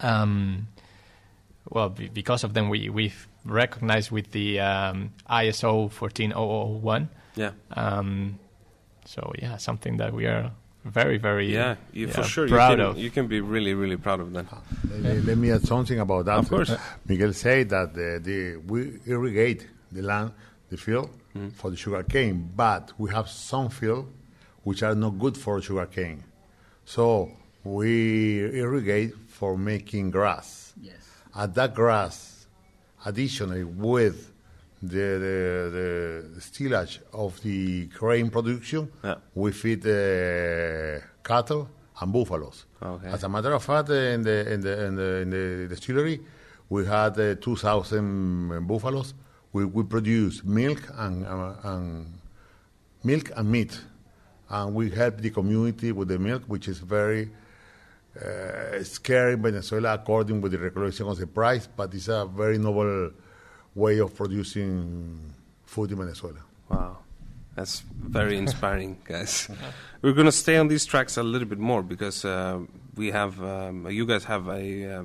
um, 0.00 0.68
well, 1.70 1.88
be- 1.90 2.08
because 2.08 2.44
of 2.44 2.52
them, 2.54 2.68
we 2.68 2.88
we've 2.90 3.26
recognized 3.44 4.10
with 4.10 4.30
the 4.32 4.60
um, 4.60 5.12
ISO 5.28 5.90
14001. 5.90 7.08
Yeah. 7.36 7.52
Um, 7.76 8.38
so 9.04 9.32
yeah, 9.42 9.56
something 9.58 9.96
that 9.98 10.12
we 10.12 10.26
are 10.26 10.52
very 10.84 11.16
very 11.18 11.52
Yeah, 11.52 11.76
you, 11.92 12.08
for 12.08 12.20
yeah, 12.20 12.26
sure. 12.26 12.46
You 12.46 12.52
proud 12.54 12.78
can, 12.78 12.80
of. 12.80 12.98
you 12.98 13.10
can 13.10 13.26
be 13.28 13.40
really, 13.40 13.74
really 13.74 13.96
proud 13.96 14.20
of 14.20 14.32
that. 14.32 14.46
Let, 14.90 15.24
let 15.24 15.38
me 15.38 15.50
add 15.52 15.62
something 15.66 15.98
about 16.00 16.24
that. 16.26 16.38
Of 16.38 16.48
course. 16.48 16.72
Miguel 17.06 17.32
said 17.32 17.68
that 17.70 17.94
the, 17.94 18.20
the, 18.22 18.56
we 18.56 18.98
irrigate 19.06 19.68
the 19.90 20.02
land, 20.02 20.32
the 20.70 20.76
field, 20.76 21.10
Mm-hmm. 21.34 21.48
for 21.50 21.70
the 21.70 21.76
sugar 21.78 22.02
cane, 22.02 22.50
but 22.54 22.92
we 22.98 23.10
have 23.10 23.26
some 23.26 23.70
field 23.70 24.12
which 24.64 24.82
are 24.82 24.94
not 24.94 25.18
good 25.18 25.34
for 25.34 25.62
sugar 25.62 25.86
cane. 25.86 26.22
So 26.84 27.30
we 27.64 28.40
irrigate 28.60 29.14
for 29.28 29.56
making 29.56 30.10
grass. 30.10 30.74
Yes. 30.82 30.96
And 31.34 31.54
that 31.54 31.74
grass, 31.74 32.46
additionally 33.06 33.64
with 33.64 34.30
the, 34.82 34.88
the, 34.96 36.30
the 36.34 36.40
stillage 36.40 37.00
of 37.12 37.40
the 37.42 37.86
grain 37.86 38.30
production, 38.30 38.90
Yeah. 39.04 39.16
we 39.34 39.52
feed 39.52 39.86
uh, 39.86 41.00
cattle 41.22 41.68
and 42.00 42.12
buffaloes. 42.12 42.66
Okay. 42.82 43.08
As 43.08 43.22
a 43.22 43.28
matter 43.28 43.52
of 43.52 43.62
fact, 43.62 43.90
in 43.90 44.22
the 44.22 44.52
in 44.52 44.60
the 44.60 44.84
in 44.86 44.94
the, 44.96 45.16
in 45.22 45.30
the 45.30 45.66
distillery, 45.68 46.20
we 46.68 46.84
had 46.86 47.18
uh, 47.18 47.34
2,000 47.36 48.66
buffaloes. 48.66 49.14
We, 49.52 49.66
we 49.66 49.84
produce 49.84 50.42
milk 50.42 50.80
and, 50.96 51.26
uh, 51.26 51.54
and 51.64 52.06
milk 53.04 53.30
and 53.36 53.50
meat, 53.50 53.78
and 54.48 54.74
we 54.74 54.90
help 54.90 55.18
the 55.18 55.30
community 55.30 55.92
with 55.92 56.08
the 56.08 56.18
milk, 56.18 56.42
which 56.46 56.68
is 56.68 56.78
very 56.78 57.30
uh, 58.20 58.82
scary 58.82 59.34
in 59.34 59.42
Venezuela 59.42 59.94
according 59.94 60.40
with 60.40 60.52
the 60.52 60.58
regulation 60.58 61.06
of 61.06 61.18
the 61.18 61.26
price, 61.26 61.68
but 61.76 61.92
it's 61.94 62.08
a 62.08 62.26
very 62.26 62.58
noble 62.58 63.10
way 63.74 63.98
of 63.98 64.14
producing 64.14 65.34
food 65.64 65.92
in 65.92 65.98
Venezuela. 65.98 66.40
Wow. 66.68 66.98
That's 67.54 67.80
very 67.80 68.38
inspiring, 68.38 68.98
guys. 69.04 69.48
We're 70.00 70.12
going 70.12 70.26
to 70.26 70.32
stay 70.32 70.56
on 70.56 70.68
these 70.68 70.86
tracks 70.86 71.16
a 71.16 71.22
little 71.22 71.48
bit 71.48 71.58
more 71.58 71.82
because 71.82 72.24
uh, 72.24 72.60
we 72.96 73.10
have, 73.10 73.42
um, 73.42 73.90
you 73.90 74.06
guys 74.06 74.24
have 74.24 74.48
a 74.48 74.84
uh, 74.84 75.04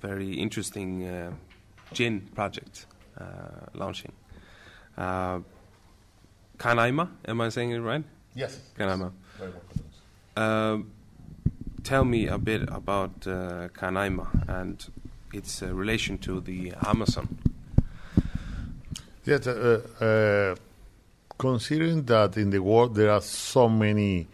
very 0.00 0.34
interesting 0.34 1.06
uh, 1.06 1.32
gin 1.92 2.20
project 2.34 2.86
uh, 3.18 3.24
launching. 3.74 4.12
Uh, 4.96 5.40
Canaima, 6.58 7.08
am 7.26 7.40
I 7.40 7.48
saying 7.48 7.70
it 7.70 7.80
right? 7.80 8.04
Yes. 8.34 8.60
Canaima. 8.78 9.12
Um, 10.36 10.92
tell 11.82 12.04
me 12.04 12.26
a 12.26 12.38
bit 12.38 12.62
about 12.68 13.26
uh, 13.26 13.68
Canaima 13.74 14.28
and 14.48 14.84
its 15.32 15.62
uh, 15.62 15.74
relation 15.74 16.18
to 16.18 16.40
the 16.40 16.72
Amazon. 16.86 17.38
Yes, 19.24 19.46
uh, 19.46 19.80
uh, 20.00 20.56
considering 21.38 22.04
that 22.04 22.36
in 22.36 22.50
the 22.50 22.58
world 22.58 22.94
there 22.94 23.10
are 23.12 23.20
so 23.20 23.68
many 23.68 24.26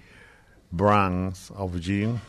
brands 0.73 1.51
of 1.55 1.79
gin, 1.81 2.21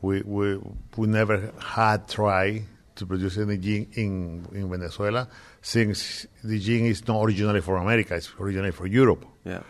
we, 0.00 0.22
we, 0.22 0.58
we 0.96 1.06
never 1.06 1.52
had 1.60 2.08
tried 2.08 2.64
to 2.94 3.06
produce 3.06 3.36
any 3.38 3.58
gin 3.58 3.88
in, 3.92 4.46
in 4.52 4.70
Venezuela 4.70 5.28
since 5.60 6.26
the 6.42 6.58
gin 6.58 6.86
is 6.86 7.06
not 7.06 7.22
originally 7.22 7.60
from 7.60 7.82
America, 7.82 8.14
it's 8.14 8.32
originally 8.40 8.70
from 8.70 8.86
Europe. 8.86 9.26
Yeah. 9.44 9.60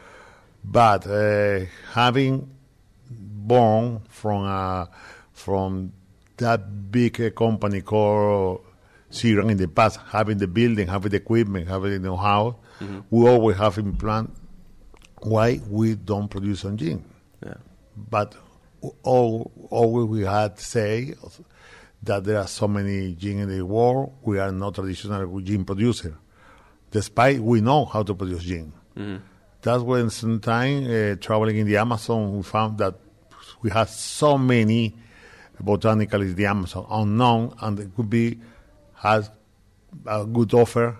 But 0.63 1.07
uh, 1.07 1.65
having 1.93 2.49
born 3.11 4.01
from 4.09 4.45
a, 4.45 4.89
from 5.33 5.93
that 6.37 6.91
big 6.93 7.35
company 7.35 7.81
called 7.81 8.66
Seagram 9.17 9.51
in 9.51 9.57
the 9.57 9.69
past, 9.69 9.99
having 10.11 10.39
the 10.39 10.47
building, 10.47 10.87
having 10.89 11.11
the 11.11 11.17
equipment, 11.17 11.69
having 11.69 11.93
the 11.93 11.99
know-how, 11.99 12.57
we 13.11 13.29
always 13.29 13.57
have 13.57 13.79
in 13.79 13.97
plan 13.97 14.31
why 15.23 15.61
we 15.69 15.95
don't 15.95 16.29
produce 16.29 16.65
on 16.65 16.77
gin. 16.77 17.05
Yeah. 17.45 17.55
But 17.97 18.37
all, 19.03 19.51
always 19.71 20.07
we 20.07 20.23
had 20.23 20.57
to 20.57 20.65
say 20.65 21.15
that 22.03 22.25
there 22.25 22.39
are 22.39 22.47
so 22.47 22.69
many 22.69 23.15
gin 23.15 23.41
in 23.41 23.49
the 23.49 23.65
world, 23.65 24.13
we 24.23 24.39
are 24.39 24.53
not 24.53 24.75
traditional 24.75 25.41
gin 25.41 25.65
producer, 25.65 26.17
despite 26.91 27.41
we 27.41 27.61
know 27.61 27.87
how 27.87 28.03
to 28.03 28.15
produce 28.15 28.45
gin. 28.45 28.73
That's 29.63 29.83
when 29.83 30.11
sometime 30.11 30.85
uh, 30.85 31.17
traveling 31.17 31.57
in 31.57 31.67
the 31.67 31.79
Amazon, 31.79 32.37
we 32.37 32.43
found 32.43 32.79
that 32.79 32.95
we 33.63 33.71
had 33.71 33.89
so 33.89 34.39
many 34.39 34.95
botanicals 35.63 36.23
in 36.23 36.35
the 36.37 36.47
Amazon 36.47 36.87
unknown, 36.91 37.55
and 37.63 37.81
it 37.81 37.91
could 37.97 38.11
be 38.11 38.39
has 38.97 39.31
a 40.07 40.25
good 40.25 40.53
offer 40.55 40.97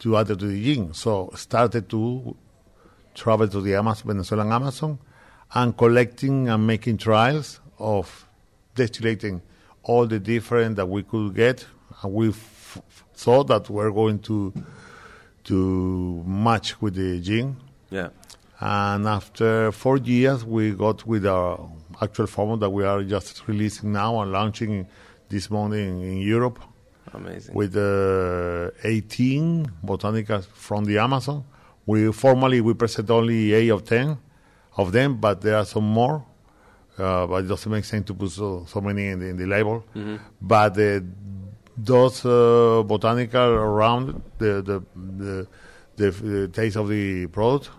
to 0.00 0.16
add 0.16 0.28
to 0.28 0.34
the 0.34 0.62
gin. 0.62 0.94
So 0.94 1.30
started 1.34 1.88
to 1.90 2.36
travel 3.14 3.48
to 3.48 3.60
the 3.60 3.74
Amazon, 3.74 4.08
Venezuelan 4.08 4.52
Amazon, 4.52 4.98
and 5.54 5.76
collecting 5.76 6.48
and 6.48 6.66
making 6.66 6.98
trials 6.98 7.60
of 7.78 8.26
distillating 8.74 9.42
all 9.82 10.06
the 10.06 10.18
different 10.18 10.76
that 10.76 10.86
we 10.86 11.02
could 11.02 11.34
get, 11.34 11.66
and 12.02 12.12
we 12.12 12.28
f- 12.28 12.80
thought 13.14 13.48
that 13.48 13.68
we're 13.68 13.90
going 13.90 14.18
to 14.20 14.52
to 15.44 16.22
match 16.26 16.80
with 16.80 16.94
the 16.94 17.20
gin. 17.20 17.56
Yeah. 17.90 18.10
And 18.60 19.08
after 19.08 19.72
four 19.72 19.96
years, 19.96 20.44
we 20.44 20.72
got 20.72 21.06
with 21.06 21.26
our 21.26 21.70
actual 22.00 22.26
formula 22.26 22.60
that 22.60 22.70
we 22.70 22.84
are 22.84 23.02
just 23.02 23.48
releasing 23.48 23.92
now 23.92 24.20
and 24.20 24.30
launching 24.32 24.86
this 25.30 25.50
morning 25.50 26.02
in, 26.02 26.12
in 26.12 26.18
Europe 26.18 26.58
Amazing. 27.14 27.54
with 27.54 27.76
uh, 27.76 28.70
18 28.84 29.66
botanicals 29.84 30.46
from 30.46 30.84
the 30.84 30.98
Amazon. 30.98 31.44
We 31.86 32.12
formally 32.12 32.60
we 32.60 32.74
present 32.74 33.10
only 33.10 33.52
eight 33.52 33.70
of 33.70 33.84
ten 33.84 34.18
of 34.76 34.92
them, 34.92 35.16
but 35.16 35.40
there 35.40 35.56
are 35.56 35.64
some 35.64 35.84
more. 35.84 36.24
Uh, 36.98 37.26
but 37.26 37.44
it 37.44 37.48
doesn't 37.48 37.72
make 37.72 37.84
sense 37.84 38.06
to 38.06 38.14
put 38.14 38.30
so, 38.30 38.64
so 38.68 38.80
many 38.80 39.06
in 39.08 39.18
the, 39.20 39.26
in 39.26 39.36
the 39.36 39.46
label. 39.46 39.82
But 40.40 40.78
uh, 40.78 41.00
those 41.76 42.24
uh, 42.26 42.82
botanical 42.86 43.40
around 43.40 44.22
the 44.38 44.60
the, 44.62 44.82
the 45.16 45.46
the 45.96 46.10
the 46.10 46.48
taste 46.48 46.76
of 46.76 46.88
the 46.88 47.26
product, 47.28 47.70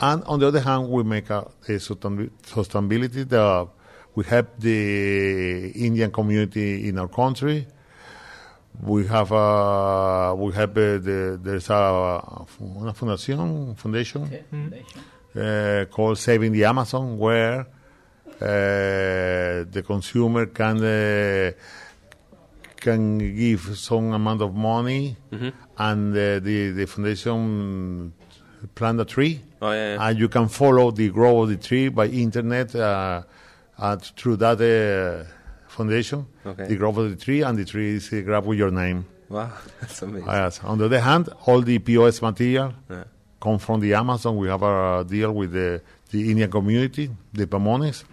and 0.00 0.24
on 0.24 0.40
the 0.40 0.48
other 0.48 0.60
hand, 0.60 0.88
we 0.90 1.04
make 1.04 1.30
a, 1.30 1.40
a 1.68 1.72
sustainability. 1.78 3.28
The, 3.28 3.68
we 4.16 4.24
help 4.24 4.58
the 4.58 5.70
Indian 5.74 6.10
community 6.10 6.88
in 6.88 6.98
our 6.98 7.08
country 7.08 7.66
we 8.82 9.06
have 9.06 9.32
a 9.32 10.34
we 10.36 10.52
have 10.52 10.70
uh, 10.70 10.98
the, 10.98 11.38
there's 11.42 11.70
a 11.70 12.46
una 12.60 12.92
fundación 12.92 13.76
foundation 13.76 14.28
uh, 15.36 15.84
called 15.90 16.18
Saving 16.18 16.52
the 16.52 16.64
Amazon 16.64 17.18
where 17.18 17.60
uh, 18.40 19.64
the 19.70 19.82
consumer 19.86 20.46
can 20.46 20.82
uh, 20.82 21.52
can 22.76 23.18
give 23.18 23.78
some 23.78 24.12
amount 24.12 24.42
of 24.42 24.54
money 24.54 25.16
and 25.78 26.12
uh, 26.12 26.40
the 26.40 26.72
the 26.72 26.86
foundation 26.86 28.12
plant 28.74 29.00
a 29.00 29.04
tree. 29.04 29.40
Oh, 29.60 29.72
yeah, 29.72 29.94
yeah. 29.94 30.08
and 30.08 30.18
you 30.18 30.28
can 30.28 30.48
follow 30.48 30.90
the 30.90 31.08
growth 31.10 31.44
of 31.44 31.48
the 31.50 31.56
tree 31.56 31.88
by 31.88 32.06
internet 32.06 32.74
uh, 32.74 33.22
and 33.78 34.02
through 34.02 34.36
that 34.36 34.60
uh, 34.60 35.30
foundation, 35.78 36.20
Okay. 36.50 36.66
the 36.70 36.76
growth 36.80 36.98
of 37.02 37.06
the 37.10 37.16
tree, 37.24 37.40
and 37.46 37.54
the 37.58 37.64
tree 37.72 37.90
is 37.98 38.04
uh, 38.12 38.20
grabbed 38.26 38.46
with 38.46 38.58
your 38.58 38.70
name. 38.84 39.04
Wow, 39.28 39.50
that's 39.80 40.00
amazing. 40.02 40.28
Yes. 40.28 40.60
On 40.70 40.76
the 40.78 40.86
other 40.86 41.00
hand, 41.00 41.24
all 41.46 41.60
the 41.70 41.78
POS 41.78 42.16
material 42.22 42.72
Yeah. 42.90 43.04
come 43.40 43.58
from 43.58 43.80
the 43.80 43.92
Amazon. 43.94 44.36
We 44.42 44.48
have 44.48 44.62
a 44.62 45.04
deal 45.14 45.32
with 45.40 45.52
the, 45.52 45.80
the 46.12 46.20
Indian 46.30 46.50
community, 46.50 47.06
the 47.32 47.46
Pemones. 47.46 48.04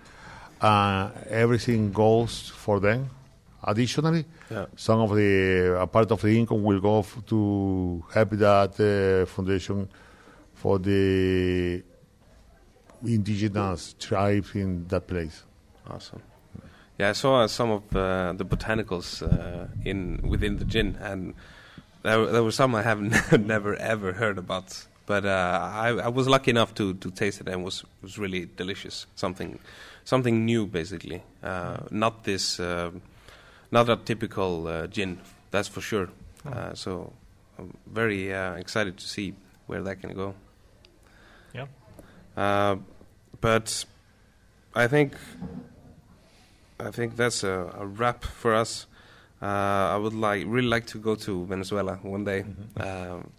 Uh, 0.60 1.10
everything 1.30 1.92
goes 1.92 2.34
for 2.64 2.80
them. 2.80 3.10
Additionally, 3.64 4.26
Yeah. 4.50 4.66
some 4.76 5.00
of 5.06 5.10
the 5.16 5.78
a 5.80 5.88
part 5.88 6.10
of 6.12 6.20
the 6.22 6.34
income 6.40 6.64
will 6.64 6.82
go 6.82 7.00
f- 7.00 7.18
to 7.32 8.04
help 8.14 8.30
that 8.32 8.72
uh, 8.80 9.26
foundation 9.36 9.88
for 10.62 10.80
the 10.80 11.84
indigenous 13.06 13.96
tribes 14.00 14.56
in 14.56 14.86
that 14.88 15.08
place. 15.08 15.44
Awesome. 15.90 16.22
Yeah, 17.02 17.10
I 17.10 17.14
saw 17.14 17.48
some 17.48 17.72
of 17.72 17.96
uh, 17.96 18.34
the 18.34 18.46
botanicals 18.46 19.24
uh, 19.24 19.66
in 19.84 20.20
within 20.22 20.58
the 20.58 20.66
gin, 20.66 21.00
and 21.02 21.34
there, 22.04 22.28
there 22.28 22.44
were 22.44 22.52
some 22.52 22.76
I 22.76 22.84
have 22.84 23.02
never 23.40 23.76
ever 23.76 24.14
heard 24.14 24.38
about. 24.38 24.86
But 25.08 25.26
uh, 25.26 25.72
I, 25.74 25.88
I 25.98 26.10
was 26.10 26.28
lucky 26.28 26.52
enough 26.52 26.76
to, 26.76 26.94
to 26.94 27.10
taste 27.10 27.42
it, 27.42 27.48
and 27.48 27.64
was 27.64 27.84
was 28.04 28.20
really 28.20 28.48
delicious. 28.56 29.08
Something 29.16 29.58
something 30.04 30.46
new, 30.46 30.68
basically. 30.68 31.24
Uh, 31.42 31.78
not 31.90 32.24
this, 32.24 32.60
uh, 32.60 32.92
not 33.72 33.90
a 33.90 33.96
typical 33.96 34.68
uh, 34.68 34.86
gin. 34.86 35.22
That's 35.50 35.68
for 35.68 35.82
sure. 35.82 36.08
Uh, 36.46 36.76
so 36.76 37.14
I'm 37.58 37.76
very 37.88 38.32
uh, 38.32 38.54
excited 38.58 38.98
to 38.98 39.08
see 39.08 39.34
where 39.66 39.82
that 39.82 40.02
can 40.02 40.14
go. 40.14 40.36
Yeah. 41.56 41.66
Uh, 42.38 42.76
but 43.42 43.86
I 44.76 44.86
think 44.86 45.16
I 46.88 46.92
think 46.92 47.16
that's 47.16 47.44
a, 47.44 47.72
a 47.78 47.86
wrap 47.86 48.24
for 48.24 48.56
us. 48.56 48.88
Uh, 49.42 49.46
I 49.46 49.98
would 49.98 50.14
like 50.14 50.44
really 50.48 50.68
like 50.68 50.86
to 50.88 51.00
go 51.00 51.16
to 51.16 51.46
Venezuela 51.46 51.96
one 52.04 52.24
day, 52.24 52.46
um, 52.80 53.30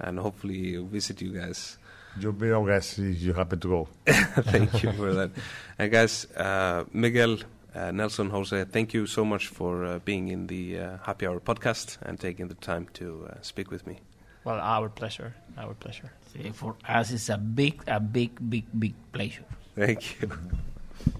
and 0.00 0.18
hopefully 0.18 0.76
visit 0.76 1.20
you 1.22 1.32
guys. 1.32 1.78
You'll 2.18 2.32
be 2.32 2.50
our 2.50 2.66
guest 2.66 2.98
if 2.98 3.20
you 3.22 3.32
happen 3.32 3.60
to 3.60 3.68
go. 3.68 3.88
thank 4.06 4.82
you 4.82 4.92
for 4.92 5.14
that. 5.14 5.30
And 5.78 5.90
guys, 5.90 6.26
uh, 6.32 6.84
Miguel, 6.92 7.38
uh, 7.74 7.90
Nelson, 7.90 8.28
Jose, 8.28 8.64
thank 8.64 8.92
you 8.92 9.06
so 9.06 9.24
much 9.24 9.48
for 9.48 9.84
uh, 9.84 9.98
being 10.00 10.28
in 10.28 10.46
the 10.46 10.78
uh, 10.78 10.98
Happy 11.04 11.26
Hour 11.26 11.40
podcast 11.40 11.96
and 12.02 12.20
taking 12.20 12.48
the 12.48 12.54
time 12.54 12.88
to 12.94 13.28
uh, 13.30 13.34
speak 13.40 13.70
with 13.70 13.86
me. 13.86 14.00
Well, 14.44 14.58
our 14.60 14.88
pleasure. 14.88 15.34
Our 15.56 15.74
pleasure. 15.74 16.12
See, 16.32 16.50
for 16.50 16.74
us, 16.86 17.12
it's 17.12 17.28
a 17.28 17.38
big, 17.38 17.82
a 17.86 18.00
big, 18.00 18.38
big, 18.50 18.64
big 18.78 18.94
pleasure. 19.12 19.44
Thank 19.74 20.20
you. 20.20 20.30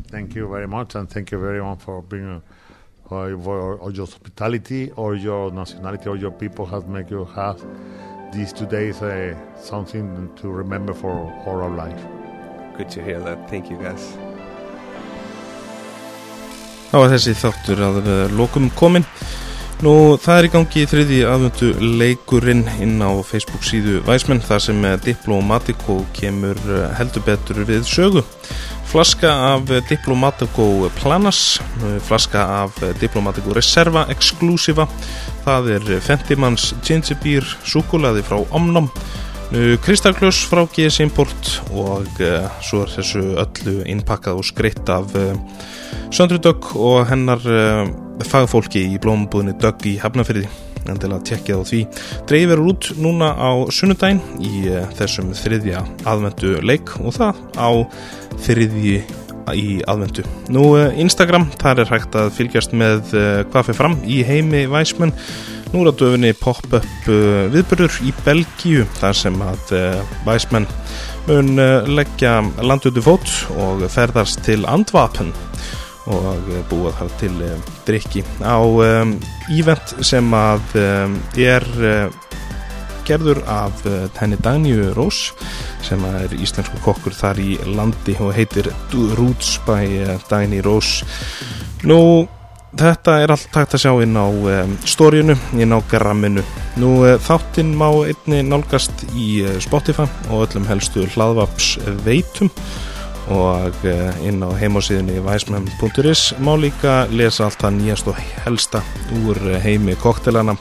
Thank 0.08 0.34
you 0.34 0.48
very 0.48 0.68
much, 0.68 0.94
and 0.94 1.08
thank 1.08 1.30
you 1.30 1.38
very 1.38 1.62
much 1.62 1.80
for 1.80 2.02
being 2.02 2.42
uh, 3.10 3.36
for 3.44 3.76
or 3.76 3.90
your 3.90 4.06
hospitality 4.06 4.90
or 4.96 5.14
your 5.14 5.50
nationality 5.50 6.08
or 6.08 6.16
your 6.16 6.30
people 6.30 6.66
has 6.66 6.84
make 6.86 7.10
you 7.10 7.24
have 7.34 7.62
these 8.32 8.52
two 8.52 8.66
days 8.66 9.02
uh, 9.02 9.34
something 9.56 10.30
to 10.36 10.50
remember 10.50 10.94
for 10.94 11.12
all 11.46 11.62
our 11.62 11.70
life. 11.70 12.02
Good 12.76 12.90
to 12.90 13.02
hear 13.02 13.20
that. 13.20 13.48
Thank 13.50 13.70
you, 13.70 13.76
guys. 13.76 14.16
Þá 16.92 16.98
var 17.00 17.12
þessi 17.14 17.32
þáttur 17.40 17.80
að 17.80 18.02
uh, 18.02 18.16
lokum 18.36 18.68
komin. 18.76 19.06
Nú, 19.82 19.92
það 20.20 20.38
er 20.38 20.46
í 20.46 20.50
gangi 20.52 20.82
í 20.84 20.88
þriði 20.88 21.20
aðvöndu 21.26 21.70
leikurinn 21.98 22.66
inn 22.84 23.00
á 23.02 23.10
Facebook 23.26 23.64
síðu 23.66 24.02
Væsmenn 24.06 24.44
þar 24.44 24.60
sem 24.68 24.84
uh, 24.84 24.98
Diplomatico 25.00 26.02
kemur 26.16 26.60
heldur 27.00 27.24
betur 27.26 27.64
við 27.64 27.88
sögu. 27.88 28.22
Flaska 28.92 29.28
af 29.28 29.70
Diplomatico 29.88 30.90
Planas, 31.00 31.62
flaska 32.00 32.38
af 32.38 32.70
Diplomatico 33.00 33.54
Reserva 33.56 34.02
Exclusiva, 34.12 34.84
það 35.46 35.68
er 35.72 36.00
Fentimans 36.04 36.74
Gingerbýr 36.84 37.46
Súkulaði 37.64 38.20
frá 38.26 38.42
Omnom, 38.52 38.90
uh, 38.92 39.78
Kristalklöss 39.80 40.44
frá 40.50 40.66
GS 40.76 41.00
Import 41.00 41.54
og 41.72 42.04
uh, 42.20 42.50
svo 42.60 42.82
er 42.84 42.92
þessu 42.98 43.22
öllu 43.40 43.78
innpakkað 43.94 44.42
og 44.42 44.48
skreitt 44.50 44.92
af 44.92 45.16
uh, 45.16 45.40
Söndru 46.12 46.42
Dögg 46.44 46.74
og 46.76 47.08
hennar 47.08 47.40
uh, 47.48 47.88
fagfólki 48.28 48.84
í 48.92 49.00
blómabúðinni 49.00 49.56
Dögg 49.56 49.88
í 49.88 49.96
Hafnafyrði 50.04 50.52
en 50.90 51.00
til 51.00 51.10
að 51.12 51.24
tekja 51.28 51.58
á 51.58 51.62
því. 51.66 51.80
Dreifir 52.30 52.62
út 52.62 52.90
núna 53.00 53.32
á 53.36 53.50
sunnudaginn 53.72 54.22
í 54.42 54.66
uh, 54.70 54.84
þessum 54.98 55.32
þriðja 55.36 55.84
aðvendu 56.08 56.56
leik 56.64 56.94
og 57.00 57.16
það 57.18 57.42
á 57.58 57.70
þriðji 58.42 59.00
í 59.58 59.80
aðvendu. 59.90 60.26
Nú 60.54 60.68
uh, 60.76 60.90
Instagram, 61.02 61.48
þar 61.62 61.84
er 61.84 61.94
hægt 61.94 62.18
að 62.18 62.30
fylgjast 62.36 62.76
með 62.76 63.16
hvað 63.50 63.66
fyrir 63.68 63.80
fram 63.80 63.98
í 64.06 64.22
heimi 64.26 64.66
væsmenn 64.70 65.16
Nú 65.72 65.86
er 65.86 65.88
á 65.88 65.96
döfinni 65.96 66.34
pop-up 66.36 67.06
viðbörður 67.06 67.94
í 68.04 68.10
Belgíu 68.26 68.82
þar 68.98 69.16
sem 69.16 69.38
að 69.40 69.70
væsmenn 70.26 70.66
mun 71.30 71.56
leggja 71.88 72.34
landutu 72.60 73.00
fót 73.00 73.32
og 73.56 73.80
ferðast 73.94 74.44
til 74.44 74.66
Andvapen 74.68 75.32
og 76.10 76.48
uh, 76.50 76.60
búa 76.70 76.92
þar 76.98 77.14
til 77.20 77.34
uh, 77.44 77.70
drikki 77.86 78.24
á 78.42 78.58
um, 78.58 79.14
ívent 79.52 79.94
sem 80.04 80.34
að 80.34 80.76
um, 80.80 81.16
er 81.38 81.66
gerður 83.02 83.40
af 83.50 83.82
henni 84.20 84.36
Daníu 84.38 84.92
Rós 84.94 85.32
sem 85.82 86.02
er 86.06 86.30
íslensku 86.36 86.78
kokkur 86.84 87.14
þar 87.16 87.40
í 87.42 87.56
landi 87.74 88.14
og 88.22 88.30
heitir 88.36 88.70
Roots 89.18 89.56
by 89.66 90.20
Dani 90.30 90.62
Rós 90.62 91.00
Nú 91.82 91.98
Þetta 92.72 93.18
er 93.20 93.28
allt 93.34 93.50
takt 93.52 93.74
að 93.76 93.82
sjá 93.82 93.90
inn 94.00 94.14
á 94.16 94.24
um, 94.32 94.70
stóriunu, 94.88 95.34
inn 95.60 95.74
á 95.76 95.78
gramminu. 95.90 96.40
Nú 96.80 97.02
þáttinn 97.20 97.74
má 97.76 97.84
einni 97.90 98.38
nálgast 98.48 99.04
í 99.12 99.42
Spotify 99.60 100.06
og 100.30 100.46
öllum 100.46 100.64
helstu 100.70 101.04
hlaðvaps 101.12 101.74
veitum 102.06 102.48
og 103.32 103.78
uh, 103.88 104.26
inn 104.26 104.42
á 104.44 104.50
heimásíðinni 104.60 105.22
væsmenn.is 105.24 106.32
má 106.42 106.52
líka 106.60 107.06
lesa 107.10 107.46
allt 107.46 107.62
það 107.62 107.78
nýjast 107.78 108.10
og 108.12 108.20
helsta 108.44 108.82
úr 109.22 109.40
uh, 109.48 109.58
heimi 109.62 109.96
koktelana 110.00 110.56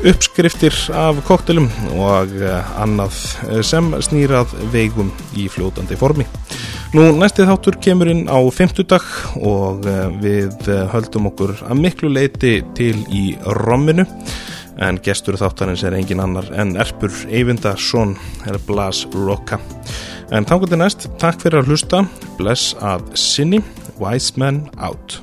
uppskriftir 0.00 0.74
af 0.96 1.20
koktelum 1.28 1.68
og 2.00 2.32
uh, 2.40 2.60
annað 2.80 3.18
sem 3.66 3.92
snýrað 4.00 4.54
veigum 4.72 5.12
í 5.36 5.48
fljótandi 5.52 5.98
formi. 6.00 6.26
Nú 6.96 7.04
næsti 7.20 7.46
þáttur 7.46 7.76
kemur 7.84 8.10
inn 8.10 8.24
á 8.26 8.40
50 8.40 8.88
dag 8.90 9.04
og 9.38 9.84
við 10.18 10.70
höldum 10.90 11.28
okkur 11.30 11.52
að 11.68 11.84
miklu 11.84 12.10
leiti 12.10 12.56
til 12.74 12.96
í 13.14 13.36
romminu 13.60 14.08
en 14.78 15.00
gestur 15.02 15.38
þáttarins 15.40 15.82
er 15.86 15.96
engin 15.98 16.22
annar 16.22 16.46
en 16.54 16.76
Erpur 16.80 17.12
Eyvindarsson 17.28 18.16
er 18.46 18.60
Blas 18.68 19.04
Rocka. 19.14 19.60
En 20.30 20.46
þannig 20.46 20.70
til 20.70 20.80
næst, 20.80 21.08
takk 21.18 21.42
fyrir 21.42 21.60
að 21.60 21.72
hlusta, 21.72 22.04
bless 22.38 22.76
að 22.78 23.08
sinni, 23.18 23.64
wise 23.98 24.38
man 24.38 24.68
out. 24.78 25.18